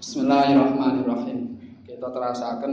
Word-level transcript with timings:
Bismillahirrahmanirrahim. 0.00 1.60
Kita 1.84 2.08
terasakan 2.08 2.72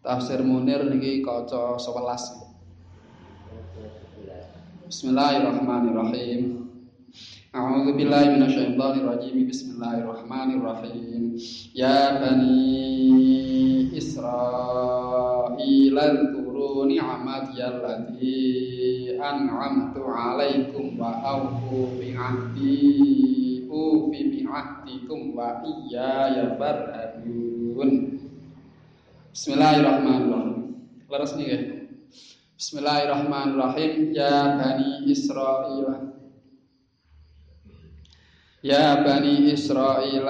tafsir 0.00 0.40
Munir 0.40 0.88
niki 0.88 1.20
kaca 1.20 1.76
11. 1.76 2.48
Bismillahirrahmanirrahim. 4.88 6.64
A'udzu 7.52 7.92
billahi 7.92 8.40
minasyaitonir 8.40 9.04
rajim. 9.04 9.44
Bismillahirrahmanirrahim. 9.44 11.36
Ya 11.76 12.24
bani 12.24 13.92
Israil 13.92 14.72
ni'mati 16.88 17.60
allati 17.60 18.40
an'amtu 19.20 20.08
'alaikum 20.08 20.96
wa 20.96 21.20
aufu 21.20 22.00
bi'ahdi 22.00 23.41
ufi 23.72 24.20
bi'ahdikum 24.28 25.32
wa 25.32 25.64
iyaya 25.64 26.60
farhabun. 26.60 28.20
Bismillahirrahmanirrahim. 29.32 30.76
Leres 31.08 31.32
nih 31.40 31.46
ya. 31.48 31.60
Bismillahirrahmanirrahim. 32.60 34.12
Ya 34.12 34.60
Bani 34.60 35.08
Israel. 35.08 35.88
Ya 38.60 39.00
Bani 39.00 39.34
Israel. 39.48 40.28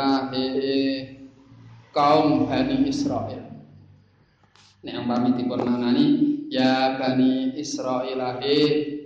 Kaum 1.90 2.46
Bani 2.46 2.86
Israel. 2.86 3.42
Nek 4.86 4.94
ampamitipun 5.02 5.60
manani 5.66 6.06
ya 6.46 6.94
Bani 6.94 7.58
Israel. 7.58 8.38
He 8.38 8.58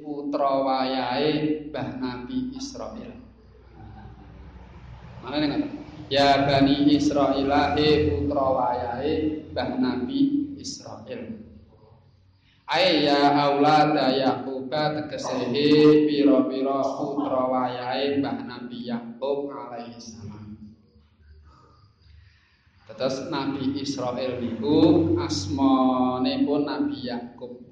putra 0.04 0.60
wayahe 0.60 1.66
Mbah 1.72 1.88
Nabi 1.98 2.52
Israel. 2.52 3.25
Mana 5.26 5.42
nih 5.42 5.66
Ya 6.06 6.46
Bani 6.46 6.86
Israel. 6.94 7.50
He 7.74 8.06
putra 8.06 8.46
wayahe 8.46 9.42
Mbah 9.50 9.74
Nabi 9.74 10.54
Israel. 10.54 11.42
Ai 12.70 13.10
ya 13.10 13.34
aulada 13.34 14.14
Yaqub 14.14 14.70
tegesehe 14.70 16.06
pira-pira 16.06 16.78
putra 16.78 17.42
wayahe 17.50 18.22
Mbah 18.22 18.38
Nabi 18.46 18.86
Yakub 18.86 19.50
alaihi 19.50 19.98
salam. 19.98 20.54
Nabi 23.26 23.82
Israel 23.82 24.38
niku 24.38 25.18
asmane 25.18 26.46
pun 26.46 26.70
Nabi 26.70 27.02
Yakub. 27.02 27.66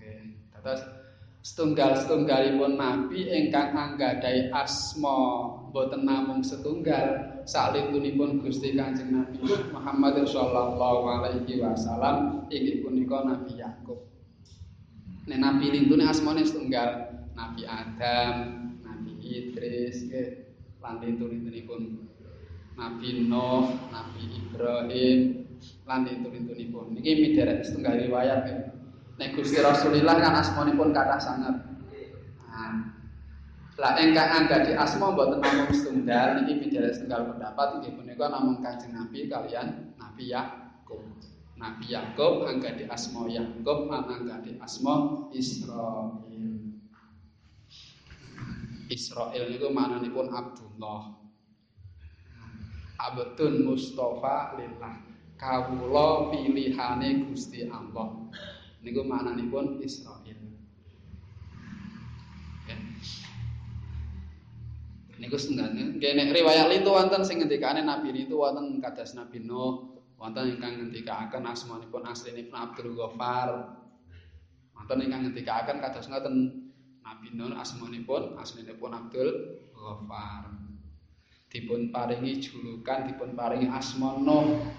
Nggih. 0.00 0.97
Setunggal-setunggalipun 1.42 2.74
nabi 2.76 3.30
ingkang 3.30 3.72
anggadhahi 3.72 4.50
asma 4.50 5.54
boten 5.70 6.02
namung 6.02 6.42
setunggal 6.42 7.38
salintunipun 7.48 8.44
Gusti 8.44 8.76
Kanjeng 8.76 9.14
Nabi 9.14 9.40
Muhammad 9.72 10.20
sallallahu 10.26 11.08
alaihi 11.08 11.62
wasallam 11.62 12.44
inggih 12.52 12.84
punika 12.84 13.24
Nabi 13.24 13.56
Yakub. 13.56 14.04
Nek 15.28 15.38
nabi 15.44 15.68
lintune 15.68 16.08
asmane 16.08 16.40
setunggal, 16.40 17.12
Nabi 17.36 17.68
Adam, 17.68 18.34
Nabi 18.80 19.12
Idris, 19.20 20.08
nggih, 20.08 20.28
lan 20.80 21.04
lintun-lintunipun 21.04 22.00
Nabi 22.80 23.28
Nuh, 23.28 23.68
Nabi 23.92 24.22
Ibrahim, 24.40 25.18
lan 25.84 26.00
lintun-lintunipun. 26.08 26.96
Niki 26.96 27.12
midherek 27.12 27.66
setunggal 27.66 28.00
riwayat 28.00 28.40
ya. 28.48 28.58
Nek 29.18 29.34
Gusti 29.34 29.58
Rasulillah 29.58 30.16
kan 30.22 30.34
asmanipun 30.38 30.94
kathah 30.94 31.18
sanget. 31.18 31.56
Nah, 32.46 32.94
lah 33.78 33.94
engkang 33.98 34.30
anggadi 34.30 34.78
asma 34.78 35.10
mboten 35.10 35.42
namung 35.42 35.70
setunggal 35.74 36.38
niki 36.38 36.58
midherek 36.62 36.94
setunggal 36.94 37.34
pendapat 37.34 37.78
inggih 37.78 37.92
punika 37.98 38.26
namung 38.30 38.62
Kanjeng 38.62 38.94
Nabi 38.94 39.26
kalian 39.26 39.94
Nabi 39.98 40.30
Yakub. 40.30 41.02
Nabi 41.58 41.86
Yakub 41.90 42.46
anggadi 42.46 42.86
asma 42.86 43.26
Yakub 43.26 43.90
lan 43.90 44.06
anggadi 44.06 44.54
asma 44.62 45.26
Israil. 45.34 46.78
Israil 48.90 49.44
niku 49.50 49.68
mananipun 49.74 50.30
Abdullah. 50.30 51.18
Abdun 52.98 53.66
Mustafa 53.66 54.58
lillah. 54.58 54.94
Kawula 55.38 56.34
pilihane 56.34 57.30
Gusti 57.30 57.70
Allah. 57.70 58.10
Niku 58.88 59.04
maknanipun 59.04 59.84
Israil. 59.84 60.40
Niku 65.18 65.36
setengahnya. 65.36 65.98
Nggih 65.98 66.12
nek 66.16 66.32
riwayat 66.32 66.72
itu 66.72 66.88
wonten 66.88 67.20
sing 67.26 67.44
ngendikane 67.44 67.84
Nabi 67.84 68.16
itu 68.16 68.38
wonten 68.38 68.80
kados 68.80 69.12
Nabi 69.12 69.44
Nuh, 69.44 69.98
wonten 70.16 70.56
ingkang 70.56 70.78
ngendikaken 70.80 71.44
asmanipun 71.44 72.06
aslinipun 72.08 72.56
Abdul 72.56 72.96
Ghaffar. 72.96 73.76
Wonten 74.72 75.04
ingkang 75.04 75.28
ngendikaken 75.28 75.84
kados 75.84 76.08
ngoten 76.08 76.34
Nabi 77.04 77.28
Nuh 77.34 77.52
asmanipun 77.60 78.40
aslinipun 78.40 78.94
Abdul 78.94 79.58
Ghaffar. 79.74 80.54
Dipun 81.50 81.90
paringi 81.90 82.38
julukan, 82.38 83.10
dipun 83.10 83.34
paringi 83.34 83.66
asma 83.68 84.22
Nuh. 84.22 84.70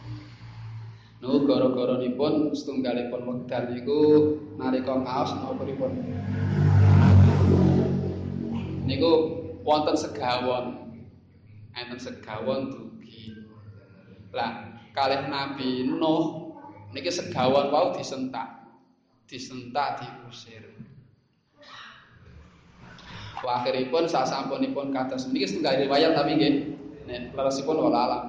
Nuh 1.20 1.44
gara-gara 1.44 2.00
nipun 2.00 2.56
setunggalipun 2.56 3.28
wekdal 3.28 3.76
niku 3.76 4.00
nalika 4.56 5.04
kaos 5.04 5.36
napa 5.36 5.52
pripun? 5.60 5.92
Niku 8.88 9.12
wonten 9.68 10.00
segawon. 10.00 10.96
Enten 11.76 12.00
segawon 12.00 12.72
dugi. 12.72 13.36
Lah, 14.32 14.80
kalih 14.96 15.28
Nabi 15.28 15.84
Nuh 15.92 16.56
niki 16.96 17.12
segawon 17.12 17.68
wau 17.68 17.92
disentak. 17.92 18.64
Disentak 19.28 20.00
diusir. 20.00 20.72
Akhiripun 23.44 24.08
sasampunipun 24.08 24.96
kados 24.96 25.28
niki 25.28 25.52
setunggal 25.52 25.84
riwayat 25.84 26.16
tapi 26.16 26.40
nggih 26.40 26.54
nek 27.12 27.36
leresipun 27.36 27.76
wala 27.76 28.00
alam. 28.08 28.24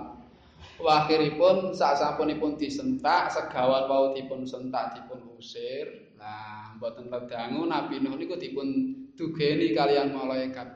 Akhiripun 0.84 1.76
sasampunipun 1.76 2.56
disentak 2.56 3.28
segawan 3.28 3.88
wau 3.88 4.16
dipun 4.16 4.44
sentak 4.48 4.96
dipun 4.96 5.36
usir. 5.36 6.12
Lah 6.16 6.76
mboten 6.76 7.08
ledangu 7.08 7.64
Nabi 7.68 8.00
Nuh 8.00 8.16
niku 8.16 8.36
dipun 8.36 8.96
dugeni 9.16 9.72
kalian 9.76 10.12
malaikat. 10.12 10.69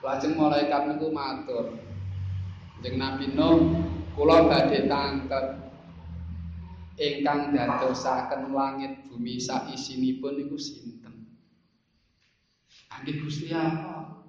Lajeng 0.00 0.36
malaikat 0.36 0.88
niku 0.88 1.08
matur. 1.12 1.76
Jeneng 2.80 2.96
Nabi 3.00 3.24
Nuh 3.36 3.58
kula 4.16 4.48
badhe 4.48 4.88
tangkep 4.88 5.46
ingkang 7.00 7.56
dadosaken 7.56 8.52
langit 8.52 9.08
bumi 9.08 9.40
sak 9.40 9.72
isinipun 9.72 10.36
niku 10.36 10.60
sinten? 10.60 11.36
Angge 12.92 13.16
Gusti 13.24 13.48
Allah. 13.56 14.19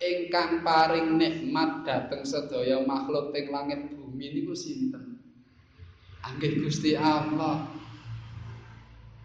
Lah, 0.00 0.08
ingkang 0.08 0.64
paring 0.64 1.20
nikmat 1.20 1.84
dhateng 1.84 2.24
sedaya 2.24 2.80
makhluk 2.88 3.36
teng 3.36 3.52
langit 3.52 3.84
bumi 3.92 4.32
niku 4.32 4.56
sinten? 4.56 5.20
Anggih 6.24 6.56
Gusti 6.64 6.96
Allah. 6.96 7.68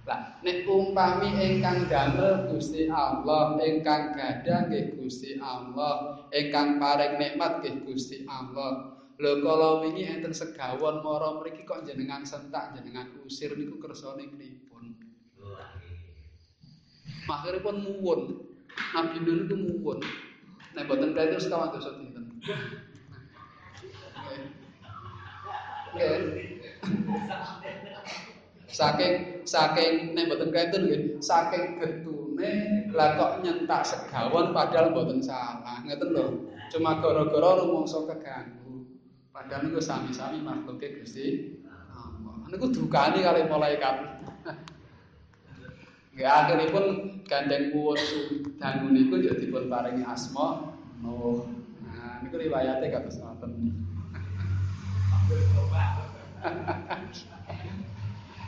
Lah, 0.03 0.35
nek 0.44 0.68
umpami 0.68 1.31
ingkang 1.31 1.88
damel 1.88 2.52
Gusti 2.52 2.91
Allah, 2.91 3.56
ingkang 3.64 4.19
gadah 4.19 4.68
nggih 4.68 5.00
Gusti 5.00 5.40
Allah, 5.40 6.28
ingkang 6.35 6.75
paring 6.75 7.24
nikmat 7.24 7.64
nggih 7.64 7.88
Gusti 7.88 8.28
Allah. 8.28 9.00
Lho 9.16 9.31
kala 9.47 9.80
wingi 9.80 10.12
enten 10.12 10.35
segawon 10.35 11.00
mara 11.00 11.40
mriki 11.40 11.64
kok 11.64 11.88
jenengan 11.88 12.28
sentak, 12.28 12.75
jenengan 12.75 13.16
usir 13.24 13.56
niku 13.56 13.80
kersane 13.80 14.28
pripun? 14.28 14.91
Akhiripun 17.31 17.75
muwun. 17.80 18.22
Nabi 18.91 19.24
Nuh 19.24 19.47
itu 19.47 19.56
muwun. 19.56 20.03
Nek 20.75 20.86
boten 20.91 21.16
kae 21.16 21.31
terus 21.31 21.47
kawan 21.47 21.72
dosa 21.72 21.96
dinten. 21.96 22.23
Saking 28.67 29.14
saking 29.47 30.11
nek 30.11 30.28
boten 30.28 30.52
kae 30.52 30.67
terus 30.67 30.84
nggih, 30.84 31.02
saking 31.23 31.79
getune 31.79 32.52
lah 32.91 33.16
kok 33.16 33.32
nyentak 33.40 33.88
segawon 33.88 34.52
padahal 34.52 34.91
boten 34.91 35.23
salah. 35.23 35.79
Ngeten 35.88 36.11
lho. 36.11 36.26
Cuma 36.76 37.00
gara-gara 37.00 37.64
rumangsa 37.64 38.03
keganggu. 38.03 38.84
Padahal 39.32 39.67
niku 39.67 39.79
sami-sami 39.79 40.44
makhluke 40.44 41.00
Gusti 41.00 41.55
Allah. 41.96 42.52
Niku 42.52 42.67
dukane 42.67 43.23
kali 43.23 43.47
malaikat. 43.47 43.96
Nggih 46.16 46.32
akhiripun 46.32 46.85
gandeng 47.28 47.76
kuwus 47.76 48.00
dangu 48.56 48.88
niku 48.88 49.20
ya 49.20 49.35
dipun 49.35 49.67
paringi 49.67 50.08
asma 50.08 50.72
Nuh. 51.03 51.44
Nah, 51.84 52.23
niku 52.23 52.40
riwayate 52.40 52.88
kados 52.88 53.20
ngoten. 53.20 53.52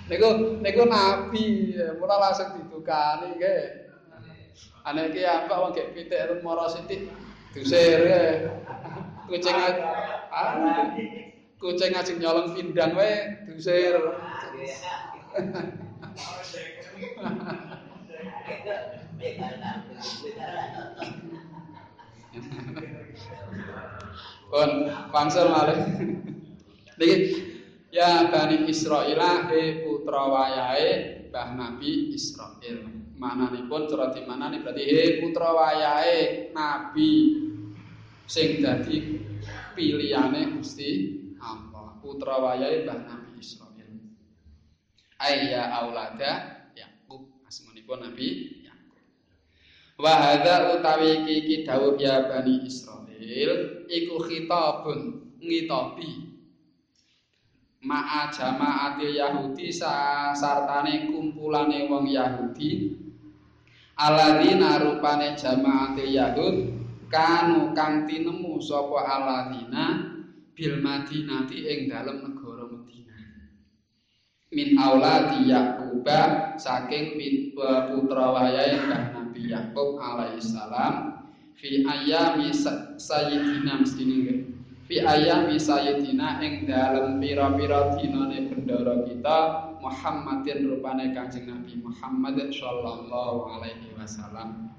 niku 0.07 0.27
niku 0.63 0.83
nabi, 0.87 1.75
mula 1.99 2.15
langsung 2.23 2.55
didukani 2.55 3.35
nggih. 3.35 3.91
Ana 4.87 5.11
iki 5.11 5.27
ambak 5.27 5.59
wong 5.59 5.75
gek 5.75 5.91
pitik 5.91 6.39
mara 6.39 6.71
sithik 6.71 7.11
Dusir 7.51 7.99
ya. 8.07 8.47
Kucing 9.27 9.59
ah, 10.31 10.55
kucing 11.59 11.91
ngajeng 11.91 12.23
nyolong 12.23 12.55
pindang 12.55 12.95
wae 12.95 13.43
dusir. 13.43 13.99
Pun 24.47 24.69
pangsel 25.11 25.51
malih. 25.51 25.79
Niki 26.97 27.17
ya 27.93 28.31
Bani 28.33 28.65
Israil 28.65 29.21
he 29.53 29.85
putra 29.85 30.23
wayahe 30.25 31.27
Mbah 31.29 31.49
Nabi 31.53 32.15
Israil. 32.15 32.89
Mananipun 33.17 33.89
cara 33.89 34.13
dimanani 34.13 34.61
berarti 34.61 34.83
he 34.85 35.03
putra 35.21 35.53
wayahe 35.53 36.49
Nabi 36.53 37.13
sing 38.25 38.61
dadi 38.63 39.21
pilihane 39.77 40.57
Gusti 40.57 41.21
Allah. 41.37 42.01
Putra 42.01 42.41
wayahe 42.41 42.87
Mbah 42.87 42.99
Nabi 43.05 43.29
Israil. 43.37 43.93
Ayya 45.21 45.69
aulada 45.73 46.56
Asmanipun 47.87 48.03
Nabi 48.03 48.29
Yakub. 48.67 48.99
Wa 49.95 50.13
hadza 50.19 50.75
utawi 50.75 51.23
iki 51.23 51.63
dawuh 51.63 51.95
ya 51.95 52.27
Bani 52.27 52.67
Israil 52.67 53.87
iku 53.87 54.19
khitabun 54.27 54.99
ngitobi 55.39 56.35
ma'a 57.87 58.27
jamaatil 58.27 59.15
Yahudi 59.15 59.71
sartane 59.71 61.07
kumpulane 61.07 61.87
wong 61.87 62.11
Yahudi 62.11 62.91
alladzina 63.95 64.83
rupane 64.83 65.39
jamaatil 65.39 66.11
Yahud 66.11 66.55
kanu 67.07 67.71
kang 67.71 68.03
tinemu 68.03 68.59
sapa 68.59 68.99
alladzina 69.15 70.11
bil 70.51 70.75
Madinati 70.83 71.63
ing 71.63 71.87
dalem 71.87 72.19
negara 72.19 72.46
min 74.57 74.73
auladi 74.73 75.53
Yaquba 75.53 76.57
saking 76.57 77.13
putra 77.53 78.25
wayahe 78.33 78.81
Nabi 79.13 79.53
Yakub 79.53 80.01
alaihi 80.01 80.41
salam 80.41 81.21
fi 81.53 81.85
ayami 81.85 82.49
sayyidina 82.97 83.77
mestine 83.85 84.49
fi 84.89 85.05
ayami 85.05 85.61
sayyidina 85.61 86.41
ing 86.41 86.65
dalem 86.65 87.21
pira-pira 87.21 87.93
dinane 88.01 88.49
bendara 88.49 89.05
kita 89.05 89.37
Muhammadin 89.77 90.73
rupane 90.73 91.13
Kanjeng 91.13 91.45
Nabi 91.53 91.77
Muhammad 91.77 92.49
sallallahu 92.49 93.61
alaihi 93.61 93.93
wasallam 93.93 94.73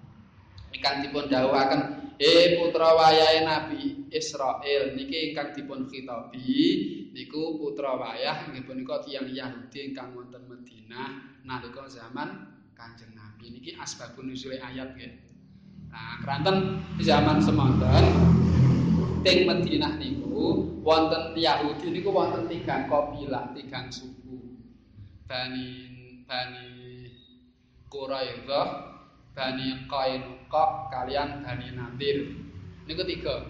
ikan 0.75 1.05
dipun 1.05 1.31
dawuhaken 1.31 1.81
he 2.21 2.59
putra 2.61 2.93
wayahe 2.93 3.47
Nabi 3.47 4.11
Israel 4.13 4.93
niki 4.93 5.33
ingkang 5.33 5.55
dipun 5.57 5.89
khitabi 5.89 6.53
niku 7.15 7.57
putra 7.57 7.97
wayah 7.97 8.51
nggih 8.53 8.67
punika 8.69 9.01
tiyang 9.05 9.31
Yahudi 9.31 9.93
ingkang 9.93 10.13
wonten 10.13 10.45
Madinah 10.45 11.41
nalika 11.47 11.89
zaman 11.89 12.59
Kanjeng 12.77 13.15
Nabi 13.17 13.55
niki 13.55 13.75
asbabun 13.79 14.31
nuzul 14.31 14.59
ayat 14.59 14.95
nggih 14.95 15.29
Nah, 15.89 16.21
keranten 16.21 16.85
zaman 17.01 17.41
semonten 17.41 18.05
teng 19.25 19.49
Madinah 19.49 19.97
niku 19.97 20.69
wonten 20.85 21.33
Yahudi 21.33 21.97
niku 21.97 22.13
wonten 22.13 22.45
tiga 22.45 22.85
kabilah, 22.85 23.57
tiga 23.57 23.89
suku. 23.89 24.61
Bani 25.25 25.69
Bani 26.29 26.69
Quraidah, 27.89 28.88
Bani 29.39 29.87
Qainuqa 29.87 30.91
kalian 30.91 31.47
Bani 31.47 31.71
Nadir. 31.79 32.35
Niku 32.91 33.07
tiga. 33.07 33.47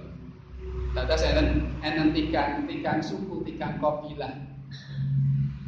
Dados 0.92 1.24
enten 1.24 1.72
enten 1.80 2.12
tiga 2.12 2.60
tiga 2.68 3.00
suku, 3.00 3.40
tiga 3.48 3.80
kabilah. 3.80 4.36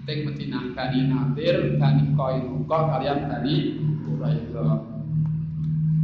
Teng 0.04 0.28
Madinah 0.28 0.76
Bani 0.76 1.08
Nadir, 1.08 1.80
Bani 1.80 2.12
Qainuqa 2.12 2.78
kalian 2.92 3.32
Bani 3.32 3.56
Quraidah. 4.04 4.76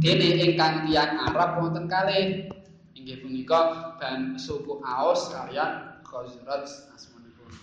Dene 0.01 0.29
ingkang 0.49 0.89
tiyang 0.89 1.21
Arab 1.29 1.61
wonten 1.61 1.85
kalih. 1.85 2.49
Inggih 2.97 3.21
punika 3.21 3.93
ban 4.01 4.33
suku 4.33 4.81
Aus 4.81 5.29
kalian 5.29 6.01
Khazraj 6.01 6.65
asmanipun. 6.97 7.53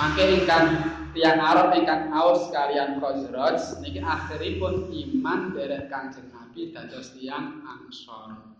Mangke 0.00 0.24
ingkang 0.32 0.80
tiyang 1.12 1.38
Arab 1.38 1.76
ingkang 1.76 2.08
Aus 2.08 2.48
kalian 2.48 2.96
Khazraj 2.96 3.84
niki 3.84 4.00
akhiripun 4.00 4.88
iman 4.88 5.52
derek 5.52 5.92
Kanjeng 5.92 6.32
Nabi 6.32 6.72
dados 6.72 7.12
tiyang 7.12 7.60
Ansor. 7.68 8.56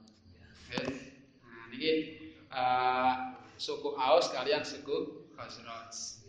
Nah 1.42 1.64
niki 1.72 1.92
uh, 2.52 3.40
suku 3.56 3.96
Aus 3.96 4.28
kalian 4.30 4.64
suku 4.64 5.28
Khazraj. 5.32 6.20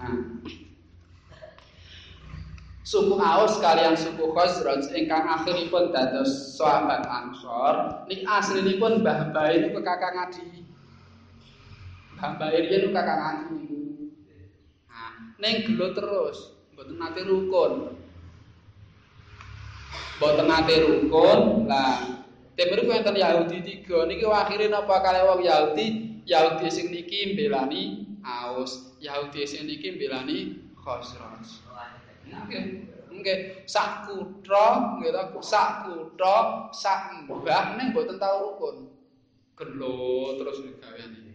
Nah, 0.00 0.16
suku 2.82 3.14
Aus 3.22 3.54
kalian 3.62 3.94
suku 3.94 4.34
Khazraj 4.34 4.90
ingkang 4.98 5.30
akhiripun 5.30 5.94
dados 5.94 6.58
sahabat 6.58 7.06
Ansor 7.06 8.02
nik 8.10 8.26
aslinipun 8.26 9.06
Mbah 9.06 9.30
Bae 9.30 9.62
niku 9.62 9.78
kakang 9.86 10.26
adi. 10.26 10.69
Riyen 12.20 12.92
kakang 12.92 13.20
adi 13.20 13.44
niku. 13.56 13.80
Nah, 14.92 15.12
ning 15.40 15.64
gelo 15.64 15.96
terus, 15.96 16.52
mboten 16.76 17.00
nate 17.00 17.24
rukun. 17.24 17.96
Mboten 20.20 20.44
nate 20.44 20.74
rukun. 20.84 21.64
Lah, 21.64 22.20
temriku 22.60 22.92
enten 22.92 23.16
Yahudi 23.16 23.64
tiga 23.64 24.04
niki 24.04 24.28
akhire 24.28 24.68
napa 24.68 25.00
kali 25.00 25.24
wong 25.24 25.40
Yahudi? 25.40 25.86
Yahudi 26.28 26.68
sing 26.68 26.92
niki 26.92 27.32
mbelani 27.32 28.04
Aus, 28.20 28.92
Yahudi 29.00 29.48
sing 29.48 29.64
niki 29.64 29.96
mbelani 29.96 30.60
Khazraj. 30.76 31.64
Nggih. 32.28 32.64
Nggih, 33.10 33.66
sak 33.66 34.06
kutha, 34.06 34.96
nggih 35.00 35.10
ta, 35.10 35.34
sak 35.42 35.88
kutha, 35.88 36.36
sak 36.70 37.26
mbah 37.26 37.80
ning 37.80 37.96
mboten 37.96 38.20
tau 38.20 38.54
rukun. 38.54 38.92
Gelo 39.56 40.36
terus 40.36 40.62
gaweane. 40.78 41.29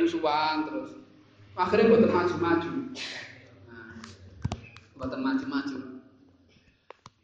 Musuhan 0.00 0.68
terus. 0.68 0.90
Akhirnya 1.56 1.88
mboten 1.88 2.12
maju-maju. 2.12 2.72
Nah, 3.64 3.96
mboten 4.96 5.20
maju-maju. 5.24 5.78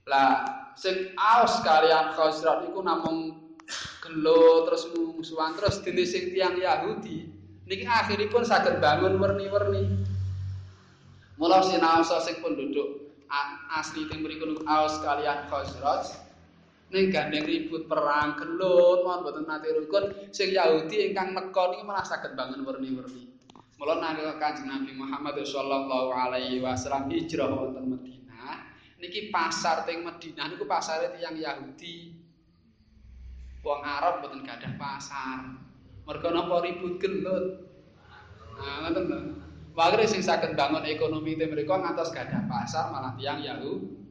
Lah, 0.08 0.30
sing 0.74 1.12
aos 1.14 1.60
kalian 1.62 2.16
Khazraj 2.16 2.66
iku 2.66 2.80
namung 2.80 3.38
gelo 4.02 4.66
terus 4.66 4.90
musuhan 4.92 5.54
terus 5.54 5.78
dene 5.84 6.02
sing 6.02 6.34
tiyang 6.34 6.58
Yahudi 6.58 7.30
niki 7.70 7.86
akhiripun 7.86 8.42
saged 8.42 8.82
bangun 8.82 9.20
werni-werni. 9.20 10.02
Mula 11.40 11.64
sinaosa 11.64 12.20
sing 12.24 12.42
penduduk 12.42 13.08
asli 13.72 14.04
teng 14.10 14.20
mriku 14.20 14.60
Aus 14.68 15.00
kalian 15.00 15.48
Khazraj 15.48 16.12
ning 16.92 17.08
gandeng 17.08 17.48
ribut 17.48 17.88
perang 17.88 18.36
gelut 18.36 19.00
mon 19.00 19.24
mboten 19.24 19.48
nate 19.48 19.72
rukun 19.72 20.28
sing 20.28 20.52
Yahudi 20.52 21.08
ingkang 21.10 21.32
nekon 21.32 21.80
iki 21.80 21.84
malah 21.88 22.04
saged 22.04 22.36
bangun 22.36 22.68
werni-werni. 22.68 23.32
Mula 23.80 23.98
nalika 23.98 24.38
Kanjeng 24.38 24.68
Nabi 24.68 24.92
Muhammad 24.94 25.40
sallallahu 25.42 26.12
alaihi 26.12 26.60
wasallam 26.62 27.10
hijrah 27.10 27.50
wonten 27.50 27.90
Madinah 27.90 28.70
niki 29.00 29.32
pasar 29.32 29.88
teng 29.88 30.04
Madinah 30.04 30.52
niku 30.52 30.68
pasare 30.68 31.16
tiyang 31.16 31.40
Yahudi. 31.40 32.12
Wong 33.64 33.80
Arab 33.82 34.20
mboten 34.20 34.44
gadah 34.44 34.76
pasar. 34.76 35.48
Mergo 36.04 36.28
napa 36.28 36.60
ribut 36.60 37.00
gelut. 37.00 37.72
Nah, 38.58 38.86
ngoten 38.86 39.04
lho. 39.08 39.18
Wagre 39.72 40.04
sing 40.04 40.20
saged 40.20 40.52
bangun 40.52 40.84
ekonomi 40.84 41.40
te 41.40 41.48
mereka 41.48 41.80
ngantos 41.80 42.12
gadah 42.12 42.44
pasar 42.46 42.92
malah 42.92 43.16
tiang 43.16 43.40
Yahudi. 43.40 44.01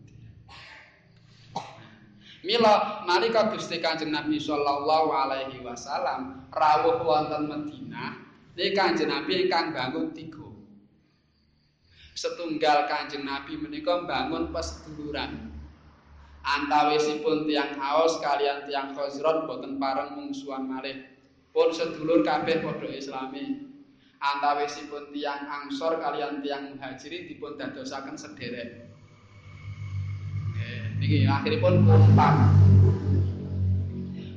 Mila 2.42 3.06
nalika 3.06 3.54
Gusti 3.54 3.78
Kanjeng 3.78 4.10
Nabi 4.10 4.42
sallallahu 4.42 5.14
alaihi 5.14 5.62
wasallam 5.62 6.50
rawuh 6.50 7.06
wonten 7.06 7.46
Madinah, 7.46 8.18
niki 8.58 8.74
Kanjeng 8.74 9.14
Nabi 9.14 9.46
ingkang 9.46 9.70
bangun 9.78 10.10
tiga. 10.18 10.50
Setunggal 12.18 12.90
Kanjeng 12.90 13.30
Nabi 13.30 13.62
menika 13.62 14.04
bangun 14.10 14.50
peseduluran. 14.50 15.54
Antawisipun 16.42 17.46
tiang 17.46 17.78
Aus 17.78 18.18
kalian 18.18 18.66
tiang 18.66 18.98
Khazraj 18.98 19.46
boten 19.46 19.78
pareng 19.78 20.18
mungsuhan 20.18 20.66
malih. 20.66 21.06
Pun 21.54 21.70
sedulur 21.70 22.26
kabeh 22.26 22.66
padha 22.66 22.90
Islami. 22.90 23.72
antawisipun 24.22 25.10
tiang 25.10 25.50
angsor 25.50 25.98
kalian 25.98 26.46
tiang 26.46 26.78
muhajirin 26.78 27.26
dipun 27.26 27.58
dadosaken 27.58 28.16
sederek. 28.16 28.91
Niki 31.01 31.25
akhiripun 31.25 31.81
kompak. 31.81 32.34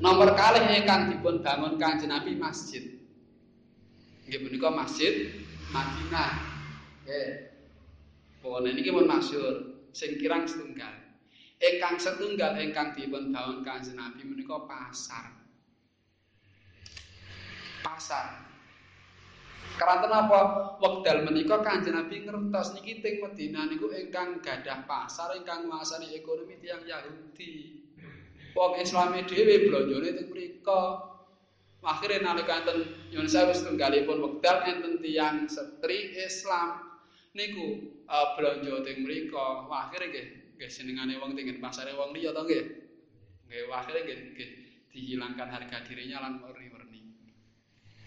Nomor 0.00 0.32
kalih 0.32 0.64
ingkang 0.80 1.12
dipun 1.12 1.44
bangun 1.44 1.76
Kanjeng 1.76 2.08
Nabi 2.08 2.40
masjid. 2.40 2.80
Nggih 4.24 4.40
menika 4.48 4.72
masjid 4.72 5.28
Madinah. 5.68 6.32
Nggih. 7.04 7.28
Pone 8.40 8.72
niki 8.72 8.88
pun 8.88 9.04
masyhur. 9.04 9.76
sing 9.94 10.18
kirang 10.18 10.48
setunggal. 10.48 10.90
Ingkang 11.60 12.00
setunggal 12.00 12.56
ingkang 12.56 12.96
dipun 12.96 13.28
bangun 13.28 13.60
Kanjeng 13.60 14.00
Nabi 14.00 14.24
menika 14.24 14.64
pasar. 14.64 15.36
Pasar. 17.84 18.53
Keranten 19.74 20.12
apa? 20.14 20.40
Wekdal 20.78 21.26
menika 21.26 21.58
Kanjeng 21.58 21.98
Nabi 21.98 22.22
ngertos 22.22 22.78
niki 22.78 23.02
teng 23.02 23.18
Madinah 23.18 23.66
niku 23.66 23.90
ingkang 23.90 24.38
gadah 24.38 24.86
pasar 24.86 25.34
ingkang 25.34 25.66
nguasani 25.66 26.14
ekonomi 26.14 26.62
tiyang 26.62 26.86
Yahudi. 26.86 27.82
Wong 28.54 28.78
Islami 28.78 29.26
dhewe 29.26 29.66
blonjone 29.66 30.14
teng 30.14 30.30
mriku. 30.30 30.82
Akhire 31.84 32.22
nalika 32.22 32.64
enten 32.64 33.10
nyuwun 33.10 33.26
sewu 33.26 33.50
setunggalipun 33.50 34.22
wekdal 34.22 34.62
enten 34.62 35.02
tiyang 35.02 35.50
setri 35.50 36.22
Islam 36.22 36.94
niku 37.34 37.98
uh, 38.06 38.38
blonjo 38.38 38.78
teng 38.86 39.02
mriku. 39.02 39.66
Akhire 39.74 40.06
nggih 40.06 40.26
nggih 40.54 40.70
senengane 40.70 41.18
wong 41.18 41.34
teng 41.34 41.50
pasare 41.58 41.98
wong 41.98 42.14
liya 42.14 42.30
to 42.30 42.46
nggih. 42.46 42.64
Nggih 43.50 43.74
akhire 43.74 44.00
nggih 44.06 44.48
dihilangkan 44.94 45.50
harga 45.50 45.82
dirinya 45.82 46.22
lan. 46.22 46.32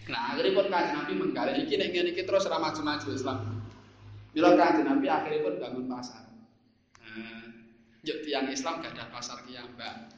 Nah, 0.08 0.32
akhirnya 0.32 0.56
pun 0.56 0.66
kanjeng 0.72 0.96
Nabi 0.96 1.12
menggali 1.20 1.52
iki 1.68 1.76
nek 1.76 1.92
ngene 1.92 2.16
terus 2.16 2.48
ora 2.48 2.56
maju-maju 2.56 3.06
Islam. 3.12 3.38
Mila 4.32 4.56
kanjeng 4.56 4.88
Nabi 4.88 5.06
akhirnya 5.12 5.44
pun 5.44 5.54
bangun 5.60 5.84
pasar. 5.84 6.24
Nah, 7.04 7.44
yuk 8.00 8.24
tiang 8.24 8.48
Islam 8.48 8.80
gak 8.80 8.96
ada 8.96 9.12
pasar 9.12 9.44
kiambak. 9.44 10.08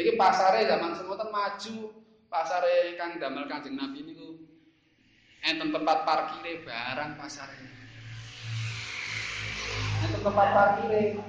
Niki 0.00 0.16
pasare 0.16 0.64
zaman 0.64 0.96
semoten 0.96 1.28
maju, 1.28 1.76
pasare 2.32 2.96
kang 2.96 3.20
damel 3.20 3.44
kanjeng 3.44 3.76
Nabi 3.76 4.00
niku 4.00 4.48
enten 5.44 5.68
tempat 5.68 6.08
parkire 6.08 6.64
barang 6.64 7.20
pasare. 7.20 7.60
Itu 10.08 10.18
tempat 10.24 10.48
parkir. 10.56 11.20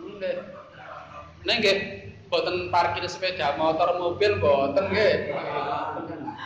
Nggih. 0.00 0.36
Nek 1.44 1.56
nggih 1.60 2.07
boten 2.28 2.68
parkir 2.68 3.04
sepeda 3.08 3.56
motor 3.56 3.96
mobil 3.98 4.38
boten 4.40 4.92
nggih. 4.92 5.32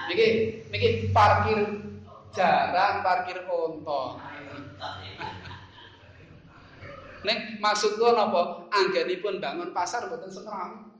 Niki 0.09 0.27
niki 0.71 0.89
parkir 1.15 1.59
jarang 2.35 3.03
parkir 3.05 3.45
onto. 3.47 4.19
Nek 7.23 7.63
maksud 7.63 8.03
kula 8.03 8.19
napa 8.19 8.67
anggenipun 8.75 9.39
bangun 9.39 9.71
pasar 9.71 10.11
boten 10.11 10.31
semerang. 10.31 10.91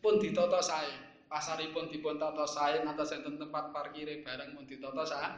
Pun 0.00 0.16
ditata 0.16 0.60
sae. 0.64 1.10
Pasaripun 1.30 1.86
dipun 1.94 2.18
tata 2.18 2.42
sae 2.42 2.82
ngantos 2.82 3.14
enten 3.14 3.38
tempat 3.38 3.70
parkire 3.70 4.18
barang 4.26 4.50
pun 4.58 4.66
ditata 4.66 5.06
sae. 5.06 5.30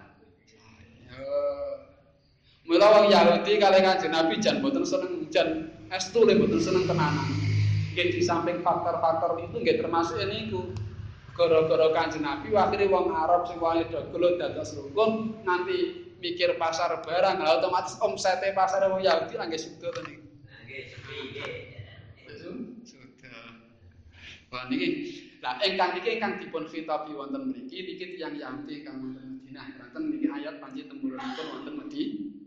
Mula 2.64 2.87
wong 2.88 3.04
Yahudi 3.12 3.61
kali 3.61 3.84
kanjeng 3.84 4.14
Nabi 4.14 4.40
jan 4.40 4.64
boten 4.64 4.87
seneng 4.87 5.28
jan 5.28 5.68
estu 5.92 6.25
le 6.25 6.40
boten 6.40 6.62
seneng 6.62 6.88
tenanan. 6.88 7.51
Nggih 7.92 8.08
di 8.08 8.20
samping 8.25 8.64
faktor-faktor 8.64 9.37
itu 9.44 9.56
nggih 9.61 9.84
termasuk 9.84 10.16
ini 10.25 10.49
ku 10.49 10.72
gara-gara 11.37 11.92
kanjeng 11.92 12.25
Nabi 12.25 12.52
akhirnya 12.56 12.88
wong 12.88 13.12
Arab 13.12 13.44
sing 13.44 13.61
wae 13.61 13.84
dogol 13.88 14.40
dados 14.40 14.72
rukun 14.76 15.40
nganti 15.44 16.08
mikir 16.20 16.56
pasar 16.56 17.04
barang 17.04 17.37
lah 17.40 17.61
otomatis 17.61 18.00
omsete 18.00 18.56
pasar 18.56 18.88
wong 18.88 19.04
Yahudi 19.04 19.37
nggih 19.37 19.61
sudo 19.61 19.92
to. 19.92 20.00
Nggih 20.08 20.82
nggih. 21.37 21.52
Sudah. 22.84 23.61
Wah 24.49 24.64
niki 24.72 24.88
lah 25.44 25.61
ingkang 25.61 26.00
niki 26.00 26.16
ingkang 26.16 26.40
dipun 26.40 26.64
khitabi 26.68 27.12
wonten 27.12 27.52
mriki 27.52 27.76
niki 27.76 28.16
tiyang 28.16 28.40
Yahudi 28.40 28.88
kang 28.88 29.04
wonten 29.04 29.37
Madinah. 29.37 29.66
Kraten 29.76 30.02
niki 30.08 30.32
ayat 30.32 30.64
panji 30.64 30.88
temurunipun 30.88 31.46
wonten 31.49 31.75
Madinah. 31.76 32.40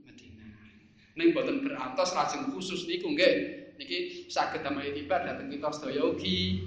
ning 1.16 1.32
boten 1.32 1.64
beratos 1.64 2.12
lajeng 2.12 2.52
khusus 2.52 2.92
niku 2.92 3.08
nggih 3.16 3.65
niki 3.75 4.27
saged 4.32 4.63
damel 4.63 4.88
tiba 4.91 5.22
dhateng 5.24 5.48
kita 5.51 5.70
sedaya 5.72 6.01
ugi. 6.08 6.65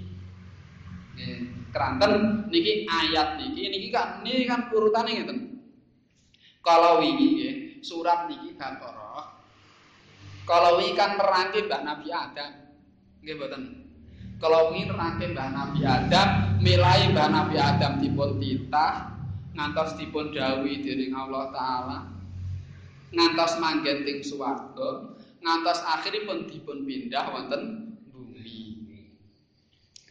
Nggih 1.17 1.39
kranten 1.73 2.45
niki 2.49 2.87
ayat 2.87 3.37
niki 3.41 3.63
niki 3.69 3.87
kan 3.91 4.23
niki 4.23 4.47
kan 4.49 4.69
urutane 4.71 5.11
ngeten. 5.13 5.37
Kalau 6.65 7.01
nggih 7.01 7.83
surat 7.85 8.27
niki 8.27 8.55
Baqarah. 8.59 9.39
Kalau 10.49 10.81
wingi 10.81 10.97
kan 10.97 11.13
nerangke 11.15 11.69
Mbah 11.69 11.81
Nabi 11.85 12.07
Adam. 12.09 12.51
Nggih 13.21 13.35
boten 13.37 13.63
kalau 14.39 14.71
wingi 14.71 14.87
nerangke 14.87 15.35
Mbah 15.35 15.49
Nabi 15.51 15.81
Adam 15.83 16.27
milai 16.63 17.11
Mbah 17.11 17.27
Nabi 17.27 17.55
Adam 17.59 17.99
dipun 17.99 18.39
titah 18.39 19.19
ngantos 19.51 19.99
dipun 19.99 20.31
dawuhi 20.31 20.79
dening 20.79 21.11
Allah 21.11 21.51
taala 21.51 21.99
ngantos 23.11 23.59
manggen 23.59 24.07
ting 24.07 24.23
swarga 24.23 25.18
ngantos 25.39 25.79
akhiripun 25.83 26.47
dipun 26.47 26.83
pindah 26.83 27.25
wonten 27.31 27.95
bumi. 28.11 28.75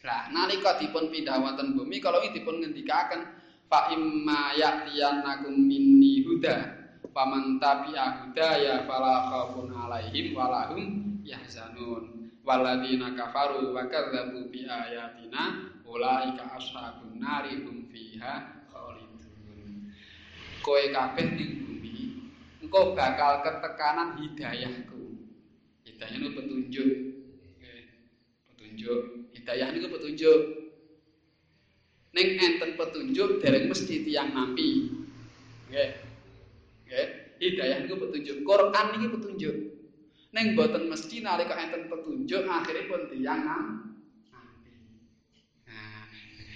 Lah 0.04 0.32
nalika 0.32 0.80
dipun 0.80 1.12
pindah 1.12 1.37
wonten 1.40 1.76
bumi 1.76 2.00
kalau 2.00 2.25
dipun 2.25 2.64
ngendikaken 2.64 3.28
fa 3.68 3.92
imma 3.92 4.56
ya'tiyannakum 4.56 5.52
minni 5.52 6.25
huda 6.25 6.56
faman 7.12 7.61
tabi'a 7.61 8.25
hudaya 8.25 8.85
fala 8.88 9.28
khaufun 9.28 9.75
alaihim 9.75 10.37
walahum 10.37 11.18
yahzanun 11.26 12.32
waladina 12.47 13.12
kafaru 13.12 13.75
wa 13.75 13.85
kadzdzabu 13.90 14.49
bi 14.49 14.64
ayatina 14.64 15.75
ulaika 15.85 16.56
ashabun 16.56 17.20
nari 17.20 17.61
hum 17.64 17.88
fiha 17.92 18.64
khalidun. 18.73 19.92
Kowe 20.64 20.85
kabeh 20.94 21.26
ning 21.37 21.58
engkau 22.68 22.92
bakal 22.92 23.40
ketekanan 23.40 24.20
hidayahku. 24.20 24.97
Hidayah 25.98 26.14
itu 26.14 26.30
petunjuk. 26.30 26.88
Petunjuk. 28.54 29.00
Hidayah 29.34 29.68
itu 29.74 29.86
petunjuk. 29.90 30.40
Neng 32.14 32.28
enten 32.38 32.70
petunjuk 32.78 33.42
dereng 33.42 33.66
mesti 33.66 34.06
tiang 34.06 34.30
nampi. 34.30 34.94
Nggih. 35.66 35.90
Nggih. 36.86 37.08
Hidayah 37.42 37.78
itu 37.82 37.94
petunjuk. 37.98 38.36
Quran 38.46 38.86
ini 38.94 39.06
petunjuk. 39.10 39.56
Neng 40.30 40.46
boten 40.54 40.86
mesti 40.86 41.18
nalika 41.18 41.58
enten 41.58 41.90
petunjuk 41.90 42.46
akhirnya 42.46 42.86
pun 42.86 43.02
tiang 43.10 43.40
nampi. 43.42 44.70
Nah, 45.66 46.06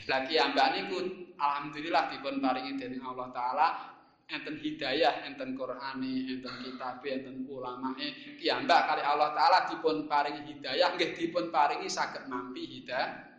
lagi 0.06 0.34
ambak 0.38 0.70
niku 0.78 0.98
alhamdulillah 1.34 2.14
dipun 2.14 2.38
paringi 2.38 2.78
dening 2.78 3.02
Allah 3.02 3.26
taala 3.34 3.91
enten 4.32 4.56
hidayah, 4.56 5.28
enten 5.28 5.52
Qur'ane, 5.52 6.14
enten 6.32 6.54
kitab, 6.64 7.04
enten 7.04 7.44
ulamae, 7.44 8.40
piyambak 8.40 8.88
kali 8.88 9.02
Allah 9.04 9.36
taala 9.36 9.68
dipun 9.68 10.08
paringi 10.08 10.48
hidayah, 10.48 10.96
nggih 10.96 11.12
dipun 11.12 11.52
paringi 11.52 11.86
saged 11.92 12.26
nampi 12.32 12.64
hidayah. 12.64 13.32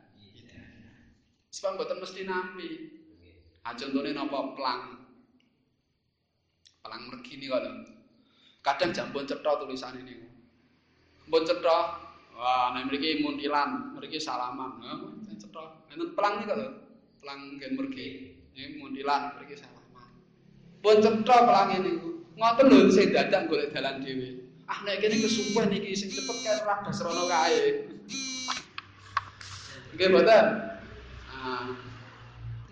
Sebab 1.53 1.77
mboten 1.77 2.01
mesti 2.01 2.21
nampi. 2.25 2.69
Ah 3.63 3.77
contone 3.77 4.09
napa 4.11 4.57
plang. 4.57 4.81
Plang 6.83 7.01
mergi 7.07 7.39
niku 7.39 7.55
Kadang 8.65 8.91
jambon 8.91 9.29
cetha 9.29 9.51
tulisane 9.61 10.01
niku. 10.01 10.27
Mbon 11.29 11.43
cetha, 11.45 11.77
wah 12.35 12.73
nek 12.73 12.89
mriki 12.89 13.21
muntilan, 13.21 13.95
mriki 13.95 14.17
salaman. 14.17 14.81
Nah, 14.81 14.97
cetha. 15.39 15.63
Enten 15.93 16.17
plang 16.17 16.41
niku 16.41 16.53
lho. 16.57 16.67
Plang 17.21 17.61
gen 17.61 17.77
mergi. 17.77 18.33
Ini 18.57 18.81
muntilan, 18.81 19.37
mriki 19.37 19.55
salaman. 19.55 19.82
Pun 20.83 20.99
cetha 20.99 21.37
pelangi 21.47 21.77
niku. 21.79 22.09
Ngoten 22.35 22.65
lho 22.67 22.91
sing 22.91 23.15
dadak 23.15 23.47
golek 23.47 23.71
dalan 23.71 24.03
dhewe. 24.03 24.43
Ah 24.67 24.83
nek 24.83 24.99
kene 24.99 25.15
kesuwen 25.15 25.71
iki 25.71 25.95
sing 25.95 26.11
cepet 26.11 26.37
kae 26.43 26.59
ora 26.59 26.83
dasrono 26.83 27.23
kae. 27.31 27.87
Nggih 29.95 30.07
mboten? 30.11 30.45
Ah. 31.31 31.71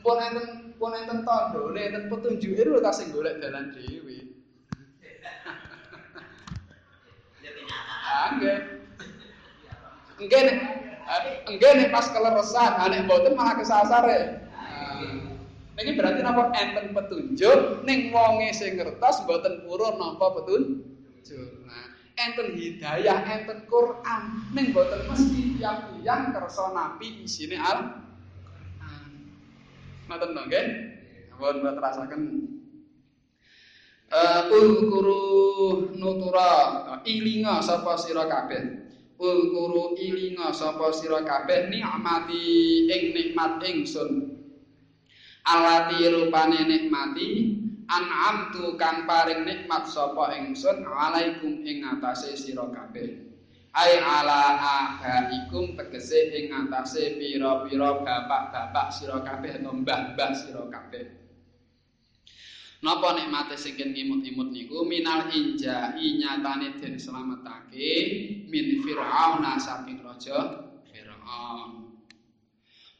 Pun 0.04 0.18
enten 0.20 0.76
pun 0.76 0.92
enten 0.92 1.24
tandane 1.24 1.82
enten 1.88 2.04
petunjuke 2.12 2.62
lho 2.68 2.84
ta 2.84 2.92
sing 2.92 3.16
golek 3.16 3.40
dalan 3.40 3.72
dhewe. 3.72 4.28
Ah 8.12 8.36
nggih. 8.36 8.60
Nggih 10.20 10.42
nek 10.52 10.58
nggih 11.48 11.72
nek 11.80 11.90
pas 11.96 12.08
keleresan, 12.12 12.72
nek 12.92 13.04
mboten 13.08 13.40
malah 13.40 13.56
kesasar 13.56 14.04
e. 14.12 14.22
Ini 15.82 15.98
berarti 15.98 16.22
napa? 16.22 16.54
Enten 16.54 16.94
petunjuk. 16.94 17.82
Ning 17.90 18.14
wonge 18.14 18.54
sing 18.54 18.78
ngertos 18.78 19.26
mboten 19.26 19.66
purun 19.66 19.98
napa 19.98 20.30
petunjuk. 20.38 21.50
Nah, 21.66 21.88
enten 22.22 22.54
hidayah, 22.54 23.26
enten 23.26 23.66
Quran. 23.66 24.22
Ning 24.54 24.70
mboten 24.70 25.10
mesti 25.10 25.58
tiyang-tiyang 25.58 26.38
kersa 26.38 26.70
napi 26.70 27.26
isine 27.26 27.58
al 27.58 28.02
Ngoten 30.12 30.36
to 30.36 30.42
nggih? 30.44 30.66
Ampun 31.32 31.64
mbok 31.64 31.76
terasaken. 31.80 32.22
Uh, 34.12 34.42
ulkuru 34.52 35.24
nutura 35.96 36.52
ilinga 37.08 37.64
sapa 37.64 37.96
sira 37.96 38.28
kabeh? 38.28 38.92
Ulkuru 39.16 39.96
ilinga 39.96 40.52
sapa 40.52 40.92
sira 40.92 41.24
kabeh? 41.24 41.72
Nikmati 41.72 42.44
ing 42.92 43.04
nikmat 43.16 43.64
ingsun 43.64 44.31
alati 45.46 46.06
rupane 46.10 46.62
nikmati 46.66 47.30
an'amtu 47.90 48.80
kang 48.80 49.04
paring 49.04 49.44
nikmat 49.44 49.90
sapa 49.90 50.38
ingsun 50.38 50.86
alaikum 50.88 51.66
ing 51.68 51.84
atase 51.84 52.38
sira 52.40 52.64
kabeh. 52.72 53.28
Ai 53.72 54.04
ala 54.04 54.60
abaikum 55.00 55.80
tegese 55.80 56.36
ing 56.36 56.52
atase 56.52 57.16
pira-pira 57.20 58.04
bapak-bapak 58.04 58.88
sira 58.92 59.24
kabeh 59.24 59.60
atau 59.60 59.76
mbah-mbah 59.76 60.32
sira 60.36 60.64
kabeh. 60.68 61.06
Napa 62.82 63.14
nikmate 63.14 63.56
sing 63.62 63.78
ngimut-imut 63.78 64.50
niku? 64.50 64.82
Minal 64.84 65.30
injai 65.30 66.18
nyatane 66.18 66.82
den 66.82 66.98
slametake 66.98 67.90
min 68.50 68.82
fir'aun 68.82 69.46
saking 69.62 70.02
raja 70.02 70.66
Fir'aun. 70.90 71.91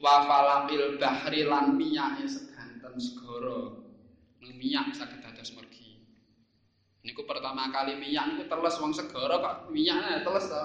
Wa 0.02 0.26
falaqil 0.26 0.98
bahri 0.98 1.46
lan 1.46 1.78
miyake 1.78 2.26
seganten 2.26 2.98
segara. 2.98 3.78
Minyak 4.42 4.94
saged 4.98 5.22
dados 5.22 5.54
mergi. 5.54 6.02
Niku 7.06 7.22
pertama 7.22 7.70
kali 7.70 7.94
minyak 7.94 8.34
niku 8.34 8.50
teles 8.50 8.74
wong 8.82 8.90
segara 8.90 9.38
kok 9.38 9.70
minyaknya 9.70 10.26
teles 10.26 10.50
to. 10.50 10.64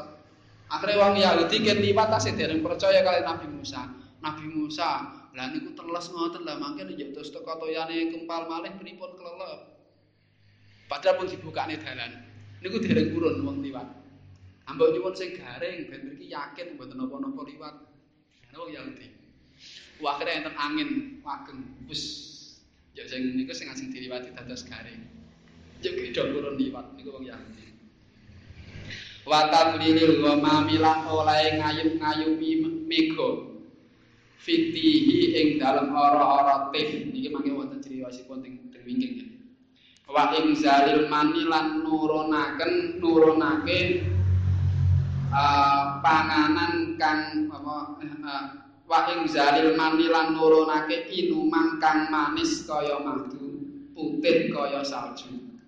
Akhire 0.67 0.97
wong 0.97 1.15
Yahudi 1.21 1.61
ket 1.61 1.77
liwat 1.77 2.09
tasih 2.09 2.33
dereng 2.33 2.65
percaya 2.65 3.05
kali 3.05 3.21
Nabi 3.21 3.45
Musa. 3.49 3.85
Nabi 4.17 4.45
Musa 4.49 5.17
Lah 5.37 5.53
niku 5.53 5.77
teles 5.77 6.09
ngoten 6.09 6.49
lah 6.49 6.57
mangke 6.57 6.81
njuk 6.81 7.13
terus 7.13 7.29
teko 7.29 7.61
toyane 7.61 8.09
kempal 8.09 8.49
malih 8.49 8.73
pripun 8.73 9.13
kelelep. 9.13 9.69
Padahal 10.89 11.21
pun 11.21 11.29
dibukane 11.29 11.77
dalan. 11.77 12.25
Niku 12.65 12.81
dereng 12.81 13.13
purun 13.13 13.45
wong 13.45 13.61
liwat. 13.61 13.85
Ambek 14.65 14.97
nyuwun 14.97 15.13
sing 15.13 15.37
garing 15.37 15.93
ben 15.93 16.17
yakin 16.17 16.73
mboten 16.73 16.97
napa-napa 16.97 17.41
liwat. 17.45 17.75
Ana 18.49 18.57
wong 18.57 18.71
Yahudi. 18.73 19.16
Akhirnya 20.01 20.45
enten 20.45 20.55
angin 20.57 20.89
wageng 21.25 21.61
wis 21.89 22.03
ya 22.93 23.05
sing 23.09 23.33
niku 23.37 23.53
sing 23.53 23.69
asing 23.69 23.89
diliwati 23.89 24.33
dados 24.33 24.65
garing. 24.65 25.05
Ya 25.81 25.93
beda 25.93 26.33
purun 26.33 26.57
liwat 26.57 26.97
niku 26.97 27.17
wong 27.17 27.25
Yahudi. 27.25 27.65
Watan 29.27 29.81
lilil 29.83 30.23
ghamami 30.23 30.79
lan 30.79 31.05
oleh 31.09 31.59
ngayup-ngayupi 31.59 32.49
mega. 32.87 33.57
fitihi 34.47 35.35
ing 35.35 35.47
dalem 35.59 35.91
ora-ora 35.91 36.71
tif 36.71 37.11
niki 37.11 37.27
mangke 37.27 37.51
wonten 37.51 37.83
criyosipun 37.83 38.39
teng 38.39 38.55
teng 38.71 38.83
wingking 38.87 39.35
wa 40.07 40.31
ing 40.31 40.55
zalil 40.55 41.11
mani 41.11 41.43
lan 41.43 41.83
nurunaken 41.83 43.03
nurunake 43.03 44.07
uh, 45.35 45.99
panganan 45.99 46.95
kang 46.95 47.51
apa 47.51 47.75
uh, 47.99 48.45
wa 48.87 49.11
ing 49.11 49.27
zalil 49.27 49.75
mani 49.75 50.07
lan 50.07 50.33
nurunake 50.33 51.11
inuman 51.11 51.77
kang 51.83 52.07
manis 52.07 52.63
kaya 52.63 53.03
madu 53.03 53.59
putih 53.91 54.49
kaya 54.49 54.81
salju 54.81 55.59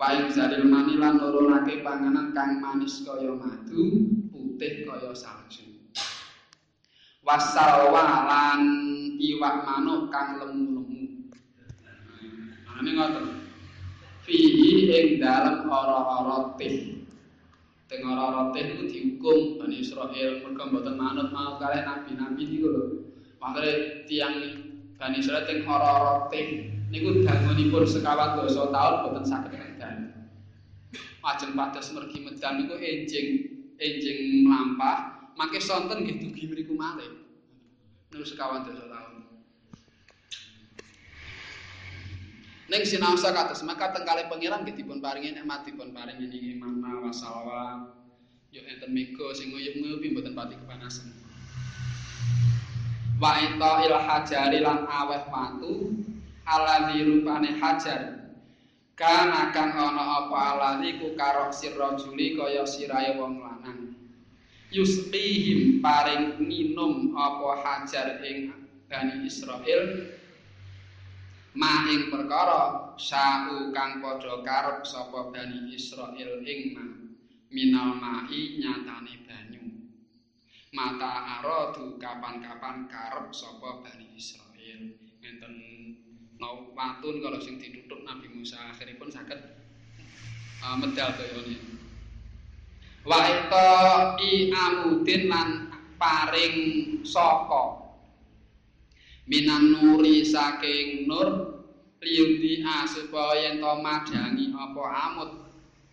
wa 0.00 0.16
ing 0.16 0.32
zalil 0.32 0.64
mani 0.64 0.96
lan 0.96 1.20
nurunake 1.20 1.84
panganan 1.84 2.32
kang 2.32 2.58
manis 2.58 3.04
kaya 3.04 3.36
madu 3.36 4.08
putih 4.32 4.88
kaya 4.88 5.12
salju 5.12 5.72
wasalwalan 7.22 8.60
iwak 9.22 9.62
manuk 9.62 10.10
kang 10.10 10.42
lemu-lemu. 10.42 11.30
Nah, 12.66 12.76
ini 12.82 12.90
ngoten. 12.98 13.26
Fihi 14.22 14.86
ing 14.90 15.08
dalem 15.22 15.66
ora-ora 15.66 16.54
tih. 16.58 17.01
Teng 17.92 18.08
ora-ora 18.08 18.56
tih 18.56 18.72
itu 18.72 18.88
dihukum 18.88 19.60
Bani 19.60 19.84
Israel 19.84 20.40
mergo 20.40 20.64
mboten 20.64 20.96
manut 20.96 21.28
mau 21.28 21.60
kalih 21.60 21.84
nabi-nabi 21.84 22.48
niku 22.48 22.72
lho. 22.72 22.84
Makare 23.36 24.00
tiang 24.08 24.32
Bani 24.96 25.20
Israel 25.20 25.44
teng 25.44 25.60
ora-ora 25.68 26.32
tih 26.32 26.72
niku 26.88 27.20
dangunipun 27.20 27.84
sekawan 27.84 28.40
dosa 28.40 28.72
taun 28.72 28.94
mboten 29.04 29.24
saged 29.28 29.52
medan. 29.52 30.08
Majeng 31.20 31.52
pados 31.52 31.92
mergi 31.92 32.24
medan 32.24 32.64
niku 32.64 32.80
enjing 32.80 33.60
enjing 33.76 34.48
mlampah 34.48 35.28
mangke 35.36 35.60
sonten 35.60 36.00
nggih 36.00 36.16
dugi 36.16 36.48
mriku 36.48 36.72
malih. 36.72 37.12
Niku 38.08 38.24
sekawan 38.24 38.64
dasa 38.64 38.88
taun. 38.88 39.11
Ning 42.72 42.88
sinaosa 42.88 43.36
kados 43.36 43.60
maka 43.68 43.92
teng 43.92 44.08
kalih 44.08 44.32
pangeran 44.32 44.64
nggih 44.64 44.80
dipun 44.80 45.04
paringi 45.04 45.36
nikmat 45.36 45.60
dipun 45.68 45.92
paringi 45.92 46.24
niki 46.24 46.56
mana 46.56 47.04
wasalwa. 47.04 47.92
Yo 48.48 48.64
enten 48.64 48.96
mega 48.96 49.28
sing 49.36 49.52
nguyup-nguyupi 49.52 50.16
mboten 50.16 50.32
pati 50.32 50.56
kepanasan. 50.56 51.12
Wa 53.20 53.36
ita 53.44 53.72
il 53.84 53.92
hajari 53.92 54.64
lan 54.64 54.88
aweh 54.88 55.20
watu 55.28 55.92
ala 56.48 56.88
dirupane 56.88 57.60
hajar 57.60 58.32
kan 58.96 59.28
akan 59.28 59.68
ana 59.76 60.04
apa 60.24 60.36
alali 60.56 60.96
ku 60.96 61.12
karok 61.12 61.52
sirrajuli 61.52 62.40
kaya 62.40 62.64
sirahe 62.64 63.20
wong 63.20 63.40
lanang 63.40 63.94
yusqihim 64.72 65.84
paring 65.84 66.40
minum 66.40 67.12
apa 67.20 67.48
hajar 67.60 68.24
ing 68.24 68.52
Bani 68.88 69.24
Israel 69.24 70.12
ma 71.52 71.84
ing 71.92 72.08
perkara 72.08 72.96
sa'u 72.96 73.68
kang 73.76 74.00
padha 74.00 74.40
karep 74.40 74.88
sapa 74.88 75.28
Bani 75.28 75.72
Israel 75.76 76.40
ing 76.48 76.60
ma 76.72 76.84
minal 77.52 78.00
ma'i 78.00 78.56
nyatane 78.56 79.14
banyu. 79.28 79.64
Mata 80.72 81.40
aradu 81.40 82.00
kapan-kapan 82.00 82.88
karep 82.88 83.28
sapa 83.36 83.84
Bani 83.84 84.16
Israel 84.16 84.80
enten 85.22 85.54
no 86.40 86.72
watun 86.74 87.22
kalau 87.22 87.38
sing 87.38 87.60
ditutup 87.60 88.02
Nabi 88.02 88.26
Musa 88.32 88.58
akhiripun 88.74 89.12
saged 89.12 89.38
uh, 90.64 90.74
medal 90.78 91.14
kaya 91.14 91.38
ngene 91.38 91.56
wa 93.02 93.18
ita 93.26 93.70
i 94.18 94.50
amudin 94.50 95.30
lan 95.30 95.50
paring 95.98 96.58
saka 97.06 97.81
minan 99.26 99.70
nuri 99.70 100.26
saking 100.26 101.06
nur 101.06 101.58
liyudi 102.02 102.66
supaya 102.90 103.54
yen 103.54 103.62
to 103.62 103.72
madangi 103.78 104.50
apa 104.50 104.82
amut 105.10 105.30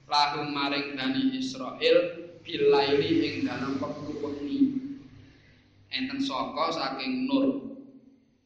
lahum 0.09 0.49
maring 0.49 0.97
bani 0.97 1.37
Israel 1.37 1.97
bilaili 2.41 3.11
ing 3.29 3.35
dalam 3.45 3.77
wektu 3.77 4.13
wengi 4.25 4.59
enten 5.93 6.19
saka 6.21 6.73
saking 6.73 7.29
nur. 7.29 7.69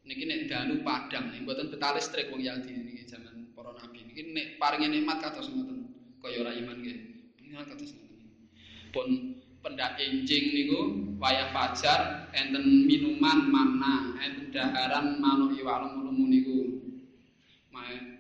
Niki 0.04 0.28
nek 0.28 0.52
dalu 0.52 0.84
padang 0.84 1.32
nek 1.32 1.48
mboten 1.48 1.72
betah 1.72 1.96
listrik 1.96 2.28
wong 2.28 2.43
Yahudi 2.43 2.76
niki 2.76 3.08
zaman 3.08 3.56
para 3.56 3.72
nabi. 3.72 4.04
Niki 4.04 4.36
nek 4.36 4.60
paringi 4.60 5.00
nikmat 5.00 5.24
kados 5.24 5.48
ngoten. 5.48 5.96
Kaya 6.19 6.43
ora 6.43 6.52
iman 6.52 6.84
nggih. 6.84 6.98
Nikmat 7.39 7.72
kados 7.72 7.96
pun 8.91 9.39
pendak 9.63 9.95
enjing 9.95 10.52
niku 10.52 10.80
wayah 11.23 11.56
fajar 11.56 12.28
enten 12.36 12.84
minuman 12.84 13.47
mana 13.47 14.12
enten 14.19 14.52
daharan 14.52 15.17
manuk 15.23 15.56
iwak 15.56 15.88
lumu-lumu 15.88 16.26
niku. 16.28 16.60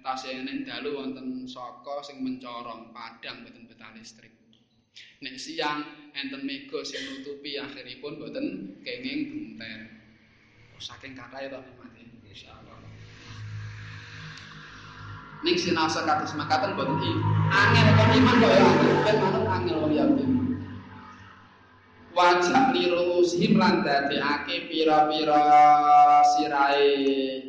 Tasih 0.03 0.43
nek 0.43 0.67
dalu 0.67 0.99
wonten 0.99 1.47
saka 1.47 2.03
sing 2.03 2.19
mencorong 2.19 2.91
padang 2.91 3.47
mboten 3.47 3.71
betah 3.71 3.87
listrik. 3.95 4.35
Nek 5.23 5.39
siang 5.39 6.11
enten 6.11 6.43
mega 6.43 6.83
sing 6.83 6.99
nutupi 7.07 7.55
akhiripun 7.55 8.19
mboten 8.19 8.45
kenging 8.83 9.19
bunter 9.31 9.79
oh, 10.75 10.81
saking 10.83 11.15
kakae 11.15 11.47
to 11.47 11.55
nikmate 11.55 12.03
insyaallah. 12.27 12.75
Ning 15.47 15.55
sinasa 15.55 16.03
kados 16.03 16.35
makaten 16.35 16.75
mboten 16.75 16.99
angel 17.47 17.87
kok 17.95 18.07
iman 18.11 18.35
kok 18.43 18.51
ya? 18.51 18.67
Ben 19.07 19.15
manut 19.23 19.47
angel 19.47 19.75
wong 19.79 19.93
yakin 19.95 20.42
wajah 22.13 22.71
liruhim 22.73 23.57
lan 23.57 23.81
dadekake 23.81 24.69
pira-pira 24.69 25.43
sirahe 26.37 26.89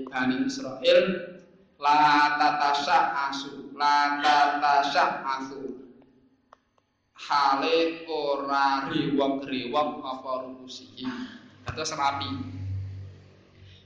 Bani 0.08 0.48
Israil. 0.48 1.30
La 1.80 2.40
tatasya 2.40 2.98
asu 3.28 3.72
la 3.76 4.18
tatasya 4.24 5.20
asu. 5.22 5.62
Hale 7.14 8.08
ora 8.08 8.88
riwok-riwok 8.92 9.90
apa 10.04 10.32
ruhusihim 10.44 11.08
atau 11.64 11.84
serapi 11.84 12.28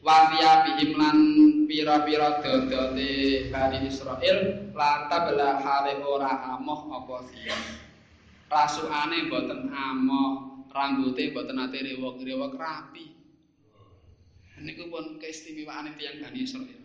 wafia 0.02 0.64
bihim 0.64 0.90
lan 0.96 1.18
pira-pira 1.66 2.40
dodote 2.42 3.46
Bani 3.50 3.78
Israil 3.86 4.70
la 4.72 5.10
tabla 5.10 5.58
hale 5.58 6.00
ora 6.02 6.56
amoh 6.56 6.88
apa 6.88 7.28
siya 7.30 7.56
rasukane 8.48 9.28
boten 9.28 9.68
amoh 9.68 10.47
rambuté 10.72 11.32
mboten 11.32 11.58
ate 11.58 11.78
rewok-rewok 11.80 12.54
rapi. 12.56 13.06
Niku 14.58 14.90
pun 14.90 15.22
keistimewaan 15.22 15.94
tiyang 15.94 16.18
Bani 16.18 16.42
Israil. 16.42 16.82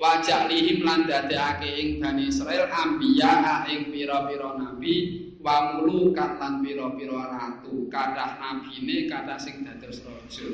Wajah 0.00 0.48
lihim 0.48 0.82
lan 0.82 1.04
dadekake 1.04 1.68
ing 1.68 1.88
Bani 2.00 2.32
Israil 2.32 2.66
ambiya 2.72 3.68
ing 3.68 3.92
pira-pira 3.92 4.56
nabi 4.56 4.94
wa 5.38 5.76
mulukan 5.76 6.40
lan 6.40 6.64
pira-pira 6.64 7.28
ratu. 7.28 7.86
Kadah 7.92 8.40
nabine 8.40 9.06
kadah 9.06 9.36
sing 9.36 9.62
dados 9.68 10.00
raja. 10.02 10.48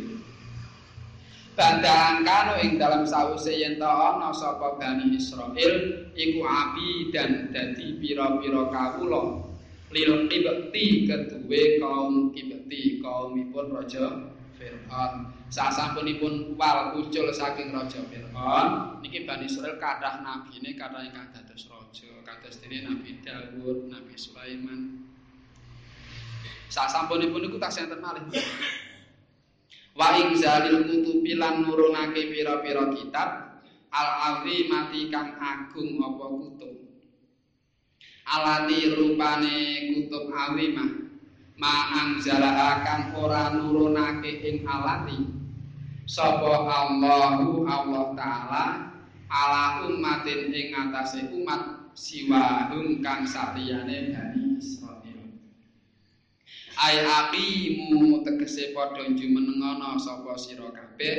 Bandang 1.54 2.22
kanu 2.22 2.54
ing 2.66 2.78
dalam 2.78 3.06
sause 3.06 3.50
yen 3.50 3.78
ta 3.78 3.88
ana 3.88 4.34
sapa 4.34 4.74
Bani 4.78 5.14
Israil 5.14 6.06
iku 6.18 6.42
abi 6.42 7.14
dan 7.14 7.54
dadi 7.54 7.94
pira-pira 8.02 8.70
kawula 8.74 9.47
lil 9.88 10.28
kibti 10.28 11.08
keduwe 11.08 11.80
kaum 11.80 12.28
kibti 12.36 13.00
kaumipun 13.00 13.72
raja 13.72 14.28
Fir'aun. 14.58 15.32
Sasampunipun 15.48 16.60
wal 16.60 17.00
ucul 17.00 17.32
saking 17.32 17.72
raja 17.72 18.04
Fir'aun 18.12 19.00
niki 19.00 19.24
Bani 19.24 19.48
Israil 19.48 19.80
kathah 19.80 20.20
nabine 20.20 20.76
kathah 20.76 21.00
ingkang 21.08 21.32
dados 21.32 21.72
raja 21.72 22.10
kados 22.26 22.60
dene 22.60 22.84
Nabi 22.84 23.22
Dawud 23.24 23.88
Nabi 23.88 24.14
Sulaiman. 24.18 25.08
Sasampunipun 26.68 27.48
iku 27.48 27.56
tasih 27.56 27.88
enten 27.88 28.04
malih. 28.04 28.28
Wa 29.96 30.20
ing 30.20 30.36
zalil 30.36 30.84
kutubi 30.84 31.32
lan 31.40 31.64
nurunake 31.64 32.28
pira-pira 32.28 32.92
kitab 32.92 33.58
al 33.88 34.08
azimati 34.36 35.08
kang 35.08 35.40
agung 35.40 35.96
apa 36.04 36.24
kutub 36.28 36.87
alati 38.28 38.92
rupane 38.92 39.56
kutub 39.92 40.28
azimah. 40.28 40.90
Ma 41.58 41.74
anzala 42.04 42.84
kang 42.84 43.16
ora 43.16 43.56
nurunake 43.56 44.44
ing 44.44 44.68
alati. 44.68 45.18
Sapa 46.04 46.64
Allahu 46.68 47.64
Allah 47.68 48.04
taala 48.16 48.64
ala 49.28 49.84
ummatin 49.84 50.52
ing 50.52 50.72
atase 50.72 51.28
umat 51.32 51.92
siwahum 51.92 53.04
kang 53.04 53.28
saliyane 53.28 54.14
Bani 54.14 54.48
ai 56.78 57.02
aqimu 57.02 58.22
tegese 58.22 58.70
padha 58.70 59.02
jumenengono 59.10 59.98
sapa 59.98 60.38
sira 60.38 60.70
kabeh 60.70 61.16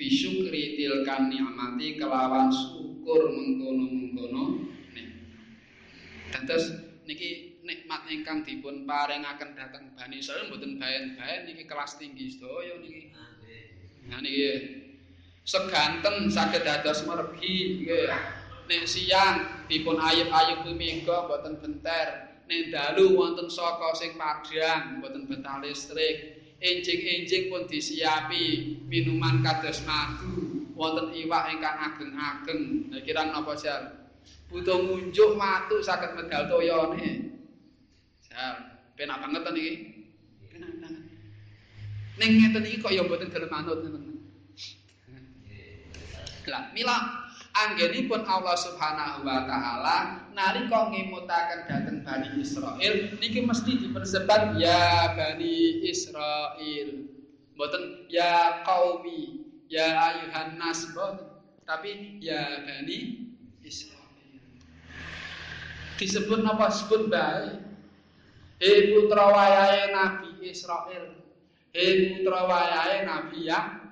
bisyukri 0.00 0.80
tilkan 0.80 1.28
nikmati 1.28 2.00
kelawan 2.00 2.48
syukur 2.48 3.28
mengkono-mengkono 3.28 4.63
Dados 6.34 6.74
niki 7.06 7.62
nikmat 7.62 8.10
ingkang 8.10 8.42
dipun 8.42 8.82
paringaken 8.82 9.54
dhateng 9.54 9.94
Bani 9.94 10.18
Israil 10.18 10.50
mboten 10.50 10.82
baen-baen 10.82 11.46
niki 11.46 11.62
kelas 11.62 11.94
tinggi 11.94 12.26
sedaya 12.34 12.74
niki. 12.82 13.14
Nah 14.10 14.18
niki 14.18 14.50
seganten 15.46 16.26
saged 16.26 16.66
dados 16.66 17.06
mergi 17.06 17.86
nggih. 17.86 18.10
Nek 18.66 18.82
siang 18.90 19.68
dipun 19.70 20.02
ayub-ayub 20.02 20.66
peminggo 20.66 21.30
mboten 21.30 21.54
benter. 21.62 22.34
nek 22.44 22.68
dalu 22.68 23.16
wonten 23.16 23.48
saka 23.48 23.96
sing 23.96 24.20
padhang 24.20 25.00
mboten 25.00 25.24
betah 25.24 25.64
listrik 25.64 26.44
enjing-enjing 26.60 27.48
pun 27.48 27.64
disiapi 27.64 28.76
minuman 28.84 29.40
kados 29.40 29.80
madu 29.88 30.68
wonten 30.76 31.16
iwak 31.16 31.56
ingkang 31.56 31.76
ageng-ageng 31.88 32.92
lha 32.92 33.00
kira 33.00 33.32
napa 33.32 33.56
jal 33.56 34.03
butuh 34.48 34.78
ngunjuk 34.80 35.36
matu 35.36 35.80
saged 35.80 36.16
medal 36.16 36.48
toyone. 36.48 37.32
Jal 38.24 38.52
penak 38.94 39.20
banget 39.22 39.42
iki 39.54 39.72
penak 40.50 40.72
banget. 40.78 41.04
Ning 42.20 42.80
kok 42.80 42.92
ya 42.94 43.02
mboten 43.02 43.32
gelem 43.32 43.50
manut 43.50 43.82
ngeten 43.82 44.14
lah 46.44 46.68
mila 46.76 47.24
anggenipun 47.56 48.20
Allah 48.28 48.56
Subhanahu 48.58 49.24
wa 49.24 49.48
taala 49.48 49.96
nalika 50.36 50.92
ngemutaken 50.92 51.60
dhateng 51.64 51.98
Bani 52.04 52.28
Israil 52.42 53.16
niki 53.16 53.40
mesti 53.40 53.80
dipersebat 53.80 54.60
ya 54.60 55.14
Bani 55.16 55.84
Israil. 55.88 57.08
Mboten 57.54 58.10
ya 58.10 58.62
qaumi. 58.66 59.46
Ya 59.72 59.90
ayuhan 59.96 60.60
nas 60.60 60.86
tapi 61.64 62.20
ya 62.20 62.62
Bani 62.68 63.32
Israil 63.64 63.93
disebut 65.98 66.42
napa 66.42 66.70
sebut 66.70 67.06
bae 67.06 67.58
he 68.58 68.94
putra 68.94 69.30
wayahe 69.30 69.90
Nabi 69.94 70.30
Israil 70.42 71.18
he 71.70 71.84
putra 72.18 72.40
wayahe 72.46 73.06
Nabi 73.06 73.46
ya 73.46 73.84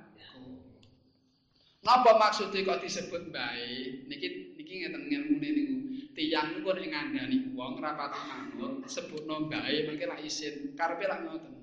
Napa 1.83 2.15
maksudnya 2.15 2.63
kok 2.63 2.79
disebut 2.87 3.35
baik? 3.35 4.07
Niki 4.07 4.55
niki 4.55 4.75
ngeten 4.87 5.03
ngelmune 5.11 5.49
niku. 5.51 5.77
Tiyang 6.15 6.55
niku 6.55 6.71
nek 6.79 6.87
ngandani 6.95 7.37
wong 7.59 7.83
rapati 7.83 8.23
manut, 8.23 8.87
sebutno 8.87 9.51
baik 9.51 9.91
mangke 9.91 10.07
lak 10.07 10.23
isin. 10.23 10.79
Karepe 10.79 11.11
lak 11.11 11.27
ngoten. 11.27 11.55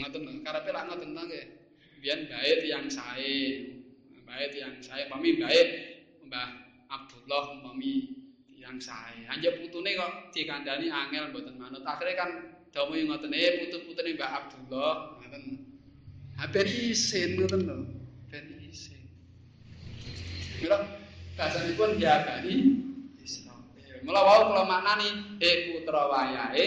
Ngoten, 0.00 0.40
karepe 0.40 0.70
lak 0.72 0.84
ngoten 0.88 1.12
to 1.12 1.22
nggih. 1.28 1.46
Biyen 2.00 2.20
baik 2.32 2.56
tiyang 2.64 2.88
sae. 2.88 3.36
Baik 4.24 4.48
tiyang 4.56 4.80
sae, 4.80 5.04
pami 5.12 5.36
baik 5.36 5.68
Mbah 6.24 6.59
Abdullah 7.30 7.62
mami 7.62 8.10
tiyang 8.50 8.82
sae. 8.82 9.22
Anjep 9.30 9.62
putune 9.62 9.94
kok 9.94 10.34
dikandani 10.34 10.90
angel 10.90 11.30
mboten 11.30 11.54
manut. 11.62 11.86
Akhire 11.86 12.18
kan 12.18 12.30
damu 12.74 12.98
ngoten, 12.98 13.30
eh 13.30 13.62
putu-putune 13.62 14.18
Mbah 14.18 14.30
Abdullah, 14.34 15.14
ngoten. 15.22 15.42
Ben 16.50 16.66
isin 16.66 17.38
ngoten 17.38 17.60
lho. 17.70 17.86
Ben 18.34 18.50
isin. 18.66 18.98
Mila 20.58 20.82
bahasanipun 21.38 22.02
ya 22.02 22.26
bani 22.26 22.82
Israil. 23.22 24.02
Mula 24.02 24.20
wau 24.26 24.50
kula 24.50 24.66
maknani 24.66 25.38
e 25.38 25.50
putra 25.70 26.10
wayahe 26.10 26.66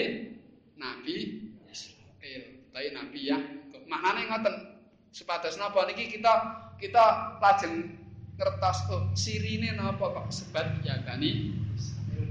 Nabi 0.80 1.44
Israil. 1.68 2.72
Tapi 2.72 2.88
Nabi 2.96 3.20
ya 3.20 3.38
maknane 3.92 4.32
ngoten. 4.32 4.56
Sepados 5.12 5.60
napa 5.60 5.92
niki 5.92 6.08
kita 6.08 6.34
kita 6.80 7.38
lajeng 7.44 8.03
ngertos 8.34 8.80
oh, 8.90 9.04
sirine 9.14 9.78
napa 9.78 10.10
kok 10.10 10.28
sebat 10.34 10.82
ya 10.82 10.98
bani 11.06 11.54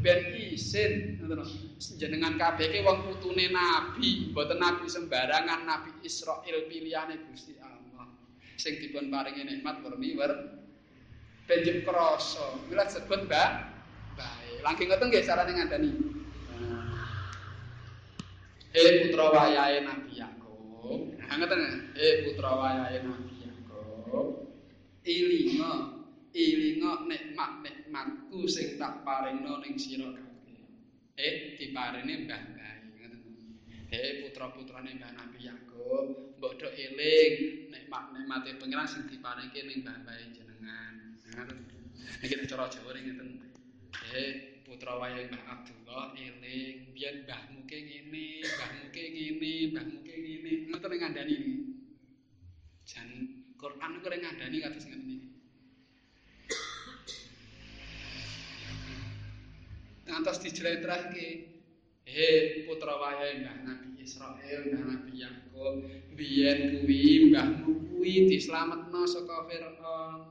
ben 0.02 0.34
isin 0.34 1.22
ngoten 1.22 1.46
jenengan 1.94 2.34
kabeh 2.34 2.74
ki 2.74 2.82
wong 2.82 3.06
putune 3.06 3.54
nabi 3.54 4.34
mboten 4.34 4.58
nabi 4.58 4.90
sembarangan 4.90 5.62
nabi 5.62 5.94
Israil 6.02 6.66
pilihane 6.66 7.22
Gusti 7.30 7.54
Allah. 7.62 8.10
Sing 8.58 8.82
dipun 8.82 9.14
paringi 9.14 9.46
nikmat 9.46 9.78
werni 9.86 10.18
wer 10.18 10.58
benjuk 11.46 11.86
krasa 11.86 12.58
mila 12.66 12.82
sebut 12.90 13.30
mbak 13.30 13.50
bae. 14.18 14.58
Langking 14.66 14.90
ngoten 14.90 15.06
nggih 15.06 15.22
carane 15.22 15.52
ngandani? 15.54 15.90
He 18.74 19.06
putra 19.06 19.26
wayahe 19.30 19.86
Nabi 19.86 20.18
Yakub. 20.18 21.14
Ngoten 21.14 21.60
he 21.94 22.08
putra 22.26 22.50
wayahe 22.58 22.98
Nabi 23.06 23.34
Yakub. 23.38 24.41
Ilinga, 25.02 25.98
ilinga 26.30 27.02
nikmat-nikmatku 27.10 28.46
sing 28.46 28.78
tak 28.78 29.02
paringno 29.02 29.58
ning 29.58 29.74
sira 29.74 30.06
eh 31.18 31.58
diparini 31.58 32.22
Mbah 32.24 32.42
Bayi 32.54 32.86
ngoten. 32.94 33.22
Eh 33.90 34.22
putra-putrane 34.22 34.94
Mbah 34.96 35.12
Nabi 35.12 35.38
Yakub, 35.42 36.38
mbok 36.38 36.52
do 36.54 36.68
eling 36.70 37.34
nikmat-nikmate 37.68 38.62
pangeran 38.62 38.86
sing 38.86 39.10
diparingke 39.10 39.60
ning 39.66 39.82
Mbah 39.82 39.98
Bayi 40.06 40.30
jenengan. 40.30 41.18
Ngoten. 41.34 41.58
Niki 42.22 42.46
cara 42.46 42.70
Jawa 42.70 42.94
ngeten. 42.94 43.28
Eh 44.14 44.62
putra 44.62 44.94
wayahe 45.02 45.28
Mbah 45.34 45.44
Abdullah 45.50 46.14
eling 46.14 46.94
biyen 46.94 47.26
mbahmu 47.26 47.66
ke 47.66 47.76
ngene, 47.76 48.46
mbahmu 48.46 48.86
ke 48.94 49.02
ngene, 49.02 49.52
mbahmu 49.74 49.98
ke 50.06 50.14
ngene. 50.14 50.52
Ngoten 50.70 50.92
ngandani 50.94 51.34
iki. 51.34 51.54
Jan 52.86 53.41
Quran 53.62 54.02
kok 54.02 54.10
ngandani 54.10 54.58
kados 54.58 54.90
ngeten 54.90 55.06
iki. 55.06 55.32
ngantos 60.12 60.42
dijlentrehke 60.42 61.26
he 62.04 62.28
putra 62.66 62.98
wayahe 62.98 63.40
Mbah 63.40 63.58
Nabi 63.64 63.88
Israil 64.02 64.60
Mbah 64.68 64.82
Nabi 64.82 65.12
Yakub 65.22 65.74
biyen 66.18 66.82
kuwi 66.82 67.30
mbahmu 67.30 67.70
kuwi 67.88 68.26
dislametno 68.26 69.06
saka 69.06 69.46
Firaun. 69.46 70.26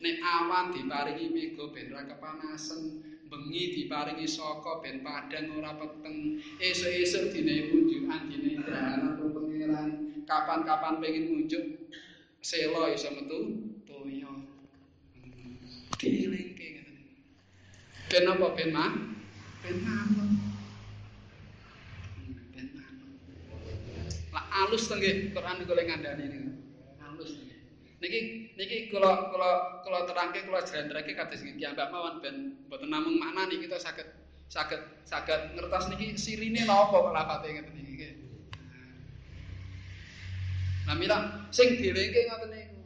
Nek 0.00 0.16
awan 0.22 0.70
diparingi 0.70 1.34
mega 1.34 1.66
ben 1.74 1.90
ra 1.90 2.06
kepanasen 2.06 3.02
bengi 3.26 3.74
diparingi 3.74 4.30
saka 4.30 4.78
ben 4.78 5.02
padang 5.02 5.58
ora 5.58 5.74
peteng. 5.74 6.38
Esuk-esuk 6.62 7.34
dine 7.34 7.68
kunjukan 7.68 8.30
dine 8.30 8.62
dahana 8.62 9.18
pangeran. 9.18 9.88
Kapan-kapan 10.26 11.02
pengen 11.02 11.24
ngunjuk 11.34 11.64
selo 12.46 12.86
iso 12.94 13.10
metu 13.10 13.38
toyo 13.82 14.30
dielingke 15.98 16.66
ngene 16.78 16.94
ben 18.06 18.30
apa 18.30 18.46
ben 18.54 18.70
mah 18.70 18.92
ben 19.66 19.76
manut. 19.82 20.30
Ben 22.54 22.66
manut. 22.70 23.18
Lah 24.30 24.44
alus 24.62 24.86
to 24.86 24.94
nggih 24.94 25.34
Quran 25.34 25.66
kula 25.66 25.82
ngandani 25.82 26.24
niku. 26.30 26.52
Alus 27.02 27.34
nggih. 27.34 27.58
Niki 27.98 28.18
niki 28.54 28.94
kula 28.94 29.34
kula 29.34 29.82
kula 29.82 30.06
terangke 30.06 30.46
kula 30.46 30.62
jrentreke 30.62 31.18
kados 31.18 31.42
ngiki 31.42 31.66
ambak 31.66 31.90
mawon 31.90 32.22
ben 32.22 32.62
mboten 32.70 32.94
namung 32.94 33.18
maknani 33.18 33.58
kita 33.58 33.82
saged 33.82 34.06
saged 34.46 35.02
saged 35.02 35.58
ngertos 35.58 35.90
niki 35.90 36.14
sirine 36.14 36.62
napa 36.62 36.94
kok 36.94 37.10
lafate 37.10 37.58
ngeten 37.58 37.74
iki 37.74 37.92
nggih. 37.98 38.25
Lah 40.86 40.94
mila 40.94 41.50
sing 41.50 41.74
dilingke 41.82 42.30
ngoten 42.30 42.50
niku. 42.54 42.82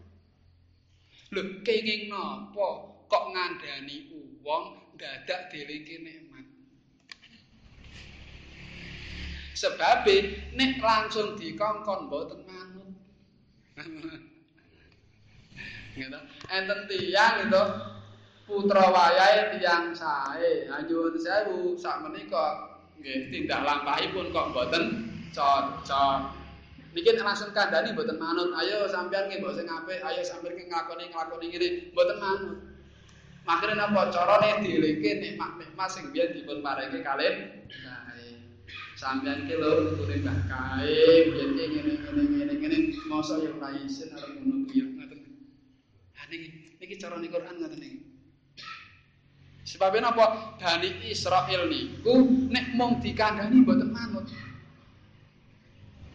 Lho 1.36 1.42
kenging 1.60 2.08
napa 2.08 2.68
kok 3.06 3.24
ngandani 3.36 4.08
wong 4.40 4.96
dadak 4.96 5.52
dilingke 5.52 6.00
nikmat. 6.00 6.46
Sebab 9.52 10.08
nek 10.56 10.72
langsung 10.80 11.36
dikongkon 11.36 12.08
mboten 12.08 12.40
manut. 12.48 12.88
Gitu. 15.92 16.18
Enten 16.48 16.80
tiyang 16.88 17.44
itu 17.44 17.64
putra 18.48 18.88
wayahe 18.88 19.60
tiyang 19.60 19.92
sae. 19.92 20.64
Anyuwun 20.72 21.20
sewu 21.20 21.76
sak 21.76 22.00
menika 22.00 22.80
nggih 22.96 23.28
tindak 23.28 23.60
lampahipun 23.60 24.32
kok 24.32 24.56
mboten 24.56 24.84
cocok. 25.36 26.39
Niki 26.90 27.14
langsung 27.22 27.54
kandhani 27.54 27.94
mboten 27.94 28.18
manut. 28.18 28.50
Ayo 28.58 28.90
sampean 28.90 29.30
nggih 29.30 29.38
mbok 29.38 29.54
sing 29.54 29.70
apik, 29.70 30.02
ayo 30.02 30.22
sampean 30.26 30.58
ki 30.58 30.66
nglakoni-nglakoni 30.66 31.46
ngene 31.46 31.68
mboten 31.94 32.18
manut. 32.18 32.58
Makire 33.46 33.74
napa 33.78 34.10
carane 34.10 34.58
dileke 34.60 35.10
nikmat-nikmat 35.22 35.88
sing 35.88 36.10
biyen 36.10 36.34
dipun 36.34 36.60
paringi 36.60 37.00
kalih 37.00 37.34
sampean 39.00 39.48
ki 39.48 39.54
lho 39.56 39.96
kune 39.96 40.16
Mbah 40.20 40.38
Kae 40.44 41.32
ki 41.32 41.42
ngene 41.56 41.64
ngene 41.72 42.22
ngene 42.26 42.52
ngene 42.60 42.76
mosok 43.08 43.40
yo 43.40 43.56
ora 43.56 43.72
isin 43.80 44.12
arep 44.12 44.36
ngono 44.36 44.68
kuwi 44.68 44.82
ngoten. 44.92 45.20
Ha 46.18 46.22
niki 46.28 46.48
niki 46.76 46.94
carane 47.00 47.26
Quran 47.32 47.54
ngoten 47.56 47.80
niki. 47.80 47.98
Sebab 49.64 49.94
napa 50.02 50.58
Bani 50.60 50.90
Israel 51.08 51.70
niku 51.70 52.12
nek 52.52 52.76
mung 52.76 53.00
dikandani 53.00 53.62
mboten 53.64 53.88
manut. 53.88 54.28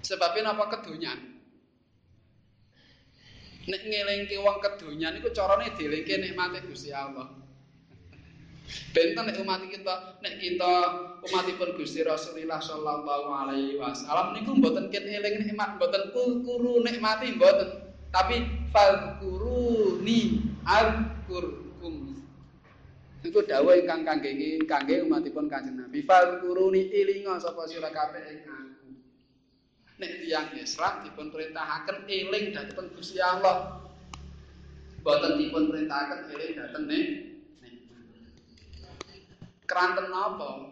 Sebab 0.05 0.37
napa 0.45 0.69
kedonyan. 0.69 1.17
Nek 3.65 3.81
ngelingke 3.81 4.37
wong 4.37 4.61
kedonyan 4.61 5.17
niku 5.17 5.33
carane 5.33 5.73
dilingke 5.73 6.21
nikmate 6.21 6.61
Gusti 6.69 6.93
Allah. 6.93 7.25
Benten 8.93 9.29
nek 9.29 9.41
umat 9.41 9.65
kita, 9.65 10.21
nek 10.21 10.37
kita 10.37 10.73
umatipun 11.25 11.73
Gusti 11.73 12.05
Rasulullah 12.05 12.61
sallallahu 12.61 13.29
alaihi 13.29 13.77
wasallam 13.81 14.37
niku 14.37 14.57
mboten 14.57 14.93
ket 14.93 15.05
eling 15.05 15.41
nikmat, 15.41 15.81
mboten 15.81 16.13
kuru 16.13 16.81
nikmati 16.85 17.33
mboten, 17.37 17.93
tapi 18.13 18.45
fadkuruni 18.69 20.45
azkurkum. 20.65 22.21
Iku 23.25 23.41
dawuh 23.41 23.73
ingkang 23.73 24.05
kangge 24.05 24.61
kangge 24.69 25.01
umatipun 25.01 25.49
Kanjeng 25.49 25.81
Nabi. 25.81 26.05
Fadkuruni 26.05 26.93
ilinga 26.93 27.41
sapa 27.41 27.65
sira 27.65 27.89
kabeh 27.89 28.21
ing 28.29 28.39
aku. 28.45 28.64
Nek 29.95 30.11
tiyang 30.19 30.51
Islam 30.59 31.07
dipun 31.07 31.31
perintahaken 31.31 32.03
eling 32.03 32.51
dhateng 32.51 32.91
Gusti 32.91 33.23
Allah. 33.23 33.79
Mboten 34.99 35.39
dipun 35.39 35.71
perintahaken 35.71 36.35
eling 36.35 36.51
dhateng 36.59 36.85
nek 36.89 37.05
Kranten 39.65 40.13
napa? 40.13 40.69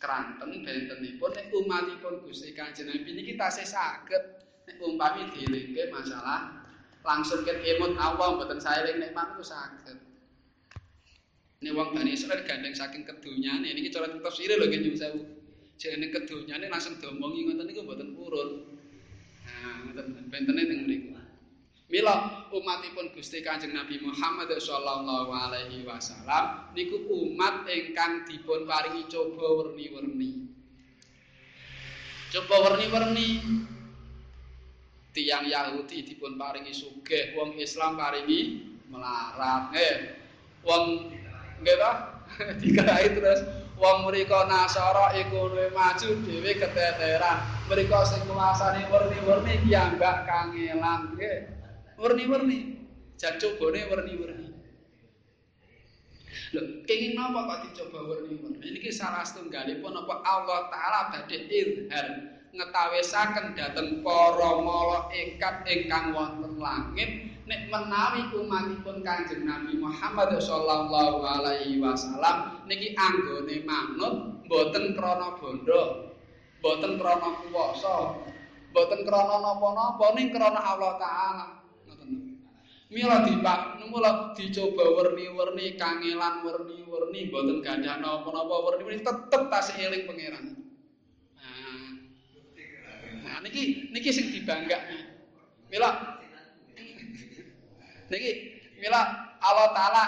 Kranten 0.00 0.64
bentenipun 0.64 1.30
nek 1.34 1.50
umatipun 1.52 2.24
Gusti 2.24 2.54
Kanjeng 2.56 2.88
Nabi 2.88 3.10
niki 3.16 3.34
tasih 3.34 3.66
saged 3.66 4.22
nek 4.64 4.76
umpami 4.80 5.28
dilingke 5.34 5.90
masalah 5.90 6.62
langsung 7.04 7.42
ket 7.42 7.58
emot 7.64 7.96
Allah 7.96 8.38
mboten 8.38 8.60
saeling 8.60 9.02
nek 9.02 9.12
mantu 9.12 9.42
saged. 9.44 9.98
Nek 11.60 11.72
wong 11.76 11.92
Bani 11.92 12.16
Israil 12.16 12.44
gandeng 12.48 12.72
saking 12.72 13.04
kedunyane 13.04 13.76
niki 13.76 13.92
cara 13.92 14.08
tafsir 14.08 14.48
lho 14.56 14.64
nggih 14.68 14.96
sewu. 14.96 15.39
Jenenge 15.80 16.12
kedunyane 16.12 16.68
langsung 16.68 17.00
diomongi 17.00 17.48
ngoten 17.48 17.64
niku 17.64 17.80
mboten 17.88 18.12
purun. 18.12 18.68
Nah, 19.48 19.88
ngoten 19.88 20.28
bentene 20.28 20.68
teng 20.68 20.84
mriku. 20.84 21.16
Mila 21.90 22.46
umatipun 22.52 23.10
Gusti 23.16 23.40
Kanjeng 23.42 23.74
Nabi 23.74 23.98
Muhammad 23.98 24.52
sallallahu 24.60 25.32
alaihi 25.32 25.82
wasallam 25.82 26.70
niku 26.76 27.02
umat 27.08 27.66
ingkang 27.66 28.28
dipun 28.28 28.68
paringi 28.68 29.08
coba 29.08 29.42
werni-werni. 29.56 30.52
Coba 32.30 32.54
werni-werni. 32.68 33.28
Tiang 35.10 35.50
Yahudi 35.50 36.06
dipun 36.06 36.38
paringi 36.38 36.70
sugih, 36.70 37.34
wong 37.34 37.58
Islam 37.58 37.98
paringi 37.98 38.68
melarat. 38.86 39.74
Eh, 39.74 39.96
wong 40.62 41.10
nggih 41.64 41.76
ta? 41.80 41.92
Dikai 42.62 43.18
terus 43.18 43.59
wong 43.80 44.06
mriko 44.06 44.44
Nasara 44.44 45.16
iku 45.16 45.48
luwih 45.48 45.72
maju 45.72 46.08
dhewe 46.22 46.52
keteteran. 46.60 47.40
Mriko 47.66 48.00
sing 48.04 48.20
kuasane 48.28 48.84
werni-werni 48.92 49.64
piyambak 49.64 50.28
kangelan 50.28 51.16
nggih. 51.16 51.60
warni-warni. 52.00 52.80
Jan 53.20 53.36
cobane 53.36 53.80
warni-warni. 53.92 54.48
Lho, 56.50 56.82
kenging 56.88 57.14
napa 57.14 57.46
kok 57.46 57.58
dicoba 57.68 58.00
warni-warni? 58.08 58.64
Niki 58.64 58.90
salah 58.90 59.24
setunggalipun 59.24 59.92
apa 59.92 60.14
Allah 60.24 60.60
taala 60.72 61.00
badhe 61.12 61.38
izhar 61.46 62.06
ngetawisaken 62.50 63.54
dhateng 63.54 64.02
para 64.02 64.50
mala 64.58 65.06
ikat 65.14 65.62
ingkang 65.70 66.10
wonten 66.10 66.58
langit 66.58 67.30
nek 67.50 67.66
menawi 67.66 68.30
umatipun 68.30 69.02
Kanjeng 69.02 69.42
Nabi 69.42 69.74
Muhammad 69.74 70.38
sallallahu 70.38 71.26
alaihi 71.26 71.82
wasallam 71.82 72.62
niki 72.70 72.94
anggone 72.94 73.66
manut 73.66 74.46
mboten 74.46 74.94
krana 74.94 75.34
bondo, 75.34 76.14
mboten 76.62 76.94
krana 76.94 77.42
kuwasa, 77.42 78.22
mboten 78.70 79.02
krana 79.02 79.42
napa-napa 79.42 80.14
ning 80.14 80.30
krana 80.30 80.62
Allah 80.62 80.94
taala. 81.02 81.46
Mila 82.90 83.22
dipak 83.22 83.86
mula 83.86 84.34
dicoba 84.34 84.82
werni-werni 84.98 85.78
kangelan 85.78 86.42
werni-werni 86.46 87.30
mboten 87.34 87.62
gadah 87.66 87.98
napa-napa 87.98 88.54
werni-werni 88.62 89.02
tetep 89.02 89.42
tasih 89.50 89.90
eling 89.90 90.06
pangeran. 90.06 90.54
Nah. 91.34 93.42
Niki 93.42 93.90
niki 93.90 94.10
sing 94.14 94.30
dibanggakne. 94.34 94.98
Mila 95.70 96.19
Niki 98.10 98.30
mila 98.82 99.00
Allah 99.40 99.68
taala 99.72 100.04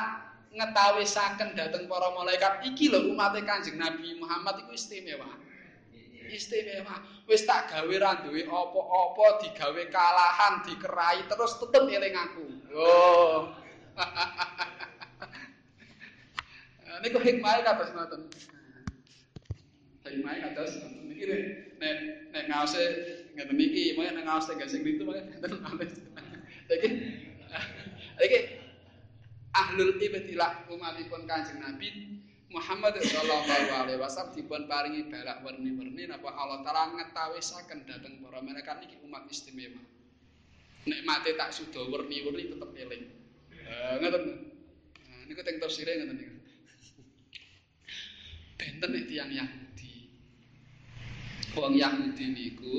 ngetawisaken 0.52 1.56
dhateng 1.56 1.88
para 1.88 2.12
malaikat 2.12 2.68
iki 2.68 2.92
lho 2.92 3.08
umat 3.14 3.32
Kanjeng 3.46 3.80
Nabi 3.80 4.20
Muhammad 4.20 4.60
iku 4.66 4.76
istimewa. 4.76 5.40
istimewa. 6.32 6.96
Wis 7.28 7.44
tak 7.44 7.68
gawe 7.70 7.94
ra 8.00 8.24
duwe 8.24 8.48
apa-apa 8.48 9.44
digawe 9.44 9.82
kalahan, 9.92 10.64
dikerai 10.64 11.28
terus 11.28 11.60
tetep 11.60 11.84
eling 11.86 12.16
aku. 12.16 12.46
Oh. 12.72 13.52
Niku 17.04 17.18
hikmah 17.20 17.60
kados 17.64 17.90
ngoten. 17.92 18.20
Hikmah 20.08 20.32
kados 20.50 20.72
ngoten 20.80 21.12
iki 21.12 21.24
nek 21.80 21.96
nek 22.32 22.44
ngaose 22.48 22.82
ngeten 23.36 23.60
iki, 23.60 23.96
mengke 23.96 24.12
nek 24.16 24.24
ngaose 24.28 24.50
gak 24.56 24.70
sing 24.70 24.86
itu 24.86 25.04
ngeten 25.04 25.52
alis. 25.68 25.94
Iki 26.72 26.88
iki 28.22 28.40
ahlul 29.52 29.98
ibtilah 30.00 30.70
umatipun 30.70 31.28
Kanjeng 31.28 31.60
Nabi 31.60 32.12
Muhammad 32.52 33.00
sallallahu 33.00 33.48
alaihi 33.72 33.96
wasallam 33.96 34.36
dipun 34.36 34.68
paringi 34.68 35.08
balak 35.08 35.40
warni-warni 35.40 36.04
napa 36.04 36.36
Allah 36.36 36.60
taala 36.60 36.92
ngetawisaken 37.00 37.88
dhateng 37.88 38.20
para 38.20 38.44
malaikat 38.44 38.76
niki 38.84 39.00
umat 39.08 39.24
istimewa. 39.32 39.80
Nek 40.84 41.00
mate 41.08 41.32
tak 41.32 41.56
suda 41.56 41.80
warni-warni 41.88 42.52
tetep 42.52 42.70
eling. 42.76 43.04
Eh 43.56 43.94
ngoten. 44.04 44.24
Nah 45.08 45.20
niku 45.32 45.40
teng 45.40 45.56
tafsire 45.64 45.96
ngoten 45.96 46.16
niku. 46.20 46.36
Benten 48.60 48.88
nek 49.00 49.04
tiyang 49.08 49.32
Yahudi. 49.32 49.92
Wong 51.56 51.72
Yahudi 51.80 52.24
niku 52.36 52.76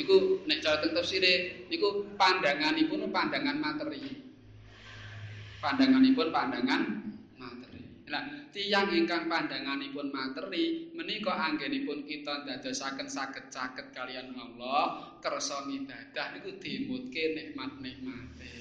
niku 0.00 0.48
nek 0.48 0.64
cara 0.64 0.80
teng 0.80 0.96
tafsire 0.96 1.68
niku 1.68 2.08
pandanganipun 2.16 3.04
pandangan 3.12 3.60
materi. 3.60 4.29
Pandanganipun 5.60 6.32
pandangan 6.32 6.82
materi. 7.36 8.08
Lah 8.08 8.48
tiyang 8.48 8.96
ingkang 8.96 9.28
pandanganipun 9.28 10.08
materi 10.08 10.88
menika 10.96 11.36
anggenipun 11.36 12.08
kita 12.08 12.48
dadosaken 12.48 13.04
saged-saged 13.04 13.92
kalian 13.92 14.32
Allah 14.40 15.12
kersa 15.20 15.68
ngibadah 15.68 16.26
niku 16.32 16.56
dimutke 16.56 17.36
nikmat-nikmate. 17.36 18.52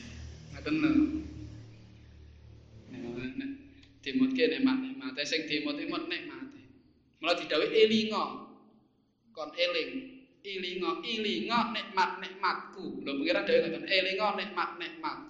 Ngoten 0.52 0.76
lho. 0.84 0.92
Dimutke 4.04 4.44
nikmat-nikmate 4.60 5.24
sing 5.24 5.48
dimut-imut 5.48 6.04
nikmate. 6.12 6.64
Mula 7.24 7.34
didhawuhi 7.40 7.80
elinga 7.88 8.26
kon 9.32 9.56
eling. 9.56 9.92
Ilinga 10.40 11.00
ilinga 11.04 11.72
nikmat-nikmatku. 11.72 13.08
Lho 13.08 13.12
pengira 13.24 13.48
dhewe 13.48 13.72
ngoten 13.72 13.88
elinga 13.88 14.28
nikmat-nikmatku 14.36 15.29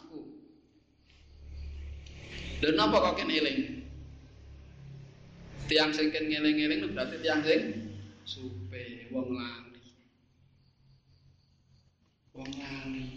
lho 2.60 2.70
napa 2.76 2.98
kok 3.00 3.16
ken 3.24 3.32
eling 3.32 3.60
tiang 5.70 5.94
sing 5.94 6.10
ken 6.10 6.26
ngeling-eling, 6.28 6.56
ngeling 6.58 6.80
ngeling 6.82 6.96
berarti 6.98 7.16
tiang 7.24 7.42
sing 7.46 7.62
supe 8.26 9.10
wong 9.14 9.38
lali 9.38 9.70
wong 12.40 12.52
lali. 12.56 13.08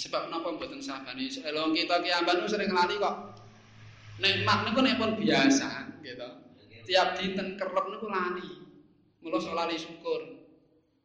Sebab 0.00 0.32
napa 0.32 0.56
mboten 0.56 0.80
sabani? 0.80 1.28
Elong 1.28 1.76
kita 1.76 2.00
kiamban 2.00 2.48
sering 2.48 2.72
lali 2.72 2.96
kok. 2.96 3.36
Nikmat 4.20 4.58
niku 4.68 4.80
nek 4.80 4.96
pun 5.00 5.12
biasa, 5.16 6.00
gitu. 6.00 6.28
Tiap 6.88 7.20
dinten 7.20 7.60
kerep 7.60 7.86
niku 7.92 8.08
lali. 8.08 8.48
Mula 9.20 9.36
lali 9.52 9.76
syukur. 9.76 10.40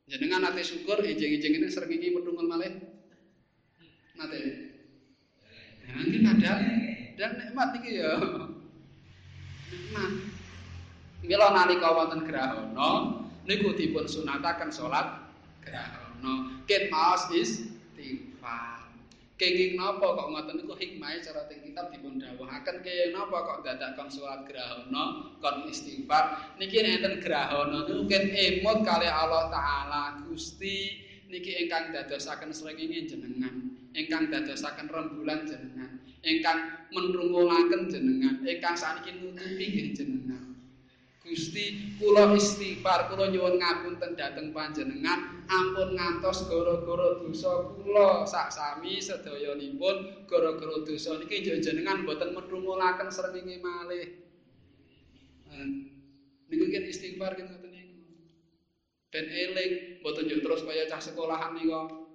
Jenengan 0.07 0.47
ate 0.47 0.63
syukur 0.63 1.03
ijing-ijing 1.03 1.59
ini 1.59 1.67
sering 1.67 1.91
iki 1.91 2.15
medungul 2.15 2.47
malih. 2.47 2.71
Nate. 4.15 4.39
Nanti 5.91 6.17
ada 6.23 6.53
dan 7.15 7.39
nikmat 7.39 7.69
iki 7.81 8.03
ya. 8.03 8.13
Nikmat. 9.71 10.11
Mila 11.25 11.47
nalika 11.49 11.89
wonten 11.89 12.21
grahana 12.27 13.23
niku 13.49 13.73
dipun 13.73 14.05
sunataken 14.05 14.69
salat 14.69 15.25
grahana. 15.65 16.61
Ken 16.69 16.91
maos 16.93 17.25
istighfar. 17.33 18.85
Kenging 19.35 19.75
napa 19.75 20.15
kok 20.15 20.31
ngoten 20.31 20.63
niku 20.63 20.79
hikmahe 20.79 21.19
cara 21.19 21.43
teng 21.51 21.59
kitab 21.59 21.91
dipun 21.91 22.21
dawuhaken 22.21 22.85
kenging 22.85 23.11
napa 23.11 23.37
kok 23.43 23.59
dadakon 23.67 24.07
salat 24.07 24.47
grahana 24.47 25.33
kon 25.41 25.65
istighfar 25.67 26.55
niki 26.61 26.79
enten 26.79 27.19
grahana 27.19 27.83
niku 27.89 28.05
ken 28.07 28.31
emot 28.31 28.85
kali 28.85 29.09
Allah 29.09 29.49
taala 29.51 30.03
Gusti 30.23 31.03
niki 31.27 31.51
ingkang 31.65 31.91
dadosaken 31.91 32.53
srengenge 32.53 33.11
jenengan 33.11 33.75
ingkang 33.91 34.31
dadosaken 34.31 34.87
rembulan 34.87 35.43
jenengan 35.43 35.94
ingkang 36.25 36.89
menrungulaken 36.89 37.87
jenengan. 37.87 38.41
Ingkang 38.41 38.75
saniki 38.75 39.13
nutupi 39.13 39.65
nggih 39.69 39.93
jenengan. 39.93 40.57
Gusti 41.25 41.97
kula 41.97 42.37
istighfar 42.37 43.09
kula 43.09 43.29
nyuwun 43.33 43.57
ngapunten 43.61 44.17
dhateng 44.17 44.53
panjenengan. 44.53 45.45
Ampun 45.45 45.93
ngantos 45.97 46.49
gara-gara 46.49 47.21
dosa 47.21 47.73
kula. 47.77 48.25
Sak 48.25 48.49
sami 48.49 48.97
sedayanipun 48.97 50.25
gara-gara 50.25 50.77
dosa 50.81 51.17
niki 51.21 51.45
jenengan 51.45 52.05
mboten 52.05 52.33
medhungulaken 52.33 53.09
srengenge 53.13 53.61
malih. 53.61 54.05
Niku 56.45 56.65
kan 56.69 56.83
istighfar 56.85 57.31
kan 57.37 57.49
ngoten 57.49 57.69
niku. 57.73 57.97
Ben 59.09 59.25
eling 59.29 60.01
mboten 60.01 60.29
terus 60.29 60.61
kaya 60.61 60.85
cah 60.89 61.01
sekolahan 61.01 61.57
niku. 61.57 62.05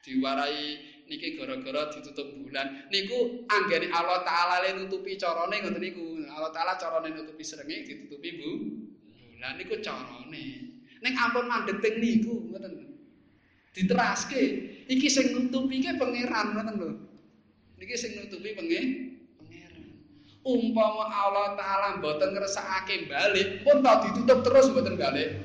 Diwarai 0.00 0.80
niki 1.10 1.34
gara-gara 1.34 1.90
ditutup 1.90 2.30
bulan 2.38 2.86
niku 2.94 3.42
anggene 3.50 3.90
Allah 3.90 4.22
taala 4.22 4.62
le 4.62 4.78
nutupi 4.78 5.18
carane 5.18 5.58
ngoten 5.58 5.82
niku 5.82 6.10
Allah 6.30 6.50
Ta'ala 6.54 6.72
carane 6.78 7.08
nutupi 7.12 7.42
srengenge 7.42 7.84
ditutupi 7.90 8.38
Bu. 8.38 8.50
Lah 9.42 9.52
niku 9.58 9.76
carane. 9.82 10.46
Ning 11.00 11.12
ampun 11.18 11.44
mandheting 11.50 11.96
niku 11.98 12.34
ngoten. 12.48 12.96
Diteraske, 13.70 14.42
iki 14.90 15.08
sing 15.12 15.36
nutupi 15.36 15.82
ke 15.82 16.00
pangeran 16.00 16.54
ngoten 16.54 16.74
lho. 16.78 16.90
Niki 17.76 17.94
sing 17.98 18.16
nutupi 18.16 18.54
penge 18.54 18.80
pangeran. 19.36 19.84
Umpama 20.40 21.12
Allah 21.12 21.58
Ta'ala 21.58 21.88
mboten 22.00 22.32
ngresakake 22.32 23.10
balik, 23.10 23.60
pun 23.60 23.84
tak 23.84 24.08
ditutup 24.08 24.40
terus 24.46 24.72
mboten 24.72 24.96
balik. 24.96 25.44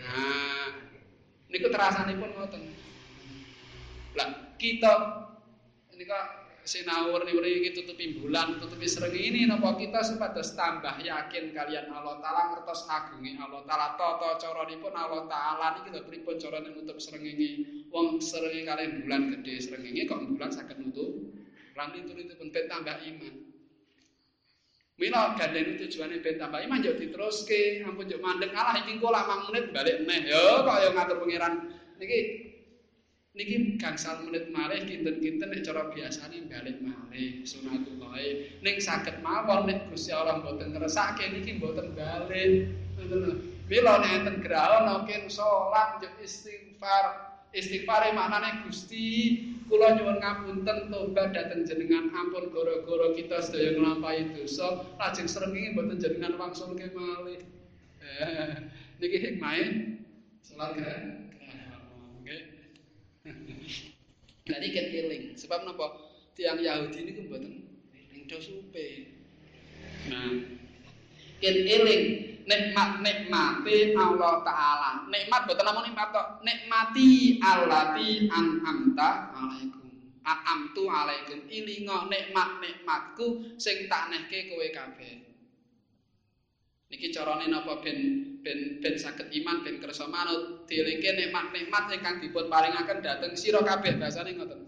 Nah, 0.00 0.68
niku 1.54 1.70
terasanipun 1.70 2.30
ngoten. 2.34 2.62
Lah 4.18 4.54
kita 4.58 4.92
ini 5.94 6.04
kok 6.08 6.24
sinawur 6.64 7.24
nih 7.24 7.34
iki 7.64 7.70
tutupi 7.72 8.20
bulan, 8.20 8.60
tutupi 8.60 8.84
serengi 8.84 9.32
ini 9.32 9.40
napa 9.48 9.74
kita 9.80 10.04
supados 10.04 10.52
tambah 10.52 11.00
yakin 11.00 11.56
kalian 11.56 11.88
Allah 11.88 12.20
taala 12.20 12.52
ngertos 12.52 12.84
agungi 12.84 13.40
Allah 13.40 13.64
taala 13.64 13.96
tata 13.96 14.36
caranipun 14.36 14.92
Allah 14.92 15.24
taala 15.26 15.66
niki 15.80 15.88
lho 15.94 16.00
pripun 16.04 16.36
carane 16.36 16.68
nutup 16.76 17.00
srengenge. 17.00 17.84
Wong 17.90 18.20
srengenge 18.20 18.68
kalian 18.68 18.90
bulan 19.02 19.22
gede 19.38 19.54
srengenge 19.62 20.02
kok 20.04 20.20
bulan 20.30 20.50
saged 20.52 20.78
nutup. 20.78 21.10
Lan 21.78 21.96
pun 21.96 22.48
ben 22.52 22.66
tambah 22.68 22.96
iman. 23.08 23.34
Mila 25.00 25.32
gandeng 25.32 25.80
tujuane 25.80 26.20
ben 26.20 26.36
tambah 26.36 26.60
iman 26.60 26.84
yo 26.84 26.92
diteruske, 26.92 27.80
ampun 27.88 28.04
yo 28.04 28.20
alah 28.20 28.76
iki 28.84 29.00
kok 29.00 29.10
lak 29.10 29.32
menit 29.48 29.64
balik 29.72 29.96
neh. 30.04 30.28
Yo 30.28 30.60
kok 30.60 30.76
yo 30.76 30.88
ngatur 30.92 31.16
pangeran 31.24 31.54
niki 31.96 32.49
niki 33.30 33.78
gangsal 33.78 34.26
menit 34.26 34.50
malih 34.50 34.82
kinten-kinten 34.90 35.54
nek 35.54 35.62
cara 35.62 35.86
biasane 35.94 36.50
balik 36.50 36.82
malih 36.82 37.46
sunatullah 37.46 38.18
ning 38.58 38.76
saged 38.82 39.22
mawon 39.22 39.70
nek 39.70 39.86
Gusti 39.86 40.10
Allah 40.10 40.42
mboten 40.42 40.74
ngresake 40.74 41.30
niki 41.30 41.62
mboten 41.62 41.94
balik. 41.94 42.74
Mila 43.70 44.02
nek 44.02 44.12
enten 44.18 44.36
graha 44.42 45.06
ken 45.06 45.30
salat 45.30 46.02
njek 46.02 46.14
istighfar. 46.26 47.30
Istighfar 47.54 48.10
maknane 48.18 48.66
Gusti. 48.66 49.46
Kula 49.70 49.94
nyuwun 49.94 50.18
ngapunten 50.18 50.90
tobat 50.90 51.30
dhateng 51.30 51.62
jenengan. 51.62 52.10
Ampun 52.10 52.50
gara-gara 52.50 53.14
kita 53.14 53.38
sedaya 53.38 53.78
nglampahi 53.78 54.34
dosa. 54.34 54.82
Lajeng 54.98 55.30
srengenge 55.30 55.78
mboten 55.78 56.02
jenengan 56.02 56.34
wangsulke 56.34 56.90
malih. 56.90 57.38
Eh, 58.02 58.58
niki 58.98 59.18
hikmahe 59.22 59.64
salat 60.42 60.74
graha 60.74 61.29
Jadi 64.46 64.66
kan 64.72 64.86
eling. 64.88 65.24
Sebab 65.36 65.68
napa? 65.68 65.86
Tiang 66.36 66.60
Yahudi 66.62 67.04
niku 67.04 67.28
mboten 67.28 67.68
eling 67.92 68.24
do 68.24 68.38
supe. 68.40 69.12
Nah, 70.08 70.32
ken 71.42 71.56
eling 71.60 72.02
nikmat-nikmate 72.48 73.94
Allah 73.94 74.34
taala. 74.42 74.90
Nikmat 75.06 75.46
mboten 75.46 75.64
namung 75.64 75.84
nikmat 75.86 76.08
tok, 76.10 76.28
nikmati 76.42 77.38
allati 77.38 78.26
an'amta 78.26 79.10
alaikum. 79.36 79.88
An'amtu 80.20 80.84
alaikum 80.88 81.46
ilinga 81.48 82.10
nikmat-nikmatku 82.10 83.56
sing 83.60 83.86
tak 83.86 84.10
nehke 84.10 84.50
kowe 84.50 84.66
kabeh. 84.72 85.29
Niki 86.90 87.14
carane 87.14 87.46
napa 87.46 87.78
ben 87.78 87.98
ben 88.42 88.82
ben 88.82 88.94
saged 88.98 89.30
iman 89.30 89.62
ben 89.62 89.78
kersa 89.78 90.10
manut 90.10 90.66
dielingke 90.66 91.14
nikmat-nikmat 91.14 91.86
ingkang 91.94 92.18
dipun 92.18 92.50
paringaken 92.50 92.98
dhateng 92.98 93.38
sira 93.38 93.62
kabeh 93.62 93.94
basane 93.94 94.34
ngoten. 94.34 94.58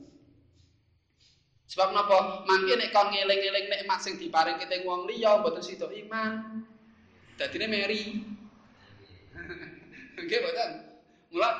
Sebab 1.66 1.90
napa 1.90 2.46
mangke 2.46 2.78
nek 2.78 2.94
kon 2.94 3.10
ngeling-eling 3.10 3.66
nikmat 3.66 3.98
sing 3.98 4.22
diparing 4.22 4.54
kita 4.54 4.86
wong 4.86 5.10
liya 5.10 5.42
mboten 5.42 5.66
sida 5.66 5.90
iman. 5.90 6.62
Dadine 7.34 7.66
meri. 7.66 8.22
Nggih 10.22 10.38
mboten. 10.46 10.70
Mula 11.34 11.50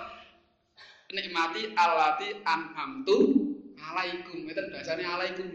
nikmati 1.11 1.75
alati 1.75 2.29
an'amtu 2.47 3.19
alaikum. 3.83 4.47
Ngoten 4.47 4.71
basane 4.71 5.03
alaikum. 5.03 5.49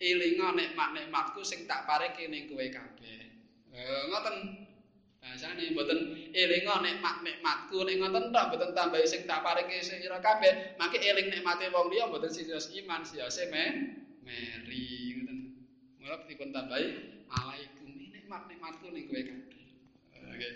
Elinga 0.00 0.56
nikmat-nikmatku 0.56 1.44
sing 1.44 1.68
tak 1.68 1.84
paringke 1.84 2.24
ning 2.30 2.48
kowe 2.48 2.64
kabeh. 2.72 3.29
Eh 3.74 4.02
ngoten. 4.10 4.36
Bahasane 5.20 5.76
mboten 5.76 6.32
elinga 6.32 6.80
nikmat-nikmatku 6.80 7.84
nek 7.84 7.96
ngoten 8.00 8.32
tok 8.32 8.44
mboten 8.48 8.72
tambahi 8.72 9.04
sing 9.04 9.28
tak 9.28 9.44
paringi 9.44 9.84
sira 9.84 10.16
kabeh. 10.16 10.74
Mangke 10.80 10.96
eling 10.96 11.28
nikmate 11.28 11.68
wong 11.68 11.92
liya 11.92 12.08
mboten 12.08 12.32
sisios 12.32 12.72
iman 12.80 13.04
siose 13.04 13.52
me 13.52 13.64
meri 14.24 15.20
ngoten. 15.20 15.38
Mula 16.00 16.24
dipun 16.24 16.56
tambahi 16.56 16.86
alaikum 17.28 17.88
nikmat-nikmatku 18.10 18.88
ning 18.90 19.04
kowe 19.12 19.20
kabeh. 19.20 20.52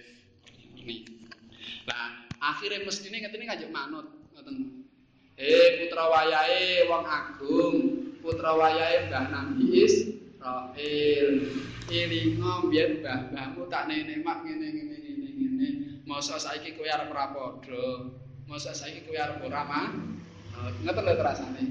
Ini. 0.80 0.96
Lah, 1.84 2.24
akhire 2.40 2.88
mestine 2.88 3.20
ngeteni 3.20 3.44
kanjeng 3.44 3.68
manut 3.68 4.08
ngoten. 4.32 4.88
Eh 5.36 5.84
putra 5.84 6.08
wayahe 6.08 6.88
wong 6.88 7.04
agung, 7.04 7.76
putra 8.24 8.56
wayahe 8.56 9.12
Mbah 9.12 9.24
Nabi 9.28 9.82
Israil. 9.84 11.36
Ilinga 11.92 12.64
biyen 12.72 13.04
mbah-mbahmu 13.04 13.68
tak 13.68 13.92
nenek-mak 13.92 14.44
ngene-ngene 14.44 14.96
ngene-ngene. 15.04 15.68
Masa 16.08 16.40
saiki 16.40 16.76
kowe 16.76 16.88
arep 16.88 17.12
ora 17.12 17.32
padha. 17.32 17.84
Masa 18.48 18.72
saiki 18.72 19.04
kowe 19.04 19.16
arep 19.16 19.44
ora 19.44 19.62
mah. 19.68 19.88
Ngoten 20.80 21.04
lho 21.04 21.12
rasane. 21.20 21.64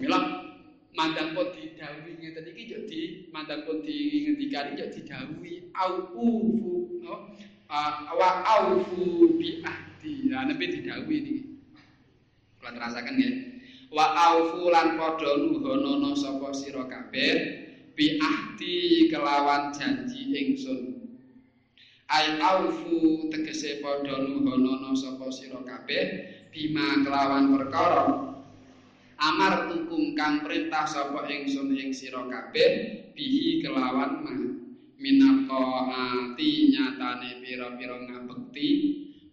Mila 0.00 0.20
mandang 0.96 1.36
pun 1.36 1.52
didhawuhi 1.52 2.20
ngeten 2.20 2.44
iki 2.52 2.72
yo 2.72 2.80
di 2.88 3.00
mandang 3.32 3.64
pun 3.68 3.84
di 3.84 4.24
ngendikani 4.24 4.80
yo 4.80 4.88
didhawuhi 4.92 5.72
aufu 5.76 6.28
no 7.04 7.36
wa 8.16 8.30
aufu 8.44 9.36
bi 9.36 9.60
ahdi. 9.60 10.32
Lah 10.32 10.48
nepi 10.48 10.64
didhawuhi 10.80 11.16
niki. 11.20 11.44
Kula 12.60 12.72
terasaken 12.72 13.12
nggih. 13.16 13.34
Wa 13.92 14.12
aufu 14.32 14.72
lan 14.72 14.96
padha 14.96 15.36
nuhonono 15.36 16.16
sapa 16.16 16.52
sira 16.52 16.84
kabeh 16.88 17.65
bi 17.96 18.20
ahdi 18.20 19.08
kelawan 19.08 19.72
janji 19.72 20.36
ingsun. 20.36 21.00
Ay 22.06 22.38
aufu 22.38 23.26
tegese 23.32 23.82
padha 23.82 24.20
nuhonono 24.22 24.94
sapa 24.94 25.26
sira 25.32 25.58
kabeh 25.64 26.04
bima 26.52 27.02
kelawan 27.02 27.56
perkara. 27.56 28.36
Amar 29.16 29.72
tukum 29.72 30.12
kang 30.12 30.44
perintah 30.44 30.84
sapa 30.84 31.24
ingsun 31.26 31.72
ing 31.72 31.90
sira 31.96 32.20
kabeh 32.28 32.70
bihi 33.16 33.64
kelawan 33.64 34.22
ma. 34.22 34.34
Minapa 34.96 35.60
ati 35.92 36.72
nyatane 36.76 37.40
pira-pira 37.40 37.96
ngabekti. 37.96 38.68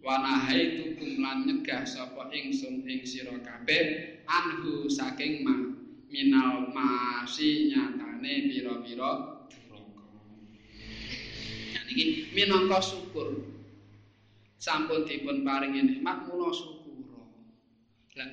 Wa 0.04 0.20
nahaitu 0.20 1.00
kum 1.00 1.20
lan 1.20 1.48
nyegah 1.48 1.84
sapa 1.84 2.32
ingsun 2.32 2.84
ing 2.88 3.04
sira 3.04 3.36
kabeh 3.44 4.24
anhu 4.24 4.88
saking 4.88 5.44
ma 5.44 5.83
minal 6.14 6.70
masi 6.70 7.74
nyatane 7.74 8.46
pira-pira 8.46 9.42
duraka. 9.50 10.06
Nah 11.74 11.82
niki 11.90 12.30
minangka 12.30 12.78
syukur. 12.78 13.42
Sampun 14.62 15.02
dipun 15.10 15.42
paringi 15.42 15.82
nikmat 15.82 16.30
mula 16.30 16.54
syukur. 16.54 17.02
Lah 18.14 18.30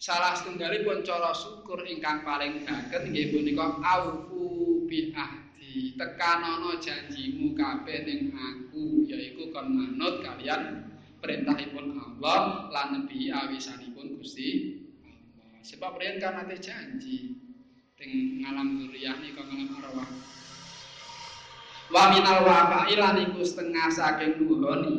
salah 0.00 0.32
setunggalipun 0.32 1.04
cara 1.04 1.36
syukur 1.36 1.84
ingkang 1.84 2.24
paling 2.24 2.64
dagen 2.64 3.12
nggih 3.12 3.36
punika 3.36 3.76
aufu 3.84 4.88
bi 4.88 5.12
ahdi. 5.12 5.92
Tekanana 5.92 6.80
janjimu 6.80 7.52
kabeh 7.52 8.08
ning 8.08 8.32
aku 8.32 9.04
yaiku 9.04 9.52
kon 9.52 9.76
manut 9.76 10.24
kalian 10.24 10.88
perintahipun 11.20 12.00
Allah 12.00 12.72
lan 12.72 12.88
nebi 12.96 13.28
awisanipun 13.28 14.16
Gusti. 14.16 14.80
Sebab 15.62 15.98
riyen 15.98 16.22
kan 16.22 16.46
janji 16.58 17.34
teng 17.98 18.42
ngalam 18.42 18.78
zuriyah 18.78 19.18
nika 19.18 19.42
ngalam 19.42 19.74
arwah. 19.82 20.10
Wa 21.88 22.04
minal 22.12 22.44
wafa'i 22.44 22.94
iku 22.98 23.40
setengah 23.42 23.88
saking 23.90 24.44
nuhoni 24.44 24.96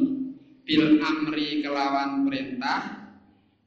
bil 0.66 1.00
amri 1.00 1.62
kelawan 1.62 2.26
perintah 2.26 3.14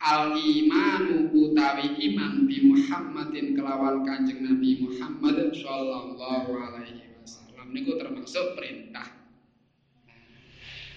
al 0.02 0.34
imanu 0.34 1.30
utawi 1.30 1.94
iman 2.10 2.50
bi 2.50 2.58
Muhammadin 2.66 3.54
kelawan 3.54 4.02
Kanjeng 4.02 4.42
Nabi 4.42 4.82
Muhammad 4.82 5.54
sallallahu 5.54 6.50
alaihi 6.50 7.14
wasallam 7.22 7.70
niku 7.70 7.94
termasuk 7.94 8.58
perintah 8.58 9.22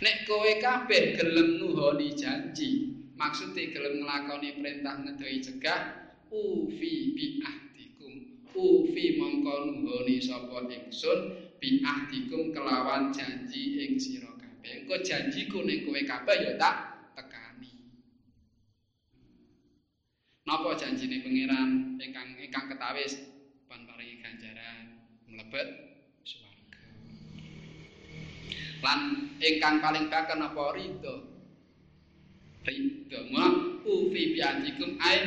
Nek 0.03 0.27
kowe 0.27 0.51
kabeh 0.59 1.15
gelem 1.15 1.55
nuhoni 1.63 2.11
janji, 2.19 2.94
maksudnya 3.15 3.71
gelem 3.71 4.03
nglakoni 4.03 4.59
perintah 4.59 4.99
ngedoi 4.99 5.39
cegah, 5.39 5.81
ufi 6.31 7.15
bi 7.15 7.25
ahdikum. 7.41 8.13
Ufi 8.55 9.19
mongko 9.19 9.55
nuhoni 9.71 10.19
sapa 10.19 10.63
ingsun 10.67 11.19
bi 11.59 11.83
ahdikum 11.83 12.51
kelawan 12.55 13.11
janji 13.11 13.83
ing 13.83 13.99
sira 13.99 14.31
kabeh. 14.35 14.83
Engko 14.83 14.99
janjiku 15.03 15.63
nek 15.63 15.83
kowe 15.87 15.99
kabeh 16.03 16.37
ya 16.43 16.53
tak 16.59 16.75
tekani. 17.15 17.71
Napa 20.47 20.75
janjine 20.79 21.23
pangeran 21.23 21.99
ingkang 21.99 22.29
ingkang 22.39 22.65
ketawis 22.71 23.17
pan 23.67 23.83
paringi 23.87 24.21
ganjaran 24.23 24.77
mlebet 25.27 25.67
lan 28.85 28.99
ingkang 29.41 29.81
paling 29.81 30.05
baken 30.13 30.45
apa 30.45 30.63
ridho 30.77 31.34
ridho 32.65 33.19
mula 33.29 33.47
ufi 33.85 34.33
biadikum 34.33 34.97
ai 34.97 35.19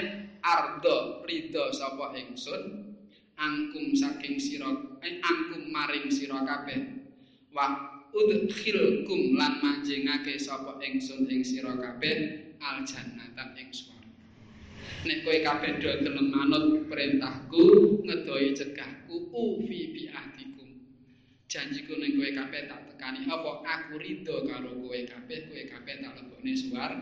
ardo 0.42 1.22
ridho 1.24 1.70
sapa 1.70 2.14
ingsun 2.18 2.94
angkum 3.38 3.94
saking 3.94 4.42
sira 4.42 4.70
eh, 5.06 5.22
angkum 5.22 5.70
maring 5.70 6.10
sira 6.10 6.42
kabeh. 6.42 7.06
Wa 7.54 7.66
udkhilkum 8.10 9.38
lan 9.38 9.62
manjingake 9.62 10.36
sapa 10.42 10.82
ingsun 10.82 11.30
ing 11.30 11.46
sira 11.46 11.78
kabeh 11.78 12.16
al 12.58 12.82
jannata 12.82 13.54
ing 13.54 13.70
swarga. 13.70 14.10
Nek 15.06 15.22
kowe 15.22 15.38
kabeh 15.38 15.78
do 15.78 15.90
gelem 16.02 16.34
manut 16.34 16.90
perintahku 16.90 17.62
ngedoi 18.02 18.50
cegahku 18.58 19.30
ufi 19.30 19.94
biadikum 19.94 20.82
janjiku 21.46 21.94
ning 21.94 22.18
kowe 22.18 22.30
kabeh 22.34 22.66
tak 22.66 22.80
tekani 22.90 23.30
apa 23.30 23.62
aku 23.62 23.94
ridho 24.02 24.42
karo 24.50 24.74
kowe 24.82 24.98
kabeh 25.06 25.38
kowe 25.46 25.62
kabeh 25.70 25.94
tak 26.02 26.12
lebokne 26.18 26.52
suar 26.58 26.92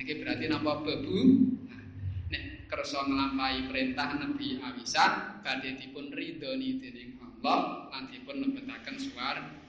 niki 0.00 0.24
berarti 0.24 0.48
napa 0.48 0.80
bebu 0.80 1.18
nek 2.32 2.72
kersa 2.72 3.04
nglampahi 3.04 3.68
perintah 3.68 4.16
nabi 4.16 4.56
awisan 4.64 5.44
badhe 5.44 5.76
dipun 5.76 6.08
ridhoni 6.08 6.80
dening 6.80 7.20
Allah 7.20 7.92
lan 7.92 8.08
dipun 8.08 8.40
lebetaken 8.40 8.96
suar 8.96 9.60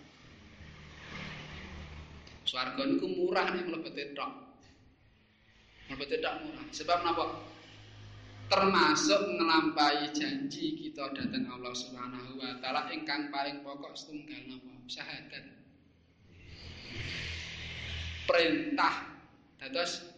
swarga 2.51 2.83
niku 2.83 3.07
murah 3.07 3.47
nek 3.55 3.63
mlebete 3.63 4.11
tok. 4.11 4.31
Mlebete 5.87 6.19
tok 6.19 6.35
murah. 6.43 6.65
Sebab 6.75 6.99
napa? 7.07 7.25
Termasuk 8.51 9.39
ngelampahi 9.39 10.11
janji 10.11 10.75
kita 10.75 11.15
datang 11.15 11.47
Allah 11.47 11.71
Subhanahu 11.71 12.35
wa 12.35 12.59
taala 12.59 12.91
ingkang 12.91 13.31
paling 13.31 13.63
pokok 13.63 13.95
setunggal 13.95 14.43
napa? 14.51 14.71
Syahadat. 14.91 15.45
Perintah. 18.27 18.95
Dados 19.55 20.11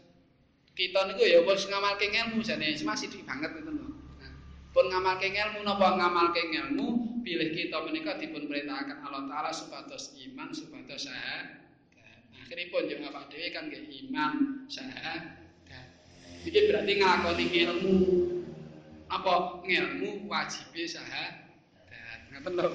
kita 0.73 0.99
niku 1.09 1.23
ya 1.25 1.39
wis 1.45 1.69
ngamalke 1.69 2.09
ilmu 2.09 2.41
jane 2.41 2.73
masih 2.81 3.07
di 3.09 3.21
banget 3.21 3.53
itu 3.57 3.71
lho 3.71 3.87
pun 4.73 4.85
ngamalke 4.89 5.29
ilmu 5.29 5.61
napa 5.61 5.97
ngamalke 5.97 6.41
ilmu 6.49 7.21
pilih 7.21 7.53
kita 7.53 7.77
menika 7.85 8.17
dipun 8.17 8.49
perintahaken 8.49 9.05
Allah 9.05 9.29
taala 9.29 9.51
supados 9.53 10.17
iman 10.29 10.49
supados 10.49 11.05
syahadat 11.05 11.61
akhiripun 12.45 12.89
yo 12.89 12.97
awak 13.05 13.29
dhewe 13.29 13.53
kan 13.53 13.69
nggih 13.69 13.85
iman 14.09 14.65
syahadat 14.67 15.43
Iki 16.43 16.59
berarti 16.67 16.91
nglakoni 16.99 17.45
ilmu. 17.63 17.97
Apa 19.07 19.63
ilmu 19.63 20.27
wajib 20.27 20.75
sahadat. 20.75 21.47
Ngoten 22.35 22.53
lho. 22.59 22.69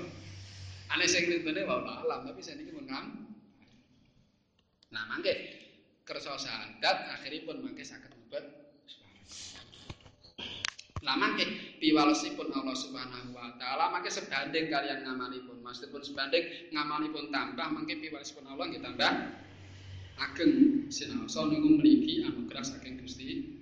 Ane 0.88 1.04
sing 1.04 1.28
nutune 1.28 1.68
wae 1.68 1.84
alam, 1.84 2.24
tapi 2.24 2.40
saya 2.40 2.56
niki 2.56 2.72
mun 2.72 2.88
ngam. 2.88 3.06
Nah, 4.88 5.04
mangke 5.04 5.36
kersa 6.08 6.40
sahadat 6.40 7.20
akhiripun 7.20 7.60
mangke 7.60 7.84
saged 7.84 8.08
mlebet 8.08 8.44
Lah 11.06 11.14
mangke 11.14 11.46
piwalosipun 11.78 12.50
Allah 12.50 12.74
Subhanahu 12.74 13.30
wa 13.30 13.54
taala 13.54 13.94
mangke 13.94 14.10
sebanding 14.10 14.66
kalian 14.66 15.06
ngamalipun. 15.06 15.62
Maksudipun 15.62 16.02
sebanding 16.02 16.74
ngamalipun 16.74 17.30
tambah 17.30 17.70
mangke 17.70 18.02
piwalosipun 18.02 18.48
Allah 18.50 18.66
nggih 18.66 18.82
tambah 18.82 19.12
ageng. 20.18 20.52
Sinaosa 20.90 21.46
niku 21.46 21.78
mriki 21.78 22.26
anugerah 22.26 22.64
saking 22.66 22.98
Gusti. 22.98 23.60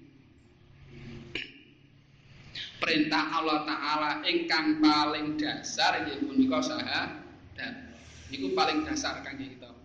Perintah 2.80 3.36
Allah 3.36 3.68
taala 3.68 4.10
ingkang 4.24 4.80
paling 4.80 5.36
dasar 5.36 6.08
inggih 6.08 6.24
punika 6.24 6.64
dan 7.52 7.92
niku 8.32 8.56
paling 8.56 8.88
dasar 8.88 9.20
kangge 9.20 9.60
kita 9.60 9.75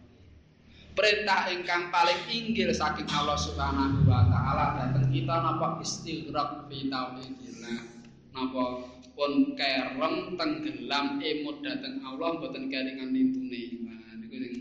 perintah 1.02 1.50
ingkang 1.50 1.90
paling 1.90 2.30
inggil 2.30 2.70
saking 2.70 3.10
Allah 3.10 3.34
Subhanahu 3.34 4.06
wa 4.06 4.22
taala. 4.30 4.66
Dhateng 4.78 5.10
kita 5.10 5.34
napa 5.42 5.82
istighraq 5.82 6.70
fi 6.70 6.94
tauhidillah? 6.94 7.80
Napa 8.38 8.86
pun 9.18 9.54
kereng 9.58 10.34
tenggelam 10.34 11.22
emut 11.22 11.62
dhateng 11.62 12.02
Allah 12.02 12.42
mboten 12.42 12.74
kelingan 12.74 13.12
nintune 13.14 13.86
nah 13.86 14.18
niku 14.18 14.36
sing 14.40 14.56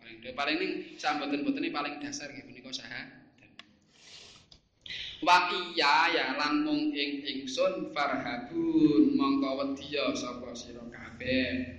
paling 0.00 0.32
paling 0.32 0.56
ning 0.56 0.72
samboten-boten 0.96 1.68
paling 1.68 2.00
dasar 2.00 2.30
nggih 2.32 2.46
punika 2.46 2.70
saha 2.72 3.04
wa 5.18 5.50
iya 5.50 6.14
ya 6.14 6.26
lan 6.38 6.62
mung 6.62 6.94
ing 6.94 7.26
ingsun 7.26 7.90
farhabun 7.90 9.18
mongko 9.18 9.50
wedya 9.60 10.14
sapa 10.14 10.54
sira 10.54 10.88
kabeh 10.88 11.77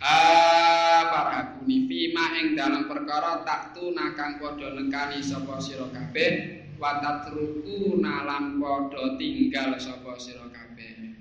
ah 0.00 1.02
farhabuni 1.12 1.88
fima 1.88 2.36
ing 2.40 2.58
dalam 2.58 2.88
perkara 2.90 3.44
tak 3.46 3.76
nakang 3.96 4.40
padha 4.40 4.72
nekani 4.76 5.20
sapa 5.22 5.60
sira 5.62 5.88
kabeh 5.92 6.32
wa 6.76 7.00
tatruku 7.00 8.00
nalan 8.00 8.60
padha 8.60 9.16
tinggal 9.16 9.76
sapa 9.80 10.16
sira 10.20 10.48
kabeh 10.52 11.16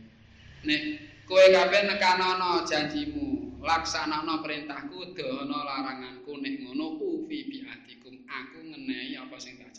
nek 0.68 0.82
kowe 1.28 1.46
kabeh 1.52 1.82
nekanono 1.88 2.64
janjimu 2.68 3.60
laksanana 3.64 4.44
perintahku 4.44 5.16
dono 5.16 5.58
laranganku 5.64 6.40
nek 6.40 6.54
ngono 6.64 7.00
ufi 7.00 7.48
biatikum 7.48 8.28
aku 8.28 8.60
ngenehi 8.62 9.16
apa 9.20 9.38
sing 9.40 9.58
tak 9.58 9.76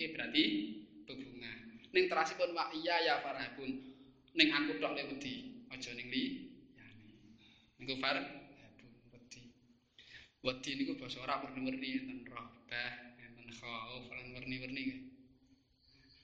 iki 0.00 0.16
berarti 0.16 0.44
bebunga. 1.04 1.52
Ning 1.92 2.08
terasipun 2.08 2.56
wa 2.56 2.72
iya 2.72 3.04
ya 3.04 3.14
farhabun. 3.20 3.68
Ning 4.32 4.48
aku 4.48 4.80
tok 4.80 4.96
le 4.96 5.12
wedi, 5.12 5.60
aja 5.68 5.92
ning 5.92 6.08
li. 6.08 6.49
Niku 7.80 7.96
far 7.96 8.16
wedi. 9.08 9.42
Wedi 10.44 10.70
niku 10.76 10.92
basa 11.00 11.24
ora 11.24 11.40
werni-werni 11.40 11.88
enten 11.96 12.20
rohbah, 12.28 12.92
enten 13.16 13.48
khauf, 13.56 14.04
lan 14.12 14.36
werni-werni 14.36 14.82
nggih. 14.84 15.00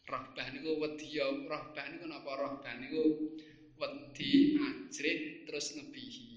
Rohbah 0.04 0.46
niku 0.52 0.76
wedi 0.76 1.16
ya, 1.16 1.26
rohbah 1.32 1.84
niku 1.88 2.04
napa 2.04 2.32
rohbah 2.36 2.74
niku 2.76 3.32
wedi 3.80 4.60
ajrit 4.60 5.48
terus 5.48 5.72
ngebihi. 5.74 6.36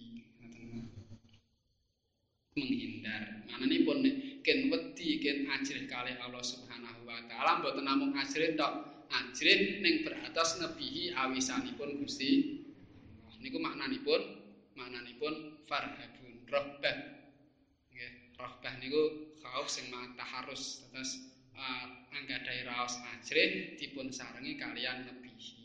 menghindar. 2.59 3.47
Manane 3.47 3.77
pun 3.87 4.03
ken 4.43 4.59
wedi 4.67 5.21
ken 5.23 5.47
ajrih 5.47 5.87
kali 5.87 6.11
Allah 6.19 6.43
Subhanahu 6.43 7.07
wa 7.07 7.23
taala 7.31 7.63
mboten 7.63 7.87
namung 7.87 8.11
ajrih 8.19 8.59
tok, 8.59 9.07
ajrih 9.07 9.79
ning 9.79 10.03
beratas 10.03 10.59
nebihi 10.59 11.15
awisanipun 11.15 12.03
Gusti. 12.03 12.59
Niku 13.39 13.55
maknanipun 13.55 14.38
maknanipun 14.79 15.59
farhabun 15.67 16.47
rohbah. 16.47 16.97
Nggih, 17.91 18.39
rohbah 18.39 18.73
niku 18.79 19.35
khauf 19.43 19.67
sing 19.67 19.91
taharus. 20.15 20.87
Terus 20.87 21.11
uh, 21.59 21.85
anggadai 22.15 22.63
raos 22.63 22.95
ajrih 23.11 23.75
dipun 23.75 24.09
sarengi 24.09 24.55
kalian 24.55 25.05
nebihi 25.05 25.59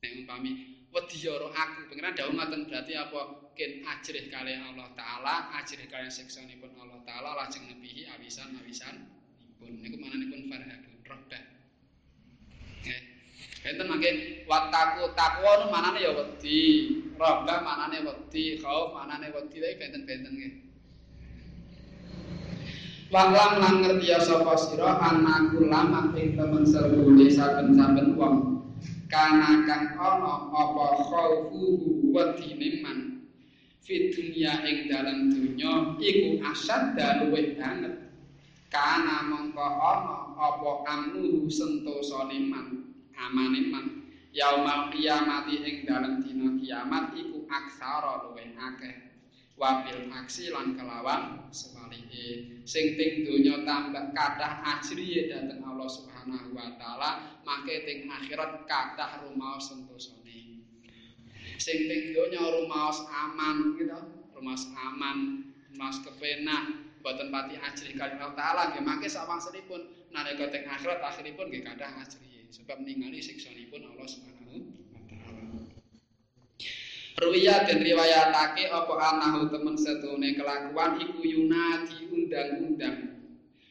nek 0.00 0.12
umpami 0.24 0.50
wedi 0.88 1.18
aku. 1.28 1.80
Pengiran 1.92 2.16
dawuh 2.16 2.32
ngoten 2.32 2.72
berarti 2.72 2.92
apa? 2.96 3.20
Ken 3.56 3.84
ajrih 3.84 4.32
kalian 4.32 4.72
Allah 4.72 4.88
taala 4.96 5.52
ajrih 5.60 5.88
kalian 5.88 6.12
siksanipun 6.12 6.76
Allah 6.80 7.00
taala 7.04 7.44
lajeng 7.44 7.68
nebihi 7.68 8.08
awisan 8.16 8.52
awisan 8.60 9.16
pun 9.56 9.72
niku 9.80 9.96
mananipun 9.96 10.52
farhabun 10.52 10.94
rohbah 11.08 11.42
nggih 12.84 13.15
Enten 13.66 13.90
mangke 13.90 14.10
wataku 14.46 15.10
takwa 15.18 15.58
nu 15.58 15.66
manane 15.74 15.98
ya 15.98 16.14
wedi, 16.14 16.86
rohbah 17.18 17.66
manane 17.66 17.98
wedi, 18.06 18.62
khauf 18.62 18.94
manane 18.94 19.34
wedi, 19.34 19.58
tapi 19.58 19.74
benten-benten 19.74 20.32
nggih. 20.38 20.54
Wahlam 23.10 23.58
lan 23.58 23.74
ngerti 23.82 24.06
ya 24.06 24.22
sapa 24.22 24.54
sira 24.54 25.02
anaku 25.02 25.66
lama 25.66 26.14
ing 26.14 26.38
temen 26.38 26.62
serbune 26.62 27.26
saben-saben 27.26 28.14
wong. 28.14 28.62
Kana 29.10 29.62
kang 29.66 29.98
ana 29.98 30.50
apa 30.50 30.86
khaufuhu 31.06 32.14
wedine 32.14 32.82
man. 32.86 32.98
Fi 33.82 34.10
dunya 34.14 34.62
ing 34.66 34.90
dalam 34.90 35.30
dunya 35.30 35.94
iku 36.02 36.42
asad 36.50 36.98
luwih 36.98 37.54
banget. 37.58 38.10
Kana 38.70 39.26
mongko 39.30 39.62
ana 39.62 40.34
apa 40.34 40.70
amnu 40.90 41.46
sentosane 41.46 42.50
man 42.50 42.75
amane 43.16 43.60
man 43.72 43.86
yaumal 44.36 44.92
kiamati 44.92 45.64
ing 45.64 45.76
dalam 45.88 46.20
dina 46.20 46.52
kiamat 46.60 47.16
iku 47.16 47.48
aksara 47.48 48.28
luwih 48.28 48.52
akeh. 48.52 49.06
Wabil 49.56 50.12
aksi 50.12 50.52
lan 50.52 50.76
kelawan 50.76 51.48
semalike 51.48 52.60
sing 52.68 52.92
ting 53.00 53.24
donya 53.24 53.64
tambah 53.64 54.12
kathah 54.12 54.60
ajriye 54.60 55.32
dhateng 55.32 55.64
Allah 55.64 55.88
Subhanahu 55.88 56.52
wa 56.52 56.76
taala 56.76 57.40
mangke 57.40 57.88
ting 57.88 58.04
akhirat 58.04 58.68
kathah 58.68 59.24
rumaos 59.24 59.72
sentosane 59.72 60.60
sing 61.56 61.88
ting 61.88 62.12
donya 62.12 62.44
rumaos 62.44 63.08
aman 63.08 63.80
gitu. 63.80 63.96
Rumaos 64.36 64.68
aman 64.76 65.48
rumaos 65.72 66.04
kepenak 66.04 66.76
boten 67.00 67.32
pati 67.32 67.56
ajri 67.56 67.96
kali 67.96 68.12
Allah 68.20 68.36
taala 68.36 68.62
nggih 68.76 68.84
mangke 68.84 69.08
sawangsulipun 69.08 70.12
nalika 70.12 70.52
ting 70.52 70.68
akhirat 70.68 71.00
akhiripun 71.00 71.48
nggih 71.48 71.64
kathah 71.64 71.96
ajriye 72.04 72.25
sebab 72.50 72.82
ningali 72.82 73.18
siksanipun 73.22 73.82
Allah 73.94 74.06
Subhanahu 74.06 74.36
Ruya 77.16 77.64
dan 77.64 77.80
riwayatake 77.80 78.68
apa 78.68 78.92
anahu 78.92 79.48
temen 79.48 79.72
setune 79.72 80.36
kelakuan 80.36 81.00
iku 81.00 81.24
yunadi 81.24 82.12
undang-undang. 82.12 83.24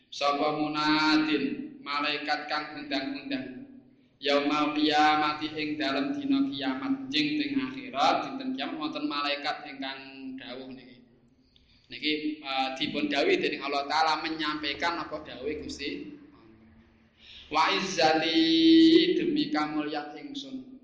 Sapa 0.10 0.58
munadin 0.58 1.78
malaikat 1.86 2.50
kang 2.50 2.74
undang-undang. 2.74 3.70
Yaumal 4.18 4.74
kiamat 4.74 5.46
ing 5.46 5.78
dalem 5.78 6.18
dina 6.18 6.50
kiamat 6.50 7.06
jeng 7.14 7.38
teng 7.38 7.54
akhirat 7.70 8.16
dinten 8.26 8.50
kiamat 8.58 8.82
wonten 8.82 9.06
malaikat 9.06 9.62
ingkang 9.70 10.34
dawuh 10.42 10.66
niki. 10.74 11.06
Niki 11.94 12.42
uh, 12.42 12.74
dipun 12.82 13.14
dawuhi 13.14 13.38
dening 13.38 13.62
Allah 13.62 13.86
taala 13.86 14.26
menyampaikan 14.26 15.06
apa 15.06 15.22
dawuh 15.22 15.54
Gusti. 15.62 16.15
Wa 17.54 17.70
izzati 17.78 19.14
demi 19.18 19.54
kamulyan 19.54 20.18
ingsun. 20.18 20.76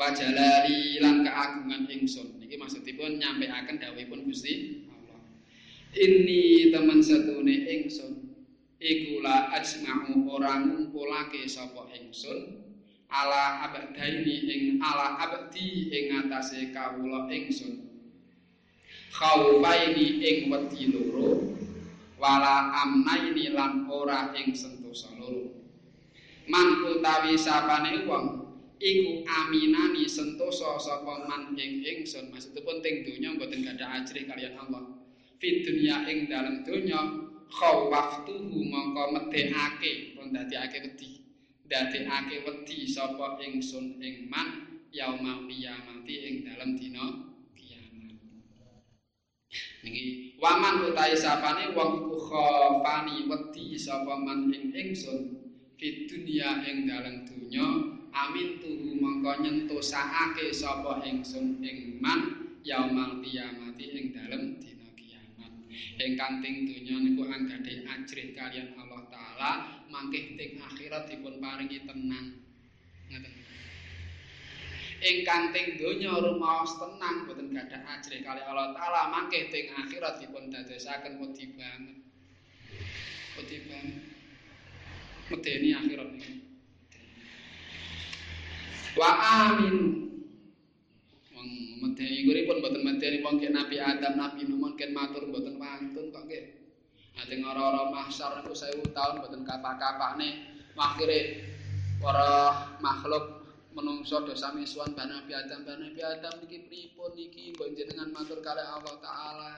wajalali 0.00 0.96
lan 1.04 1.20
keagungan 1.20 1.84
ingsun. 1.92 2.40
Niki 2.40 2.56
maksudipun 2.56 3.20
nyampaikan 3.20 3.76
dawuhipun 3.76 4.24
Gusti 4.24 4.86
Allah. 4.88 5.20
Ini 5.92 6.72
teman 6.72 7.04
setune 7.04 7.68
ingsun 7.68 8.32
iku 8.80 9.20
la 9.20 9.52
ajma'u 9.60 10.24
ora 10.24 10.64
ngumpulake 10.64 11.44
sapa 11.44 11.92
ingsun 11.92 12.64
ala 13.12 13.68
abdaini 13.68 14.48
ing 14.48 14.62
ala 14.80 15.20
abdi 15.20 15.92
ing 15.92 16.16
atase 16.24 16.72
kawula 16.72 17.28
ingsun. 17.28 17.92
Khaufaini 19.12 20.24
ing 20.24 20.48
wedi 20.48 20.96
loro 20.96 21.52
wala 22.16 22.72
amnaini 22.72 23.52
lan 23.52 23.84
ora 23.90 24.32
ing 24.32 24.56
sentosa 24.90 25.14
loro 25.22 25.54
man 26.50 26.82
utawi 26.82 27.38
sapane 27.38 28.02
wong 28.10 28.50
iku 28.82 29.22
aminani 29.22 30.08
sentosa 30.10 30.74
sapa 30.82 31.30
man 31.30 31.54
ing 31.54 31.84
ingsun 31.86 32.34
maksudipun 32.34 32.82
teng 32.82 33.06
donya 33.06 33.38
mboten 33.38 33.62
gadah 33.62 34.02
ajri 34.02 34.26
kalian 34.26 34.58
Allah. 34.58 34.98
Fi 35.38 35.62
dunya 35.62 36.04
ing 36.10 36.26
dalam 36.26 36.66
donya 36.66 36.98
khawaftuhu 37.52 38.56
mongko 38.56 39.04
medhekake 39.14 40.16
pun 40.18 40.34
dadekake 40.34 40.80
wedi. 40.90 41.22
Dadekake 41.70 42.42
wedi 42.42 42.88
sapa 42.88 43.38
ingsun 43.44 44.00
ing 44.02 44.26
man 44.26 44.80
yaumul 44.90 45.46
qiyamati 45.46 46.14
ing 46.26 46.34
dalam 46.50 46.74
dina 46.74 47.29
niki 49.80 50.36
waman 50.36 50.92
utahe 50.92 51.16
sapane 51.16 51.72
wong 51.72 52.04
iku 52.04 52.16
khafani 52.28 53.28
wedi 53.28 53.76
sapa 53.80 54.14
man 54.20 54.52
ing 54.52 54.72
ingsun 54.72 55.40
fi 55.80 56.04
dunya 56.04 56.60
ing 56.68 56.84
dalam 56.84 57.24
donya 57.24 57.66
amin 58.12 58.60
tuhu 58.60 59.00
mongko 59.00 59.40
nyentosake 59.40 60.52
sapa 60.52 61.00
ingsun 61.08 61.64
ing 61.64 61.96
man 62.02 62.40
yaumal 62.60 63.24
kiamati 63.24 63.86
ing 63.96 64.04
dalem 64.12 64.60
dina 64.60 64.88
kiamat. 64.92 65.52
Ingkang 65.96 66.44
ting 66.44 66.68
donya 66.68 66.96
niku 67.00 67.24
anggadhe 67.24 67.88
ajrih 67.88 68.36
kalian 68.36 68.76
Allah 68.76 69.02
taala 69.08 69.50
mangke 69.88 70.36
ting 70.36 70.60
akhirat 70.60 71.08
dipun 71.08 71.40
paringi 71.40 71.88
tenang. 71.88 72.36
Ngoten 73.08 73.39
ingkang 75.00 75.56
ting 75.56 75.80
donya 75.80 76.12
rumaos 76.20 76.76
tenang 76.76 77.24
boten 77.24 77.48
gadah 77.48 77.80
ajrih 77.96 78.20
kali 78.20 78.40
Allah 78.44 78.76
taala 78.76 79.08
mangke 79.08 79.48
ting 79.48 79.72
akhirat 79.72 80.20
dipun 80.20 80.52
dadosaken 80.52 81.16
wedi 81.24 81.56
banget. 81.56 81.98
Wedi 83.40 83.56
banget. 83.64 83.98
Medeni 85.32 85.68
akhirat 85.72 86.08
niku 86.12 86.32
wa 89.00 89.10
amin. 89.48 89.76
Wong 91.32 91.48
medeni 91.80 92.44
pun 92.44 92.60
mboten 92.60 92.82
medeni 92.84 93.24
wong 93.24 93.40
Nabi 93.40 93.76
Adam 93.80 94.20
Nabi 94.20 94.44
Nuh 94.44 94.58
mungkin 94.60 94.92
matur 94.92 95.24
mboten 95.24 95.56
wantun 95.56 96.12
kok 96.12 96.28
nggih. 96.28 96.44
Ate 97.16 97.36
ora-ora 97.40 97.88
mahsyar 97.88 98.44
niku 98.44 98.52
1000 98.52 98.92
taun 98.92 99.24
mboten 99.24 99.48
kapak-kapakne 99.48 100.60
akhire 100.76 101.44
para 102.00 102.56
makhluk 102.80 103.39
menungso 103.74 104.22
dosa 104.26 104.50
misuan 104.54 104.92
bani 104.94 105.14
Nabi 105.14 105.32
Adam. 105.34 105.62
Bani 105.62 105.90
Nabi 105.90 106.02
Adam 106.02 106.34
niki 106.42 106.58
pripun? 106.66 107.10
Niki 107.14 107.54
mbok 107.54 107.68
jenengan 107.78 108.10
matur 108.10 108.42
kali 108.42 108.62
Allah 108.62 108.94
taala. 108.98 109.52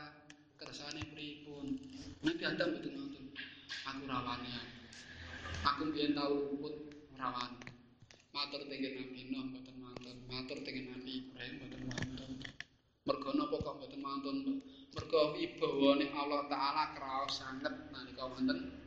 Kersane 0.61 1.03
pripun? 1.13 1.81
Nabi 2.21 2.43
Adam 2.45 2.69
mboten 2.77 2.93
matur. 2.97 3.25
Aku 3.89 4.03
rawani 4.05 4.51
aku. 5.65 5.83
Biyen 5.93 6.13
tau 6.13 6.33
luput 6.33 6.75
rawani. 7.17 7.73
Matur 8.33 8.65
tengen 8.65 8.93
Nabi 8.97 9.29
Nuh 9.29 9.45
mboten 9.53 9.77
mantun, 9.77 10.17
matur 10.25 10.59
tengen 10.65 10.89
Nabi 10.89 11.13
Ibrahim 11.29 11.55
mboten 11.61 11.83
mantun. 11.85 12.33
Mergo 13.05 13.31
napa 13.37 13.57
kok 13.61 13.75
mboten 13.77 14.01
mantun? 14.01 14.37
Mergo 14.93 15.21
wibawane 15.37 16.07
Allah 16.17 16.49
taala 16.49 16.97
kraos 16.97 17.45
sanget 17.45 17.93
nalika 17.93 18.25
wonten. 18.29 18.82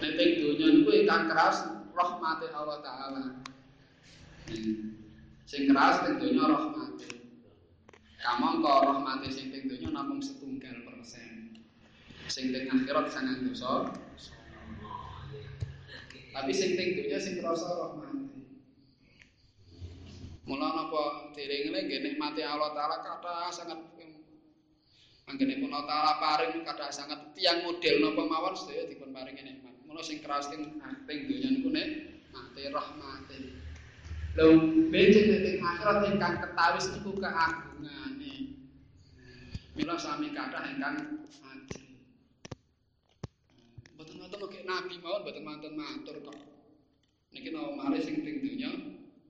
Nek 0.00 0.12
teng 0.16 0.30
donya 0.40 0.66
niku 0.72 0.90
ingkang 0.96 1.28
kraos 1.28 1.58
rahmate 1.92 2.48
Allah 2.56 2.78
taala. 2.80 3.24
Sing 5.44 5.62
kraos 5.68 5.96
teng 6.00 6.16
donya 6.16 6.44
rahmate. 6.48 7.08
Kamangka 8.20 8.72
rahmate 8.88 9.28
sing 9.28 9.52
teng 9.52 9.68
donya 9.68 9.92
namung 9.92 10.24
setunggal 10.24 10.88
persen. 10.88 11.60
Sing 12.32 12.48
teng 12.48 12.72
akhirat 12.72 13.12
sangang 13.12 13.44
dosa. 13.44 13.92
Tapi 16.30 16.52
sing 16.56 16.80
teng 16.80 16.96
dunya 16.96 17.18
sing 17.20 17.44
krasa 17.44 17.68
rahmati. 17.68 18.40
Mula 20.48 20.66
napa 20.74 21.30
diringene 21.36 21.86
nggih 21.86 22.00
nikmati 22.02 22.42
Allah 22.42 22.74
taala 22.74 23.04
kathah 23.04 23.52
sangat 23.54 23.78
anggene 25.30 25.62
pun 25.62 25.70
Allah 25.70 26.18
paring 26.18 26.66
sangat 26.90 27.30
tiyang 27.38 27.62
model 27.62 27.94
napa 28.02 28.22
mawon 28.26 28.54
sedaya 28.58 28.90
dipun 28.90 29.14
paringi 29.14 29.46
nikmat. 29.46 29.74
Mula 29.86 30.02
sing 30.02 30.18
keras 30.18 30.50
teng 30.50 30.82
teng 31.06 31.18
dunya 31.30 31.48
niku 31.54 31.70
nek 31.70 31.86
mati 32.34 32.66
rahmati. 32.66 33.38
Lho 34.34 34.46
becik 34.90 35.24
ning 35.30 35.62
akhirat 35.62 35.98
ingkang 36.10 36.36
ketawis 36.42 36.86
niku 36.90 37.14
keagungane. 37.14 38.58
Mila 39.78 39.94
sami 39.94 40.34
kathah 40.34 40.66
ingkang 40.74 40.96
ngoten 44.00 44.36
kok 44.42 44.54
nabi 44.66 44.94
mawon 44.98 45.22
mboten 45.22 45.44
mantun 45.46 45.74
matur 45.78 46.16
kok. 46.26 46.38
Niki 47.30 47.54
nawa 47.54 47.78
mari 47.78 48.02
sing 48.02 48.26
teng 48.26 48.42
donya 48.42 48.70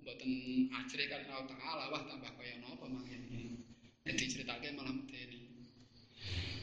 mboten 0.01 0.32
ajre 0.72 1.05
kan 1.12 1.28
Allah 1.28 1.44
taala 1.53 1.84
wah 1.92 2.03
tambah 2.09 2.32
kaya 2.40 2.57
napa 2.64 2.88
mangke. 2.88 3.16
Nek 4.01 4.14
diceritake 4.16 4.72
malah 4.72 4.96
medeni. 4.96 5.39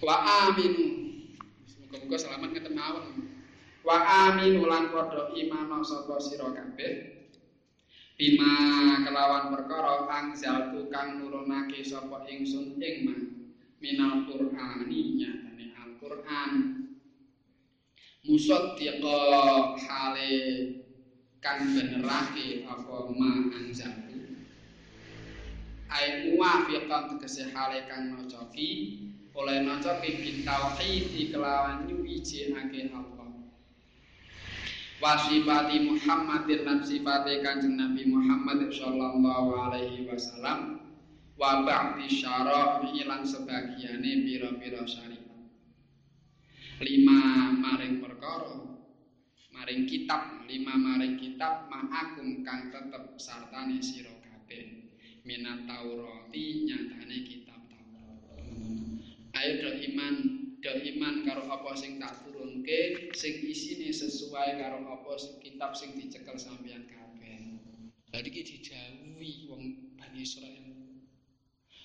Wa 0.04 0.16
aminu. 0.46 0.86
Muga-muga 1.88 2.18
selamat 2.20 2.50
ngeten 2.54 2.76
mawon. 2.78 3.06
Wa 3.82 3.98
aminu 4.30 4.68
lan 4.68 4.92
padha 4.92 5.32
iman 5.32 5.82
sapa 5.82 6.20
sira 6.20 6.52
kabeh. 6.52 7.16
Bima 8.18 8.54
kelawan 9.06 9.54
perkara 9.54 10.10
angzal 10.10 10.74
tukang 10.74 11.22
nurunake 11.22 11.86
sapa 11.86 12.26
ingsun 12.26 12.82
ing 12.82 12.96
man 13.06 13.22
minal 13.78 14.26
qur'ani 14.26 15.22
nyatane 15.22 15.66
al-qur'an. 15.78 16.52
Musaddiqa 18.26 19.18
hale 19.80 20.34
kang 21.40 21.62
benerake 21.72 22.66
apa 22.68 22.96
ma 23.16 23.32
anzal 23.56 24.08
ai 25.88 26.28
muwafiqan 26.28 27.16
tegese 27.16 27.48
hale 27.56 27.88
kang 27.88 28.12
nocoki 28.12 29.07
oleh 29.38 29.62
nocoki 29.62 30.18
bin 30.18 30.42
tauhid 30.42 31.14
kelawan 31.30 31.86
nyuwiji 31.86 32.58
ake 32.58 32.90
Allah. 32.90 33.30
Wasifati 34.98 35.78
Muhammadin 35.86 36.66
lan 36.66 36.82
sifate 36.82 37.46
kanjeng 37.46 37.78
Nabi 37.78 38.10
Muhammad 38.10 38.74
sallallahu 38.74 39.54
alaihi 39.54 40.10
wasallam 40.10 40.82
wa 41.38 41.62
ba'di 41.62 42.10
syara'i 42.10 43.06
lan 43.06 43.22
sebagiane 43.22 44.26
pira-pira 44.26 44.82
syariat 44.90 45.28
lima 46.82 47.54
maring 47.58 48.02
perkara 48.02 48.58
maring 49.50 49.90
kitab 49.90 50.46
lima 50.46 50.74
maring 50.78 51.18
kitab 51.18 51.66
ma'akum 51.70 52.46
kang 52.46 52.70
tetep 52.70 53.18
sartane 53.18 53.82
sira 53.82 54.14
kabeh. 54.22 54.86
Minat 55.26 55.66
Taurati 55.68 56.70
nyatane 56.70 57.18
kitab 57.26 57.60
Taurat. 57.68 58.97
Ayo 59.38 59.62
do 59.62 59.70
iman, 59.70 60.16
do 60.66 60.72
iman 60.98 61.22
karo 61.22 61.46
apa 61.46 61.78
sing 61.78 62.02
tak 62.02 62.26
turunke, 62.26 63.14
sing 63.14 63.38
isine 63.46 63.94
sesuai 63.94 64.58
karo 64.58 64.82
apa 64.82 65.14
sing 65.14 65.38
kitab 65.38 65.78
sing 65.78 65.94
dicekel 65.94 66.34
sampeyan 66.42 66.90
kabeh. 66.90 67.62
Dadi 68.10 68.34
iki 68.34 68.42
dijauhi 68.42 69.46
wong 69.46 69.94
Bani 69.94 70.26
Israil. 70.26 70.74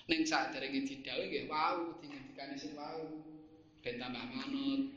Ning 0.09 0.25
saderenge 0.25 0.81
didhawuhi 0.89 1.29
nggih 1.29 1.45
wau 1.53 2.01
dingendikane 2.01 2.57
sing 2.57 2.73
wau. 2.73 3.21
Ben 3.85 4.01
tambah 4.01 4.33
manut. 4.33 4.89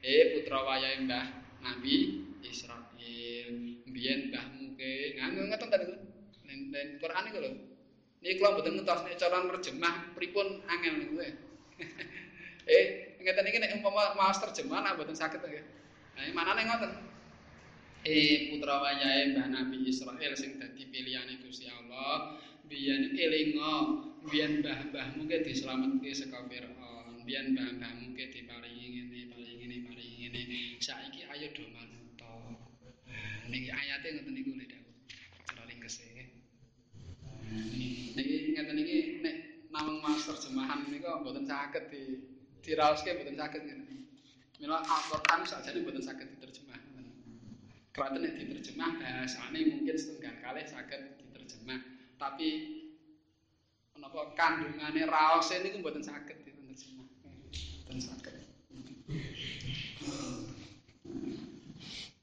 Eh 0.00 0.32
putra 0.32 0.64
wayahe 0.64 1.04
Mbah 1.04 1.26
Nabi 1.60 2.24
Israil. 2.40 3.84
Mbiyen 3.84 4.32
mbahmu 4.32 4.80
ke 4.80 5.20
nganggo 5.20 5.44
ngeten. 5.44 5.82
Ning 6.48 6.72
Quran 7.04 7.28
iku 7.28 7.38
lho. 7.44 7.52
Kalau 8.24 8.56
betul 8.56 8.80
ngetos 8.80 9.00
nih 9.04 9.14
cara 9.20 9.44
terjemah 9.44 10.16
pripun 10.16 10.64
angel 10.72 10.94
nih 11.04 11.08
gue. 11.12 11.28
eh, 12.70 12.84
ngeten 13.22 13.48
iki 13.48 13.58
nek 13.58 13.74
umpama 13.78 14.14
maos 14.18 14.38
terjemah 14.42 14.82
lah 14.82 14.92
mboten 14.94 15.14
saged 15.14 15.42
nggih. 15.42 15.64
Nah, 16.18 16.30
mana 16.34 16.62
ngoten? 16.66 16.92
Eh 18.06 18.54
putra 18.54 18.78
wayahe 18.82 19.34
Mbah 19.34 19.46
Nabi 19.50 19.86
Israel 19.90 20.32
sing 20.38 20.58
dadi 20.58 20.86
pilihane 20.86 21.42
Gusti 21.42 21.66
Allah, 21.66 22.38
biyen 22.66 23.14
elinga, 23.18 23.74
biyen 24.26 24.62
mbah-mbahmu 24.62 25.26
ke 25.26 25.42
dislametke 25.42 26.10
saka 26.14 26.46
Firaun, 26.46 27.26
biyen 27.26 27.54
mbah-mbahmu 27.54 28.14
ke 28.14 28.30
diparingi 28.30 28.86
ngene, 28.94 29.20
paringi 29.34 29.54
ngene, 29.66 29.76
paringi 29.86 30.16
ngene. 30.30 30.42
Saiki 30.78 31.26
ayo 31.26 31.50
do 31.54 31.64
manut. 31.74 32.18
Nah, 32.18 33.50
niki 33.50 33.70
ayate 33.70 34.06
ngoten 34.14 34.32
niku 34.34 34.50
lho, 34.54 34.64
Dak. 34.66 34.82
Cara 35.50 35.62
ringkes 35.66 35.98
e. 36.06 36.26
Niki 38.14 38.54
ngeten 38.54 38.78
iki 38.78 38.98
nek 39.26 39.47
namung 39.78 40.02
mas 40.02 40.26
terjemahan 40.26 40.90
niku 40.90 41.06
mboten 41.22 41.46
saged 41.46 41.86
di 41.94 42.18
diraoske 42.66 43.14
mboten 43.14 43.38
saged 43.38 43.62
ngene. 43.62 44.10
Mila 44.58 44.82
Al-Qur'an 44.82 45.46
sakjane 45.46 45.86
mboten 45.86 46.02
saged 46.02 46.26
diterjemah. 46.34 46.82
Kraten 47.94 48.18
nek 48.26 48.34
diterjemah 48.42 48.90
bahasane 48.98 49.58
mungkin 49.70 49.94
setunggal 49.94 50.34
kalih 50.42 50.66
saged 50.66 51.02
diterjemah, 51.22 51.78
tapi 52.18 52.48
menapa 53.94 54.34
kandungane 54.34 55.06
raose 55.06 55.54
niku 55.62 55.78
mboten 55.78 56.02
saged 56.02 56.42
diterjemah. 56.42 57.06
Mboten 57.86 58.00
saged. 58.02 58.34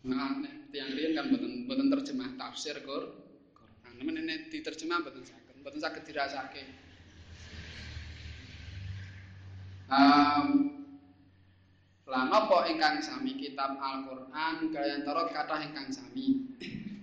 Nah, 0.06 0.38
tiyang 0.76 0.92
riyen 0.92 1.16
kan 1.16 1.32
mboten 1.32 1.72
mboten 1.72 1.88
terjemah 1.88 2.36
tafsir 2.36 2.84
Qur'an. 2.84 3.96
Nemen 3.96 4.28
nek 4.28 4.52
diterjemah 4.52 5.08
mboten 5.08 5.24
saged, 5.24 5.56
mboten 5.64 5.80
saged 5.80 6.04
dirasake. 6.04 6.85
Um, 9.86 10.46
lan 12.10 12.30
apa 12.34 12.70
ingkang 12.70 13.06
sami 13.06 13.38
kitab 13.38 13.78
Al-Qur'an 13.78 14.74
kaliyan 14.74 15.06
tarot 15.06 15.30
kathah 15.30 15.62
ingkang 15.62 15.94
sami. 15.94 16.42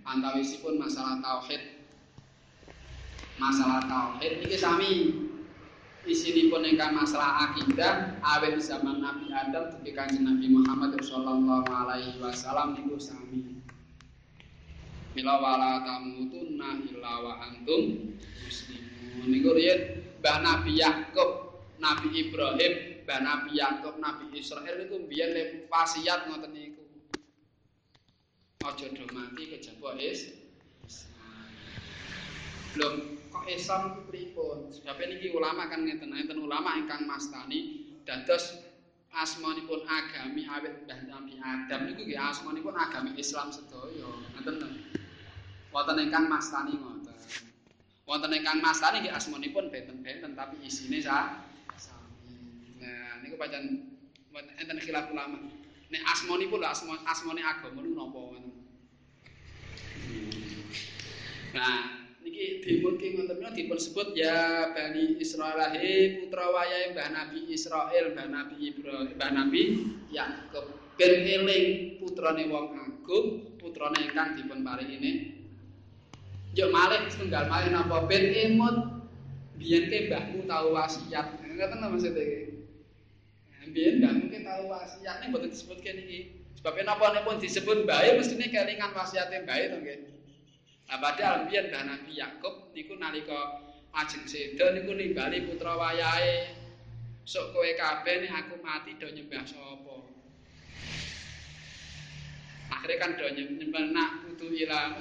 Antawisipun 0.02 0.82
masalah 0.82 1.22
tauhid. 1.22 1.62
Masalah 3.38 3.86
tauhid 3.86 4.46
iki 4.46 4.58
sami. 4.58 4.94
Isinipun 6.02 6.66
ingkang 6.66 6.98
masalah 6.98 7.54
akidah 7.54 8.18
awet 8.26 8.58
zaman 8.58 8.98
Nabi 8.98 9.30
Adam 9.30 9.70
dugi 9.78 9.94
Kanjeng 9.94 10.26
Nabi 10.26 10.50
Muhammad 10.50 10.98
sallallahu 10.98 11.70
alaihi 11.70 12.18
wasallam 12.18 12.74
niku 12.74 12.98
sami. 12.98 13.62
Mila 15.14 15.38
wala 15.38 15.86
tamutunna 15.86 16.82
illa 16.90 17.12
wa 17.22 17.32
antum 17.46 18.10
muslimun. 18.42 19.30
Niku 19.30 19.54
riyen 19.54 20.02
Mbah 20.18 20.38
Nabi 20.42 20.82
Yakub, 20.82 21.51
Nabi 21.80 22.08
Ibrahim, 22.28 23.02
Mbah 23.06 23.20
Nabi 23.20 23.50
Yakub, 23.58 23.96
Nabi 23.98 24.32
Israel 24.36 24.76
niku 24.80 25.04
biyen 25.08 25.30
le 25.32 25.42
wasiat 25.70 26.28
ngoten 26.28 26.52
niku. 26.52 26.82
Aja 28.62 28.86
do 28.94 29.04
mati 29.10 29.50
kejaba 29.50 29.98
is. 29.98 30.30
Lho, 32.78 32.88
kok 33.28 33.44
Islam 33.50 33.98
ku 33.98 34.00
pripun? 34.08 34.72
Sebab 34.72 34.96
niki 34.96 35.34
ulama 35.34 35.68
kan 35.68 35.84
ngeten, 35.84 36.14
enten 36.14 36.40
ulama 36.40 36.78
ingkang 36.78 37.04
mastani 37.04 37.84
dados 38.06 38.64
asmanipun 39.12 39.84
agami 39.84 40.48
awit 40.48 40.88
Mbah 40.88 41.00
Nabi 41.04 41.36
Adam 41.42 41.80
niku 41.90 42.06
nggih 42.06 42.16
asmanipun 42.16 42.72
agami 42.72 43.12
Islam 43.20 43.52
sedaya. 43.52 44.08
Ngoten 44.38 44.54
lho. 44.62 44.68
wonten 45.72 45.96
ingkang 46.00 46.28
mastani 46.28 46.76
ngoten. 46.76 47.16
Wonten 48.06 48.30
ingkang 48.36 48.60
mastani 48.60 49.04
nggih 49.04 49.14
asmanipun 49.16 49.72
benten-benten 49.72 50.36
tapi 50.36 50.60
isine 50.64 51.00
sa 51.00 51.08
sami. 51.08 51.20
Nah, 51.20 51.51
niku 53.22 53.38
pancen 53.40 53.94
enten 54.34 54.78
khilaf 54.82 55.08
ulama. 55.14 55.38
Nek 55.92 56.02
asmanipun 56.08 56.60
lho 56.60 56.68
asma 56.68 56.98
asmane 57.08 57.42
agama 57.44 57.80
niku 57.84 57.94
napa 57.96 58.18
ngoten. 58.18 58.44
Nah, 61.52 62.08
niki 62.24 62.64
dimulki 62.64 63.12
ngoten 63.12 63.36
menika 63.36 63.52
dipun 63.52 63.76
sebut 63.76 64.16
ya 64.16 64.72
Bani 64.72 65.20
Israil 65.20 65.60
he 65.76 66.24
putra 66.24 66.48
wayahe 66.48 66.96
Mbah 66.96 67.08
Nabi 67.12 67.38
Israil, 67.52 68.16
Mbah 68.16 68.28
Nabi 68.32 68.56
Ibrahim, 68.72 69.12
Mbah 69.20 69.30
Nabi 69.36 69.62
Yakub. 70.08 70.66
Ben 70.96 71.24
eling 71.24 71.98
putrane 72.00 72.48
wong 72.48 72.76
agung, 72.76 73.56
putrane 73.60 74.00
ingkang 74.00 74.36
dipun 74.36 74.64
paringi 74.64 75.40
Yo 76.52 76.68
malih 76.68 77.08
setunggal 77.08 77.48
malih 77.48 77.72
napa 77.72 78.04
ben 78.04 78.28
emut 78.28 78.76
biyen 79.56 79.88
ke 79.88 80.12
mbahmu 80.12 80.44
tau 80.44 80.76
wasiat. 80.76 81.40
Ngoten 81.40 81.80
lho 81.80 81.88
maksud 81.96 82.12
iki. 82.12 82.51
Biyen 83.72 84.04
mbahmu 84.04 84.28
ke 84.28 84.44
tau 84.44 84.68
wasiat 84.68 85.24
ning 85.24 85.32
mboten 85.32 85.48
disebutke 85.48 85.90
niki. 85.96 86.44
Sebab 86.60 86.78
napa 86.84 87.16
nek 87.16 87.24
pun 87.24 87.40
disebut 87.40 87.88
mbae 87.88 88.20
mestine 88.20 88.46
kelingan 88.52 88.92
wasiate 88.92 89.42
mbae 89.42 89.64
to 89.72 89.76
nggih. 89.80 89.98
Lah 90.92 90.98
padahal 91.00 91.48
biyen 91.48 91.72
Mbah 91.72 91.82
Nabi 91.88 92.12
Yakub 92.20 92.76
niku 92.76 93.00
nalika 93.00 93.64
ajeng 93.96 94.28
seda 94.28 94.76
niku 94.76 94.92
nimbali 94.92 95.48
putra 95.48 95.72
wayahe. 95.72 96.52
Sok 97.24 97.56
kowe 97.56 97.70
kabeh 97.72 98.28
nek 98.28 98.44
aku 98.44 98.60
mati 98.60 98.92
do 99.00 99.08
nyembah 99.08 99.42
sapa? 99.48 99.96
Akhirnya 102.76 103.00
kan 103.00 103.10
do 103.16 103.26
nyembah 103.32 103.84
nak 103.88 104.10
kudu 104.28 104.52
ilang 104.52 105.00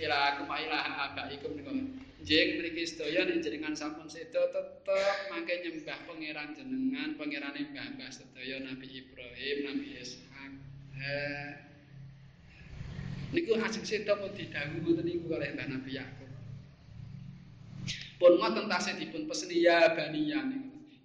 ila 0.00 0.18
aku 0.32 0.42
ma 0.48 0.56
ilaha 0.56 1.12
abaikum 1.12 1.52
niku. 1.52 2.05
Jeng 2.26 2.58
mriki 2.58 2.82
sedaya 2.82 3.22
nek 3.22 3.38
jenengan 3.38 3.78
sampun 3.78 4.10
seda 4.10 4.50
tetep 4.50 5.30
mangke 5.30 5.62
nyembah 5.62 6.10
pangeran 6.10 6.58
jenengan, 6.58 7.14
pangerane 7.14 7.70
mbah-mbah 7.70 8.10
sedaya 8.10 8.66
Nabi 8.66 8.98
Ibrahim, 8.98 9.56
Nabi 9.62 9.86
Ishak. 9.94 10.50
Eh, 10.98 11.50
niku 13.30 13.54
ajeng 13.62 13.86
seda 13.86 14.18
pun 14.18 14.34
didhawuhi 14.34 14.82
ngoten 14.82 15.06
niku 15.06 15.30
kalih 15.30 15.54
Mbah 15.54 15.66
Nabi 15.70 15.90
Yakub. 15.94 16.30
Pun 18.18 18.32
ngoten 18.42 18.66
tasih 18.66 18.98
dipun 18.98 19.30
peseni 19.30 19.62
ya 19.62 19.94
baniya. 19.94 20.42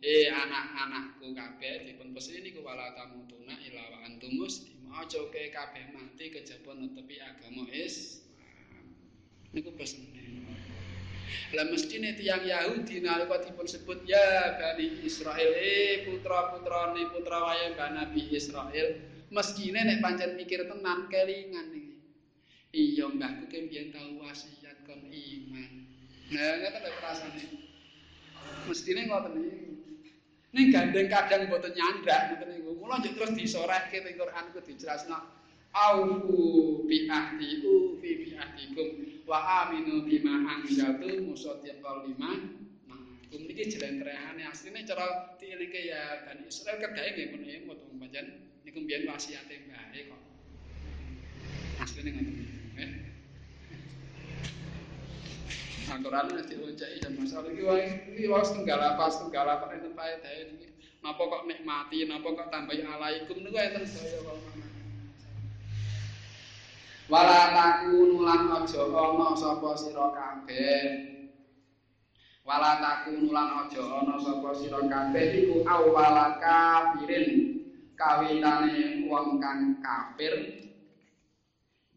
Eh 0.02 0.26
anak-anakku 0.26 1.38
kabeh 1.38 1.86
dipun 1.86 2.18
peseni 2.18 2.50
niku 2.50 2.66
wala 2.66 2.98
tamutuna 2.98 3.62
ila 3.62 3.84
wa 3.94 3.98
antum 4.10 4.42
muslim. 4.42 4.90
Aja 4.90 5.22
kabeh 5.30 5.86
mati 5.94 6.34
kejaba 6.34 6.82
netepi 6.82 7.22
agama 7.22 7.70
Islam. 7.70 8.26
niku 9.54 9.70
pesene. 9.78 10.51
Lah 11.52 11.68
mestine 11.68 12.16
tiyang 12.16 12.48
Yahudi 12.48 13.04
nalika 13.04 13.44
dipun 13.44 13.68
sebut 13.68 14.08
ya 14.08 14.56
Bani 14.56 15.04
Israel, 15.04 15.52
eh 15.56 16.04
putra-putrane 16.08 17.12
putra 17.12 17.44
wayang 17.44 17.76
Nabi 17.76 18.32
Israel, 18.32 18.96
mestine 19.32 19.84
nek 19.84 20.00
pancen 20.00 20.36
mikir 20.40 20.64
tenan 20.68 21.12
kelingan 21.12 21.72
iki. 21.76 21.96
Iya 22.72 23.12
mbahku 23.12 23.52
ki 23.52 23.68
biyen 23.68 23.92
tau 23.92 24.24
wasiat 24.24 24.88
kon 24.88 25.04
iman. 25.12 25.72
Nah, 26.32 26.52
ngoten 26.64 26.82
lho 26.88 26.92
rasane. 27.04 27.44
Mestine 28.64 29.12
ngoten 29.12 29.36
iki. 29.44 29.60
Ning 30.56 30.68
gandeng 30.72 31.08
kadang 31.12 31.52
mboten 31.52 31.76
nyandrak 31.76 32.32
ngoten 32.32 32.48
niku. 32.56 32.72
Mula 32.80 33.04
njuk 33.04 33.20
terus 33.20 33.32
disorehke 33.36 34.00
teng 34.04 34.16
Quran 34.16 34.46
ku 34.56 34.64
dijelasno. 34.64 35.41
Aufu 35.72 36.84
bi 36.84 37.08
ahdi 37.08 37.64
u 37.64 37.96
fi 38.04 38.10
bi 38.20 38.28
ahdikum 38.36 38.88
wa 39.24 39.40
aminu 39.64 40.04
bima 40.04 40.44
anzaltu 40.44 41.24
musaddiqal 41.24 42.04
lima 42.04 42.60
Kum 43.32 43.48
niki 43.48 43.64
jelentrehane 43.72 44.44
asline 44.44 44.84
cara 44.84 45.40
dielingke 45.40 45.88
ya 45.88 46.28
Bani 46.28 46.44
Israel 46.52 46.84
kedae 46.84 47.16
nggih 47.16 47.26
ngono 47.32 47.48
ya 47.48 47.60
mboten 47.64 47.96
pancen 47.96 48.26
niku 48.68 48.84
mbiyen 48.84 49.08
wasiate 49.08 49.56
mbahe 49.72 50.00
kok. 50.12 50.22
Asline 51.80 52.12
ngoten. 52.12 52.36
Eh? 52.76 52.92
Aturan 55.96 56.36
wis 56.36 56.44
diunceki 56.52 57.00
ya 57.00 57.10
masalah 57.16 57.48
iki 57.56 57.64
wae 57.64 57.88
iki 58.20 58.28
wae 58.28 58.44
setunggal 58.44 58.84
apa 58.84 59.08
setunggal 59.08 59.48
enten 59.80 59.96
faedahe 59.96 60.52
niki. 60.52 60.68
Napa 61.00 61.24
kok 61.24 61.48
nikmati, 61.48 62.04
napa 62.12 62.36
kok 62.36 62.52
tambahi 62.52 62.84
alaikum 62.84 63.48
niku 63.48 63.56
daya 63.56 63.80
kok 63.80 63.88
Wala 67.10 67.50
takunu 67.56 68.22
lan 68.22 68.52
aja 68.62 68.82
ana 68.86 69.34
sapa 69.34 69.74
sira 69.74 70.14
kabeh. 70.14 70.84
Wala 72.46 72.78
takunu 72.78 73.34
lan 73.34 73.50
aja 73.66 73.82
ana 73.82 74.16
sapa 74.22 74.50
sira 74.54 74.82
kabeh 74.86 75.26
iku 75.46 75.66
awwala 75.66 76.38
kafirin 76.38 77.58
kawitane 77.98 79.06
wong 79.10 79.38
kang 79.42 79.78
kafir 79.82 80.34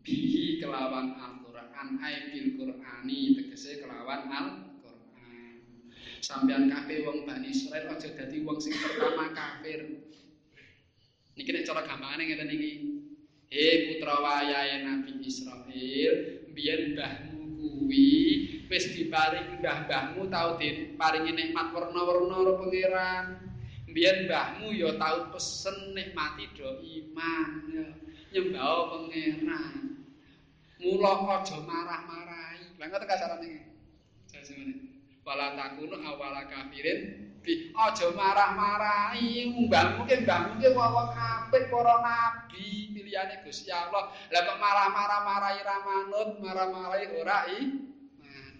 bihi 0.04 0.60
kelawan 0.60 1.16
Al-Qur'an 1.16 1.96
ai 2.04 2.28
bil 2.28 2.60
Qur'ani 2.60 3.32
tegese 3.40 3.80
kelawan 3.80 4.28
Al-Qur'an. 4.28 5.56
Sampeyan 6.20 6.68
kabeh 6.68 7.08
wong 7.08 7.24
Bani 7.24 7.48
Israil 7.52 7.88
aja 7.88 8.08
dadi 8.12 8.44
wong 8.44 8.60
sing 8.60 8.76
pertama 8.76 9.32
kafir. 9.32 9.80
Niki 11.34 11.50
nek 11.50 11.64
cara 11.64 11.88
gampangane 11.88 12.22
ngeten 12.28 12.52
iki. 12.52 12.72
He 13.54 13.86
putra 13.86 14.18
wayahe 14.18 14.82
Nabi 14.82 15.22
Israil, 15.22 16.42
biyen 16.50 16.98
mbahmu 16.98 17.54
kuwi 17.54 18.10
wis 18.66 18.90
diparing 18.98 19.62
mbah-mbahmu 19.62 20.26
tau 20.26 20.58
diparingi 20.58 21.30
nikmat 21.38 21.70
warna-warna 21.70 22.34
karo 22.34 22.52
pangeran. 22.58 23.26
Biyen 23.94 24.26
mbahmu 24.26 24.74
ya 24.74 24.98
tau 24.98 25.30
pesen 25.30 25.94
nikmati 25.94 26.50
do 26.58 26.82
iman, 26.82 27.70
nyembah 28.34 28.90
pangeran. 28.90 29.94
mula 30.82 31.40
aja 31.40 31.56
marah-marahi. 31.62 32.76
Lah 32.76 32.86
ngoten 32.90 33.08
kasarane 33.08 33.46
iki. 33.46 34.93
Wala 35.24 35.56
takunu 35.56 35.96
awala 36.04 36.44
kafirin 36.44 37.32
bi 37.40 37.72
aja 37.72 38.12
marah-marahi. 38.12 39.48
Mbahmu 39.56 40.04
ki 40.04 40.16
mbahmu 40.20 40.60
ki 40.60 40.68
wong 40.76 41.10
apik 41.16 41.72
para 41.72 41.96
nabi 42.04 42.92
pilihane 42.92 43.40
Gusti 43.40 43.72
Allah. 43.72 44.12
Lah 44.28 44.40
kok 44.44 44.60
marah-marah 44.60 45.20
marahi 45.24 45.60
ra 45.64 45.76
manut, 45.80 46.30
marah-marahi 46.44 47.06
ora 47.16 47.38
i. 47.56 47.60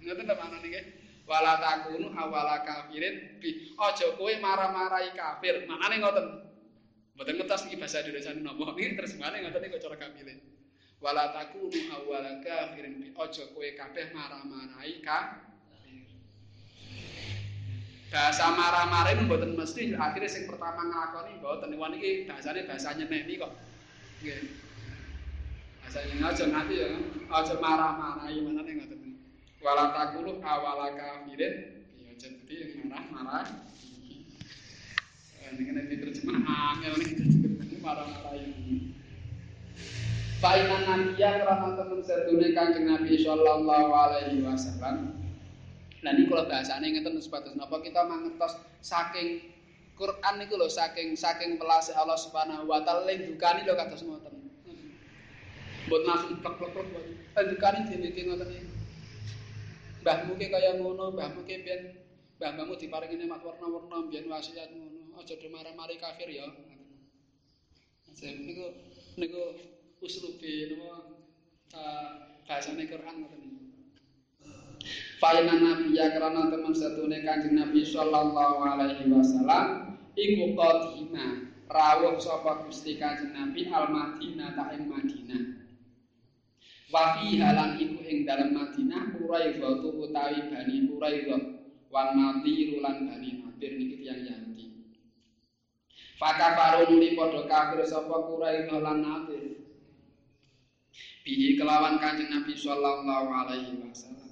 Ngoten 0.05 0.25
ta 0.25 0.35
manane 0.41 0.67
iki. 0.73 0.81
Wala 1.29 1.61
takunu 1.61 2.13
awala 2.17 2.65
kafirin 2.65 3.41
bi 3.45 3.77
aja 3.77 4.17
kowe 4.17 4.33
marah-marahi 4.41 5.13
kafir. 5.13 5.69
Manane 5.69 6.01
ngoten. 6.01 6.27
Mboten 7.15 7.35
ngetos 7.39 7.69
iki 7.69 7.77
bahasa 7.77 8.01
Indonesia 8.01 8.33
napa. 8.41 8.73
Iki 8.73 8.97
terjemahane 8.97 9.45
ngoten 9.45 9.69
iki 9.69 9.85
cara 9.85 9.97
kafirin. 10.01 10.41
wala 11.05 11.37
takunu 11.37 11.93
awwala 11.93 12.41
kafirin 12.41 12.97
bi 13.05 13.13
aja 13.13 13.45
kowe 13.53 13.69
kabeh 13.77 14.17
marah-marahi 14.17 15.05
kafir. 15.05 15.54
Bahasa 18.13 18.53
marah-marah 18.53 19.17
itu 19.17 19.23
mboten 19.27 19.57
mesti 19.59 19.97
akhirnya 19.97 20.31
sing 20.31 20.45
pertama 20.47 20.87
nglakoni 20.87 21.41
mboten 21.41 21.69
niku 21.73 21.87
niki 21.91 22.11
bahasane 22.29 22.69
bahasa 22.69 22.95
nyeneni 22.95 23.41
kok. 23.41 23.53
Nggih. 24.23 24.41
Bahasa 25.83 25.99
nyeneni 26.09 26.25
aja 26.25 26.45
ngati 26.49 26.75
ya, 26.79 26.89
aja 27.33 27.55
marah-marahi 27.59 28.39
manane 28.45 28.71
ngoten. 28.77 29.01
Wala 29.65 29.97
takunu 29.97 30.45
awwala 30.45 30.93
kafirin 30.93 31.55
bi 31.97 32.05
aja 32.13 32.29
dadi 32.29 32.77
marah-marah. 32.87 33.47
Ini 35.45 35.63
kan 35.71 35.87
diterjemah 35.87 36.39
angel 36.45 36.95
nih 36.99 37.79
marah-marahi. 37.81 38.53
Fainan 40.45 40.83
nabiya 40.85 41.41
karena 41.41 41.73
temen 41.73 42.01
sedune 42.05 42.53
kanjeng 42.53 42.85
Nabi 42.85 43.17
sallallahu 43.17 43.89
alaihi 43.97 44.45
wasallam. 44.45 45.24
Nah 46.05 46.13
ini 46.13 46.29
kalau 46.29 46.45
bahasanya 46.45 46.85
ngeten 46.93 47.17
sebatas 47.17 47.57
napa 47.57 47.81
kita 47.81 48.05
mangertos 48.05 48.61
saking 48.85 49.41
Quran 49.97 50.35
niku 50.37 50.61
lho 50.61 50.69
saking 50.69 51.17
saking 51.17 51.57
pelase 51.57 51.97
Allah 51.97 52.21
Subhanahu 52.21 52.69
wa 52.69 52.85
taala 52.85 53.09
lindukani 53.09 53.65
lho 53.65 53.73
kados 53.73 54.05
ngoten. 54.05 54.37
Mbot 55.89 56.03
langsung 56.05 56.45
plek-plek 56.45 56.77
plek 56.77 57.05
lindukani 57.41 57.89
dhewe 57.89 58.21
ngoten 58.29 58.53
iki. 58.53 58.69
Mbahmu 60.05 60.37
ki 60.37 60.47
kaya 60.53 60.77
ngono, 60.77 61.17
mbahmu 61.17 61.41
ki 61.49 61.65
pian 61.65 61.97
mbah-mbahmu 62.37 62.77
diparingi 62.77 63.17
nikmat 63.25 63.41
warna-warna 63.41 64.05
mbiyen 64.05 64.29
wasiat 64.29 64.77
ngono. 64.77 65.17
Aja 65.17 65.41
do 65.41 65.49
marah-mari 65.49 65.97
kafir 65.97 66.29
ya. 66.29 66.45
Ngoten. 68.05 68.35
Niku 68.45 68.67
niku 69.17 69.41
uslubi 70.05 70.77
napa 70.77 71.01
bahasane 72.45 72.85
Quran 72.93 73.25
ngoten 73.25 73.41
niku. 73.41 73.64
Fainan 75.21 75.61
Nabi 75.65 75.97
ya 75.97 76.13
karena 76.13 76.53
teman 76.53 76.75
satune 76.77 77.25
Kanjeng 77.25 77.57
Nabi 77.57 77.81
sallallahu 77.85 78.61
alaihi 78.61 79.09
wasallam 79.09 79.97
iku 80.15 80.53
qadima 80.53 81.49
rawuh 81.69 82.21
sapa 82.21 82.65
Gusti 82.67 83.01
Kanjeng 83.01 83.33
Nabi 83.33 83.69
al 83.73 83.89
Madinah 83.89 84.53
ta 84.53 84.73
ing 84.77 84.87
Madinah. 84.87 85.43
Wa 86.93 87.19
fi 87.19 87.41
halan 87.41 87.81
iku 87.81 88.05
ing 88.05 88.29
dalem 88.29 88.55
Madinah 88.55 89.17
Quraidah 89.17 89.83
utawi 89.83 90.41
Bani 90.53 90.77
Quraidah 90.87 91.41
wan 91.89 92.09
Nadir 92.15 92.79
lan 92.79 93.09
Bani 93.09 93.31
Nadir 93.41 93.71
niki 93.81 94.05
tiyang 94.05 94.23
Yahudi. 94.23 94.67
Fakafaru 96.21 96.93
nuli 96.93 97.17
padha 97.19 97.49
kafir 97.49 97.83
sapa 97.89 98.15
Quraidah 98.29 98.79
lan 98.79 98.99
Nadir. 99.01 99.65
bihi 101.25 101.57
kelawan 101.57 101.97
kanjeng 101.97 102.29
Nabi 102.29 102.53
sallallahu 102.53 103.29
alaihi 103.33 103.81
wasallam. 103.81 104.24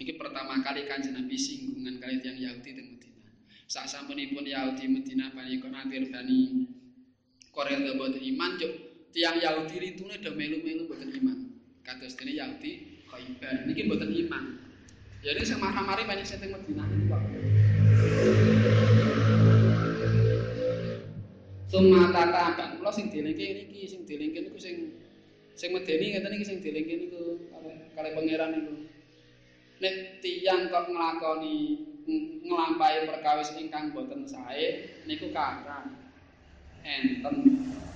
Iki 0.00 0.16
pertama 0.16 0.64
kali 0.64 0.88
kanjeng 0.88 1.12
Nabi 1.12 1.36
singgungan 1.36 2.00
kali 2.00 2.24
yang 2.24 2.36
Yahudi 2.40 2.70
di 2.72 2.82
Medina. 2.88 3.28
Sak 3.68 3.84
sampunipun 3.84 4.48
Yahudi 4.48 4.88
Medina 4.88 5.28
bani 5.36 5.60
konatir 5.60 6.08
bani 6.08 6.68
Korea 7.52 7.76
boten 7.98 8.22
iman 8.22 8.56
juk 8.56 8.72
tiang 9.12 9.36
Yahudi 9.36 9.76
ritune 9.76 10.16
do 10.24 10.32
melu-melu 10.32 10.88
boten 10.88 11.12
iman. 11.12 11.38
Kados 11.84 12.16
dene 12.16 12.32
Yahudi 12.32 13.04
Khaibar 13.12 13.68
niki 13.68 13.84
boten 13.90 14.08
iman. 14.08 14.44
Ya 15.20 15.36
ini 15.36 15.44
sing 15.44 15.60
mari 15.60 16.02
banyak 16.08 16.24
sing 16.24 16.40
teng 16.40 16.56
Medina 16.56 16.88
iki 16.88 17.04
kok. 17.12 17.22
Sumata 21.70 22.26
takan, 22.34 22.82
kula 22.82 22.90
sing 22.90 23.14
dilengke 23.14 23.46
niki 23.46 23.86
sing 23.86 24.02
dilengke 24.02 24.42
niku 24.42 24.58
sing 24.58 24.90
sing 25.54 25.70
medeni 25.70 26.10
ngeten 26.10 26.34
iki 26.34 26.42
sing 26.42 26.58
dilengke 26.58 26.98
niku 26.98 27.46
kali 27.94 28.10
pangeran 28.10 28.50
niku 28.58 28.89
nek 29.80 30.20
tiyang 30.20 30.68
kok 30.68 30.92
nglakoni 30.92 31.88
nglampahi 32.44 33.08
perkawis 33.08 33.56
ingkang 33.56 33.96
boten 33.96 34.28
sae 34.28 34.92
niku 35.08 35.32
kathah 35.32 35.88
enten. 36.84 37.36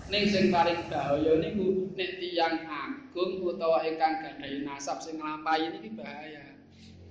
Ning 0.05 0.29
sing 0.29 0.53
paling 0.53 0.85
bahaya 0.93 1.41
niku 1.41 1.93
nek 1.97 2.21
tiyang 2.21 2.65
agung 2.69 3.41
utawa 3.41 3.85
ingkang 3.85 4.21
gadhahi 4.21 4.65
nasab 4.65 5.01
sing 5.01 5.21
nglampahi 5.21 5.73
niki 5.77 5.97
bahaya. 5.97 6.45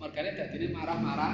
Mergane 0.01 0.37
dadine 0.37 0.67
marah-marah. 0.73 1.33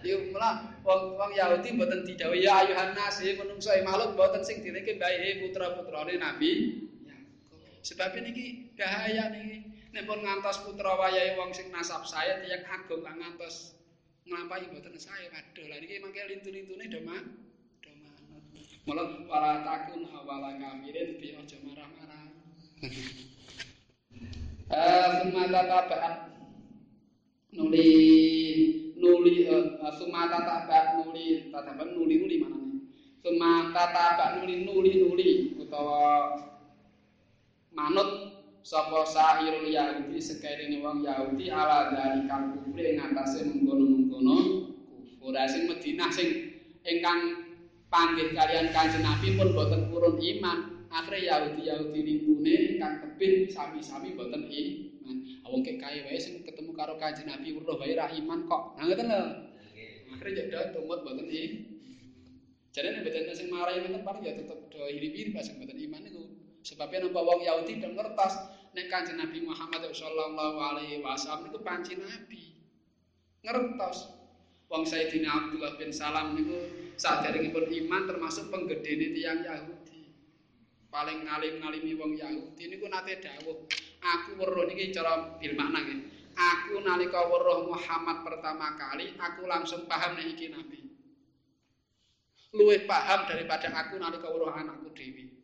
Yo 0.00 0.32
malah 0.32 0.80
wong 0.80 1.20
wong 1.20 1.30
Yahudi 1.36 1.76
mboten 1.76 2.08
didhawuhi 2.08 2.48
ya 2.48 2.64
ayuhan 2.64 2.96
nas 2.96 3.20
he 3.20 3.36
menungso 3.36 3.68
makhluk 3.84 4.16
mboten 4.16 4.40
sing 4.40 4.64
direke 4.64 4.96
bae 4.96 5.44
putra-putrane 5.44 6.16
Nabi 6.16 6.50
Yakub. 7.04 7.84
Sebab 7.84 8.16
niki 8.16 8.72
bahaya 8.80 9.28
niki 9.28 9.79
nek 9.90 10.06
pun 10.06 10.22
ngantos 10.22 10.62
putra 10.62 10.94
wayahe 10.94 11.34
wong 11.34 11.50
sing 11.50 11.66
nasab 11.74 12.06
saya 12.06 12.38
tiyang 12.46 12.62
agung 12.70 13.02
kang 13.02 13.18
ngantos 13.18 13.74
nglampahi 14.22 14.70
mboten 14.70 14.94
saya 14.94 15.26
waduh 15.34 15.66
lah 15.66 15.78
niki 15.82 15.98
mangke 15.98 16.22
lintu-lintune 16.30 16.86
do 16.86 17.00
mah 17.02 17.22
do 17.82 17.90
manut. 17.98 18.44
Mula 18.86 19.02
para 19.26 19.66
takun 19.66 20.06
awala 20.14 20.54
kafirin 20.54 21.18
bi 21.18 21.34
aja 21.34 21.56
marah-marah. 21.66 22.24
Eh 24.70 25.08
sumata 25.18 25.66
tabaat 25.66 26.30
nuli 27.50 27.90
nuli 28.94 29.50
uh, 29.50 29.90
sumata 29.98 30.46
tabaat 30.46 31.02
nuli 31.02 31.50
tabaat 31.50 31.90
nuli 31.90 32.22
nuli 32.22 32.36
mana 32.38 32.54
nih? 32.54 32.78
Sumata 33.18 33.90
tabaat 33.90 34.38
nuli 34.38 34.62
nuli 34.62 35.02
nuli 35.02 35.30
utawa 35.58 36.38
manut 37.74 38.39
sapa 38.60 39.08
sahirul 39.08 39.68
Yahudi 39.68 40.20
sekarene 40.20 40.84
wong 40.84 41.04
Yahudi 41.04 41.48
ala 41.48 41.92
dalikal 41.92 42.60
kufri 42.60 42.94
ing 42.94 42.98
atase 43.00 43.48
mengkono-mengkono 43.48 44.38
kufur 45.20 45.36
sing 45.48 45.64
Madinah 45.68 46.10
sing 46.12 46.28
ingkang 46.84 47.20
panggih 47.90 48.32
kalian 48.32 48.70
kanjeng 48.72 49.04
Nabi 49.04 49.36
pun 49.36 49.52
boten 49.52 49.90
purun 49.90 50.16
iman. 50.16 50.58
Akhirnya 50.90 51.38
Yahudi-Yahudi 51.38 52.00
lingkune 52.02 52.54
ingkang 52.74 52.98
tebih 53.04 53.46
sami-sami 53.50 54.14
boten 54.18 54.46
iman. 54.46 55.16
Awong 55.46 55.62
kek 55.62 55.78
kaya 55.78 56.06
wae 56.06 56.18
sing 56.18 56.42
ketemu 56.42 56.74
karo 56.74 56.98
kanjeng 56.98 57.30
Nabi 57.30 57.54
weruh 57.54 57.78
wae 57.78 57.94
ra 57.94 58.10
iman 58.10 58.46
kok. 58.46 58.78
Nah 58.78 58.84
ngoten 58.86 59.06
lho. 59.06 59.22
Akhirnya 60.10 60.42
jadi 60.50 60.74
tumut 60.74 61.02
boten 61.02 61.26
iman. 61.26 61.52
Jadi 62.70 62.86
nek 62.86 63.02
boten 63.06 63.34
sing 63.34 63.48
marahi 63.50 63.82
ngoten 63.82 64.02
paling 64.06 64.22
ya 64.22 64.34
tetep 64.38 64.58
do 64.70 64.82
iri-iri 64.86 65.30
pas 65.34 65.46
boten 65.50 65.78
iman 65.78 66.00
niku. 66.06 66.24
Sebabnya 66.60 67.08
nampak 67.08 67.24
wong 67.24 67.40
Yahudi 67.40 67.80
dan 67.80 67.96
ngertos 67.96 68.34
nek 68.76 68.86
kanjeng 68.86 69.18
Nabi 69.18 69.42
Muhammad 69.42 69.82
sallallahu 69.90 70.58
alaihi 70.60 71.00
wasallam 71.00 71.48
niku 71.50 71.58
panci 71.64 71.96
nabi. 71.96 72.54
Ngertos. 73.42 74.20
Wong 74.70 74.86
Sayyidina 74.86 75.26
Abdullah 75.26 75.74
bin 75.80 75.90
Salam 75.90 76.38
niku 76.38 76.62
pun 77.50 77.64
iman 77.66 78.02
termasuk 78.06 78.54
penggedene 78.54 79.10
tiyang 79.16 79.42
Yahudi. 79.42 80.14
Paling 80.92 81.26
ngalim-ngalimi 81.26 81.98
wong 81.98 82.12
Yahudi 82.14 82.70
niku 82.70 82.86
nate 82.86 83.18
dawuh, 83.18 83.66
aku 83.98 84.30
weruh 84.38 84.68
niki 84.70 84.94
cara 84.94 85.34
bil 85.40 85.58
makna 85.58 85.82
nggih. 85.82 86.00
Aku 86.38 86.78
nalika 86.86 87.26
weruh 87.26 87.66
Muhammad 87.66 88.22
pertama 88.22 88.78
kali, 88.78 89.18
aku 89.18 89.48
langsung 89.50 89.90
paham 89.90 90.14
nek 90.14 90.28
iki 90.30 90.52
nabi. 90.54 90.86
Luwih 92.54 92.86
paham 92.86 93.26
daripada 93.26 93.74
aku 93.74 93.98
nalika 93.98 94.30
weruh 94.30 94.54
anakku 94.54 94.94
dewi. 94.94 95.39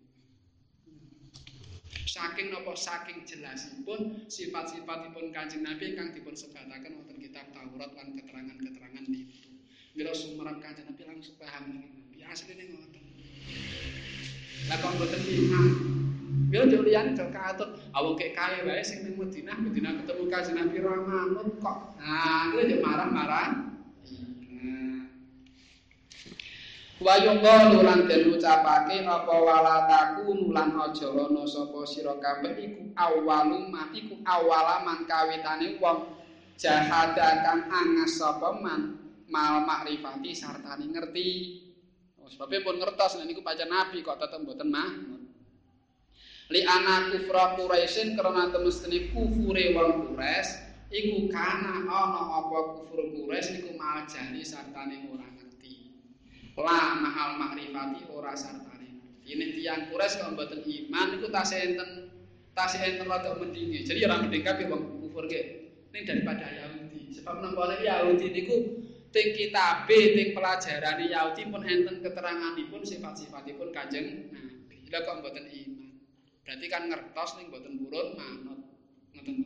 Saking 2.16 2.48
napa 2.48 2.72
saking 2.72 3.28
jelasipun 3.28 4.24
sifat-sifatipun 4.24 5.36
Kanjeng 5.36 5.60
Nabi 5.60 5.92
ingkang 5.92 6.16
dipun 6.16 6.32
sebataken 6.32 6.96
wonten 6.96 7.20
kitab 7.20 7.52
Taurat 7.52 7.92
lan 7.92 8.16
keterangan-keterangan 8.16 9.04
itu. 9.04 9.52
Mila 9.92 10.16
sumeran 10.16 10.56
Kanjeng 10.64 10.88
Nabi 10.88 11.04
langsung 11.04 11.36
paham 11.36 11.76
Nabi 11.76 12.24
asline 12.24 12.72
ngoten. 12.72 13.04
Lah 14.64 14.76
kok 14.80 14.96
mboten 14.96 15.20
iman. 15.28 15.66
Mila 16.48 16.64
yo 16.72 16.80
liyane 16.88 17.12
jo 17.12 17.28
katut, 17.28 17.84
awong 17.92 18.16
kek 18.16 18.32
kae 18.32 18.64
wae 18.64 18.80
sing 18.80 19.04
ning 19.04 19.20
Madinah, 19.20 19.60
Madinah 19.60 19.92
ketemu 20.00 20.24
Kanjeng 20.32 20.56
Nabi 20.56 20.76
ra 20.80 20.96
manut 20.96 21.52
kok. 21.60 22.00
Nah, 22.00 22.48
kuwi 22.48 22.72
yo 22.72 22.80
marah-marah. 22.80 23.76
Wa 24.00 24.95
yuqalu 27.00 27.84
lan 27.84 28.08
den 28.08 28.32
ucapake 28.32 29.04
apa 29.04 29.34
walataku 29.36 30.32
nulan 30.32 30.72
aja 30.80 31.12
ana 31.12 31.44
sapa 31.44 31.84
sira 31.84 32.16
kabeh 32.16 32.56
iku 32.56 32.82
awalu 32.96 33.68
ma 33.68 33.92
iku 33.92 34.16
awala 34.24 34.80
man 34.80 35.04
kawitane 35.04 35.76
wong 35.76 36.16
jahada 36.56 37.44
kang 37.44 37.68
angas 37.68 38.16
sapa 38.16 38.56
man 38.56 38.96
mal 39.28 39.60
makrifati 39.68 40.32
sartane 40.32 40.88
ngerti. 40.88 41.60
Oh, 42.16 42.30
sebabnya 42.32 42.64
pun 42.64 42.80
ngertos 42.80 43.20
nek 43.20 43.28
niku 43.28 43.44
pancen 43.44 43.68
nabi 43.68 44.00
kok 44.00 44.16
tetep 44.16 44.40
mboten 44.40 44.72
mah. 44.72 44.90
Li 46.46 46.62
ana 46.62 47.10
kufra 47.10 47.58
Quraisyin 47.58 48.14
karena 48.14 48.48
temestene 48.54 49.10
kufure 49.10 49.74
wong 49.74 50.14
Quraisy 50.14 50.50
iku 50.94 51.26
kana 51.28 51.84
ana 51.84 52.22
apa 52.40 52.58
kufur 52.72 53.02
Quraisy 53.12 53.60
iku 53.60 53.74
mal 53.74 54.06
jani 54.06 54.46
sartane 54.46 55.10
ora 55.10 55.35
la 56.56 56.96
mahal 56.96 57.36
makrifati 57.36 58.08
ora 58.08 58.32
sartane. 58.32 59.20
Ini 59.26 59.60
tiang 59.60 59.92
kures 59.92 60.16
kalau 60.16 60.32
mboten 60.32 60.64
iman 60.64 61.20
itu 61.20 61.28
tasih 61.28 61.58
enten 61.60 61.88
tasih 62.56 62.80
enten 62.80 63.04
rada 63.04 63.36
mendingi. 63.36 63.84
Jadi 63.84 64.00
orang 64.08 64.26
mending 64.26 64.42
kabeh 64.42 64.64
wong 64.72 64.82
kufur 65.04 65.28
ge 65.28 65.74
ning 65.92 66.08
daripada 66.08 66.48
Yahudi. 66.48 67.12
Sebab 67.20 67.44
nang 67.44 67.52
kono 67.52 67.76
Yahudi 67.76 68.32
niku 68.32 68.56
ting 69.12 69.36
kitabe 69.36 69.98
ting 70.16 70.28
pelajaran 70.32 71.04
Yahudi 71.04 71.42
pun 71.52 71.62
enten 71.66 72.00
keteranganipun 72.00 72.80
sifat-sifatipun 72.86 73.68
Kanjeng 73.74 74.32
Nabi. 74.32 74.88
Lha 74.88 74.98
kok 75.04 75.20
mboten 75.20 75.44
iman? 75.44 75.92
Berarti 76.46 76.66
kan 76.72 76.82
ngertos 76.88 77.30
ning 77.36 77.52
mboten 77.52 77.72
purun 77.82 78.16
manut. 78.16 78.60
Ngoten 79.12 79.36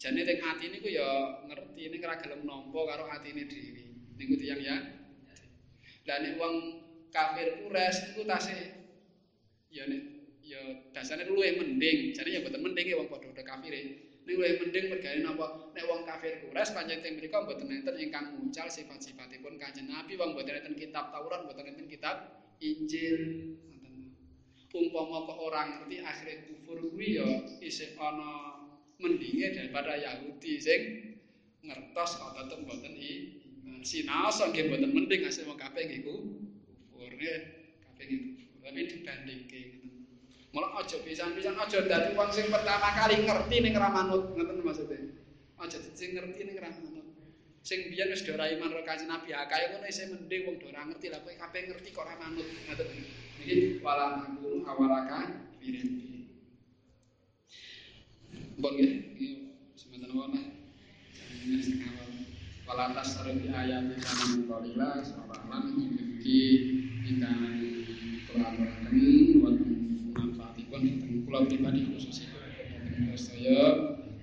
jane 0.00 0.20
ting 0.24 0.38
ati 0.40 0.66
niku 0.72 0.88
ya 0.88 1.44
ngerti 1.44 1.82
ning 1.92 2.00
ora 2.00 2.16
gelem 2.16 2.48
nampa 2.48 2.80
karo 2.88 3.04
atine 3.10 3.44
dhewe. 3.44 3.84
Niku 4.16 4.38
tiyang 4.38 4.62
ya 4.62 4.99
Dan 6.06 6.18
nek 6.24 6.34
wong 6.40 6.54
kafir 7.10 7.64
kures 7.64 7.96
iku 8.14 8.22
tasih 8.24 8.60
ya 9.70 9.84
nek 9.86 10.02
ya 10.40 10.60
dasane 10.94 11.28
luwih 11.28 11.60
mending. 11.60 12.16
Jadi 12.16 12.38
ya 12.38 12.40
boten 12.42 12.62
mending 12.62 12.86
wong 12.96 13.08
padha-padha 13.12 13.42
kafir. 13.44 13.72
Nek 14.26 14.34
luwih 14.36 14.58
mending 14.62 14.84
mergane 14.90 15.20
napa 15.22 15.46
nek 15.74 15.84
wong 15.86 16.02
kafir 16.08 16.42
kures 16.46 16.70
pancen 16.72 17.02
teng 17.04 17.18
mriku 17.18 17.42
boten 17.44 17.68
enten 17.68 17.96
ingkang 17.98 18.36
mucal 18.38 18.68
sifat-sifatipun 18.70 19.60
Kanjeng 19.60 19.88
Nabi 19.90 20.16
wong 20.16 20.34
boten 20.34 20.60
enten 20.60 20.74
kitab 20.78 21.12
Taurat, 21.12 21.44
boten 21.46 21.66
enten 21.66 21.86
kitab 21.86 22.46
Injil. 22.60 23.18
Umpama 24.70 25.26
kok 25.26 25.38
ora 25.42 25.66
ngerti 25.66 25.98
akhire 25.98 26.46
kufur 26.46 26.78
kuwi 26.94 27.18
ya 27.18 27.26
isih 27.58 27.98
ana 27.98 28.54
mendinge 29.02 29.50
daripada 29.50 29.98
Yahudi 29.98 30.62
sing 30.62 30.80
ngertos 31.66 32.22
kok 32.22 32.38
tetep 32.38 32.62
boten 32.62 32.94
iki 32.94 33.39
sinaos 33.86 34.38
nggih 34.40 34.68
mboten 34.68 34.90
mending 34.92 35.22
asih 35.26 35.46
wong 35.46 35.58
kabeh 35.58 35.82
nggih 35.86 36.00
kufur 36.06 37.10
nggih 37.14 37.38
kabeh 37.84 38.04
nggih 38.04 38.22
tapi 38.60 38.80
dibandingke 38.86 39.62
Malah 40.50 40.82
aja 40.82 40.98
pisan-pisan 41.06 41.54
aja 41.54 41.78
dadi 41.86 42.10
wong 42.18 42.30
sing 42.34 42.50
pertama 42.50 42.90
kali 42.90 43.22
ngerti 43.22 43.56
ning 43.62 43.70
ra 43.70 43.86
manut 43.86 44.34
ngoten 44.34 44.66
maksudnya. 44.66 44.98
Aja 45.62 45.78
sing 45.94 46.18
ngerti 46.18 46.42
ning 46.42 46.58
ra 46.58 46.74
manut. 46.74 47.06
Sing 47.62 47.86
biyen 47.86 48.10
wis 48.10 48.26
ora 48.26 48.50
iman 48.50 48.74
karo 48.74 48.82
Kanjeng 48.82 49.06
Nabi 49.06 49.30
akae 49.30 49.70
ngono 49.70 49.86
isih 49.86 50.10
mending 50.10 50.42
wong 50.50 50.56
ora 50.66 50.90
ngerti 50.90 51.06
lah 51.06 51.22
kowe 51.22 51.30
kabeh 51.30 51.60
ngerti 51.70 51.94
kok 51.94 52.02
ora 52.02 52.18
manut 52.18 52.46
ngoten. 52.66 52.88
Iki 53.46 53.78
wala 53.78 54.26
aku 54.26 54.66
awalaka 54.66 55.20
birin. 55.62 55.88
Bon 58.58 58.74
nggih, 58.74 58.92
semanten 59.78 60.10
wae. 60.18 60.42
Jangan 61.46 62.09
Wala 62.70 62.94
tasri 62.94 63.34
bi 63.34 63.50
ayati 63.50 63.98
kana 63.98 64.46
qalila 64.46 65.02
sabalan 65.02 65.74
iki 66.22 66.38
ingkang 67.02 67.42
kula 68.30 68.46
aturaken 68.46 68.94
wonten 69.42 69.74
manfaatipun 70.14 70.78
dhateng 70.86 71.26
kula 71.26 71.50
pribadi 71.50 71.90
khususipun 71.90 73.18
saya 73.18 73.74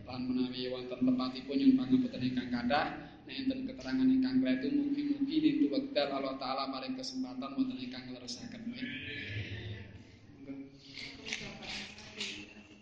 lan 0.07 0.31
menawi 0.31 0.71
wonten 0.71 0.95
pepatipun 0.95 1.59
yang 1.59 1.75
pangapunten 1.75 2.23
ingkang 2.23 2.47
kathah 2.47 2.87
enten 3.27 3.67
keterangan 3.67 4.07
yang 4.07 4.23
ingkang 4.23 4.39
itu 4.39 4.67
mungkin 4.71 5.05
mungkin 5.19 5.41
itu 5.43 5.65
wekdal 5.67 6.07
Allah 6.07 6.39
taala 6.39 6.71
paling 6.71 6.95
kesempatan 6.95 7.51
wonten 7.51 7.75
ingkang 7.75 8.15
leresaken. 8.15 8.63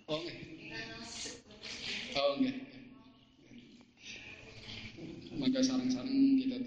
Oh, 0.06 0.22
maka 5.46 5.62
sarang-sarang 5.62 6.42
kita 6.42 6.58